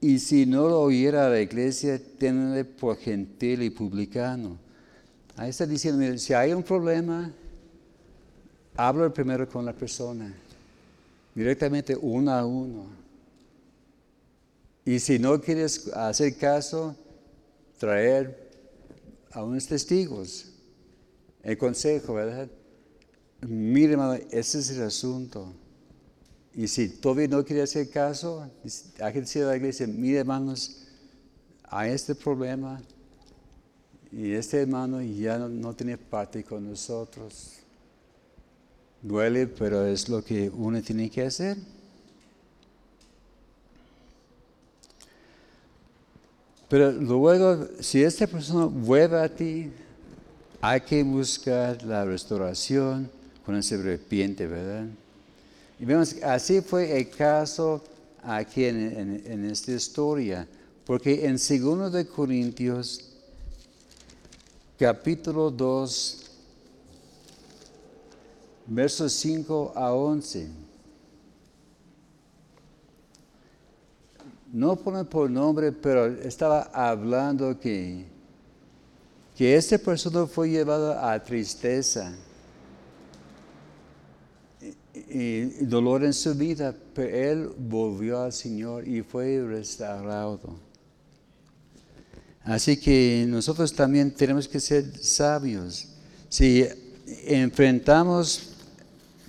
y 0.02 0.20
si 0.20 0.46
no 0.46 0.70
lo 0.70 0.82
oyera 0.82 1.30
la 1.30 1.42
iglesia, 1.42 2.00
tenle 2.18 2.64
por 2.64 2.98
gentil 2.98 3.64
y 3.64 3.70
publicano. 3.70 4.58
Ahí 5.36 5.50
está 5.50 5.66
diciendo, 5.66 6.18
si 6.18 6.34
hay 6.34 6.54
un 6.54 6.64
problema, 6.64 7.32
habla 8.76 9.14
primero 9.14 9.48
con 9.48 9.66
la 9.66 9.74
persona, 9.74 10.34
directamente 11.36 11.98
uno 12.00 12.32
a 12.32 12.46
uno. 12.46 12.86
Y 14.86 15.00
si 15.00 15.20
no 15.20 15.40
quieres 15.40 15.88
hacer 15.94 16.36
caso, 16.38 16.96
traer 17.78 18.50
a 19.32 19.44
unos 19.44 19.68
testigos. 19.68 20.52
El 21.44 21.58
consejo, 21.58 22.14
¿verdad? 22.16 22.50
Mire, 23.42 23.94
hermano, 23.94 24.20
ese 24.32 24.60
es 24.60 24.70
el 24.72 24.84
asunto. 24.84 25.54
Y 26.56 26.68
si 26.68 26.90
todavía 26.90 27.28
no 27.28 27.46
quiere 27.46 27.62
hacer 27.62 27.90
caso, 27.90 28.50
hay 29.00 29.14
que 29.14 29.22
decir 29.22 29.44
a 29.44 29.48
la 29.48 29.58
iglesia, 29.58 29.88
mire 29.88 30.20
hermanos, 30.20 30.84
hay 31.64 31.92
este 31.92 32.16
problema 32.16 32.82
y 34.12 34.32
este 34.32 34.62
hermano 34.62 35.02
ya 35.02 35.38
no, 35.38 35.48
no 35.48 35.74
tiene 35.74 35.98
parte 35.98 36.44
con 36.44 36.68
nosotros. 36.68 37.54
Duele, 39.02 39.48
pero 39.48 39.86
es 39.86 40.10
lo 40.10 40.24
que 40.24 40.50
uno 40.50 40.82
tiene 40.82 41.10
que 41.10 41.22
hacer. 41.22 41.58
Pero 46.68 46.92
luego, 46.92 47.68
si 47.80 48.04
esta 48.04 48.28
persona 48.28 48.66
vuelve 48.66 49.20
a 49.20 49.28
ti, 49.28 49.72
hay 50.62 50.82
que 50.82 51.02
buscar 51.04 51.82
la 51.84 52.06
restauración 52.06 53.10
cuando 53.44 53.64
se 53.64 53.76
arrepiente, 53.76 54.46
¿verdad? 54.46 54.88
Y 55.80 55.86
vemos, 55.86 56.14
así 56.22 56.60
fue 56.60 57.00
el 57.00 57.10
caso 57.10 57.82
aquí 58.22 58.66
en, 58.66 59.46
esta 59.50 59.72
historia, 59.72 60.46
porque 60.86 61.26
en 61.26 61.38
2 61.38 61.94
de 61.94 62.06
Corintios, 62.06 63.14
capítulo 64.78 65.50
2, 65.50 66.32
versos 68.68 69.14
5 69.14 69.72
a 69.74 69.94
11, 69.94 70.50
no 74.52 74.76
pone 74.76 75.06
por 75.06 75.30
nombre, 75.30 75.72
pero 75.72 76.08
estaba 76.08 76.64
hablando 76.74 77.58
que, 77.58 78.06
que 79.38 79.56
esta 79.56 79.78
persona 79.78 80.28
fue 80.28 80.50
llevada 80.50 81.14
a 81.14 81.24
tristeza 81.24 82.14
y 85.08 85.66
dolor 85.66 86.04
en 86.04 86.14
su 86.14 86.34
vida, 86.36 86.76
pero 86.94 87.16
él 87.16 87.50
volvió 87.58 88.22
al 88.22 88.34
Señor 88.34 88.88
y 88.88 89.02
fue 89.02 89.42
restaurado. 89.42 90.40
Así 92.44 92.78
que 92.78 93.26
nosotros 93.28 93.74
también 93.74 94.12
tenemos 94.12 94.48
que 94.48 94.60
ser 94.60 94.86
sabios. 94.98 95.90
Si 96.30 96.66
enfrentamos, 97.26 98.50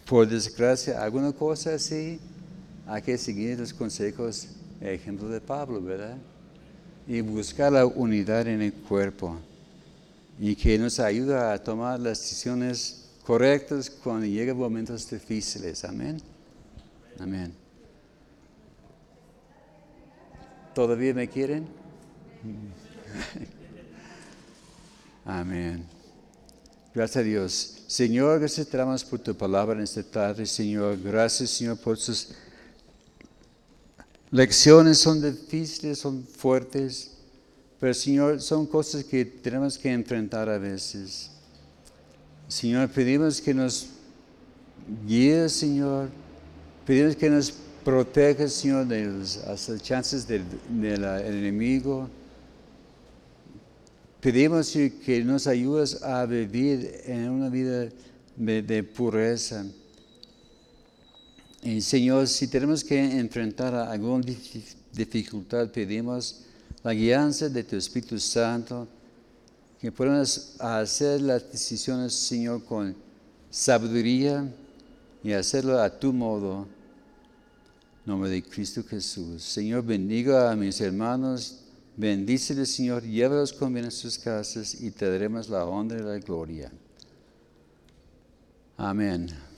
por 0.06 0.28
desgracia, 0.28 1.02
alguna 1.02 1.32
cosa 1.32 1.74
así, 1.74 2.18
hay 2.86 3.02
que 3.02 3.16
seguir 3.16 3.58
los 3.58 3.72
consejos, 3.72 4.48
ejemplo 4.80 5.28
de 5.28 5.40
Pablo, 5.40 5.80
¿verdad? 5.80 6.16
Y 7.06 7.20
buscar 7.20 7.72
la 7.72 7.86
unidad 7.86 8.48
en 8.48 8.62
el 8.62 8.72
cuerpo 8.72 9.36
y 10.38 10.56
que 10.56 10.78
nos 10.78 10.98
ayuda 10.98 11.52
a 11.52 11.62
tomar 11.62 12.00
las 12.00 12.18
decisiones 12.20 12.99
correctos 13.30 13.88
cuando 13.88 14.26
llegan 14.26 14.56
momentos 14.56 15.08
difíciles. 15.08 15.84
Amén. 15.84 16.20
Amén. 17.20 17.54
¿Todavía 20.74 21.14
me 21.14 21.28
quieren? 21.28 21.68
Amén. 25.24 25.86
Gracias 26.92 27.16
a 27.18 27.22
Dios. 27.22 27.84
Señor, 27.86 28.40
gracias 28.40 28.66
te 28.66 28.76
damos 28.76 29.04
por 29.04 29.20
tu 29.20 29.32
palabra 29.36 29.76
en 29.76 29.84
esta 29.84 30.02
tarde, 30.02 30.44
Señor. 30.44 31.00
Gracias, 31.00 31.50
Señor, 31.50 31.78
por 31.78 31.98
sus 31.98 32.30
lecciones. 34.32 34.98
Son 34.98 35.22
difíciles, 35.22 36.00
son 36.00 36.24
fuertes, 36.24 37.12
pero, 37.78 37.94
Señor, 37.94 38.40
son 38.40 38.66
cosas 38.66 39.04
que 39.04 39.24
tenemos 39.24 39.78
que 39.78 39.92
enfrentar 39.92 40.48
a 40.48 40.58
veces. 40.58 41.30
Señor, 42.50 42.88
pedimos 42.88 43.40
que 43.40 43.54
nos 43.54 43.90
guíe, 45.06 45.48
Señor. 45.48 46.08
Pedimos 46.84 47.14
que 47.14 47.30
nos 47.30 47.52
proteja, 47.84 48.48
Señor, 48.48 48.88
de 48.88 49.06
las 49.06 49.82
chances 49.82 50.26
del, 50.26 50.42
enemigo. 50.68 52.10
Pedimos 54.20 54.72
que 54.72 55.22
nos 55.24 55.46
ayudes 55.46 56.02
a 56.02 56.26
vivir 56.26 56.90
en 57.04 57.30
una 57.30 57.48
vida 57.48 57.88
de, 58.34 58.62
de 58.62 58.82
pureza. 58.82 59.64
Y 61.62 61.80
Señor, 61.80 62.26
si 62.26 62.48
tenemos 62.48 62.82
que 62.82 62.98
enfrentar 62.98 63.76
alguna 63.76 64.26
dificultad, 64.92 65.70
pedimos 65.70 66.40
la 66.82 66.94
guianza 66.94 67.48
de 67.48 67.62
tu 67.62 67.76
Espíritu 67.76 68.18
Santo 68.18 68.88
que 69.80 69.90
podamos 69.90 70.56
hacer 70.58 71.22
las 71.22 71.50
decisiones, 71.50 72.12
Señor, 72.12 72.62
con 72.64 72.94
sabiduría 73.50 74.46
y 75.22 75.32
hacerlo 75.32 75.80
a 75.80 75.88
tu 75.98 76.12
modo. 76.12 76.66
En 78.04 78.12
nombre 78.12 78.30
de 78.30 78.42
Cristo 78.42 78.82
Jesús. 78.84 79.42
Señor, 79.42 79.84
bendiga 79.84 80.50
a 80.50 80.56
mis 80.56 80.80
hermanos. 80.80 81.60
Bendíceles, 81.96 82.74
Señor. 82.74 83.02
Llévalos 83.02 83.52
con 83.52 83.72
bien 83.72 83.86
a 83.86 83.90
sus 83.90 84.18
casas 84.18 84.74
y 84.80 84.90
te 84.90 85.10
daremos 85.10 85.48
la 85.48 85.64
honra 85.64 85.98
y 85.98 86.02
la 86.02 86.18
gloria. 86.18 86.70
Amén. 88.76 89.49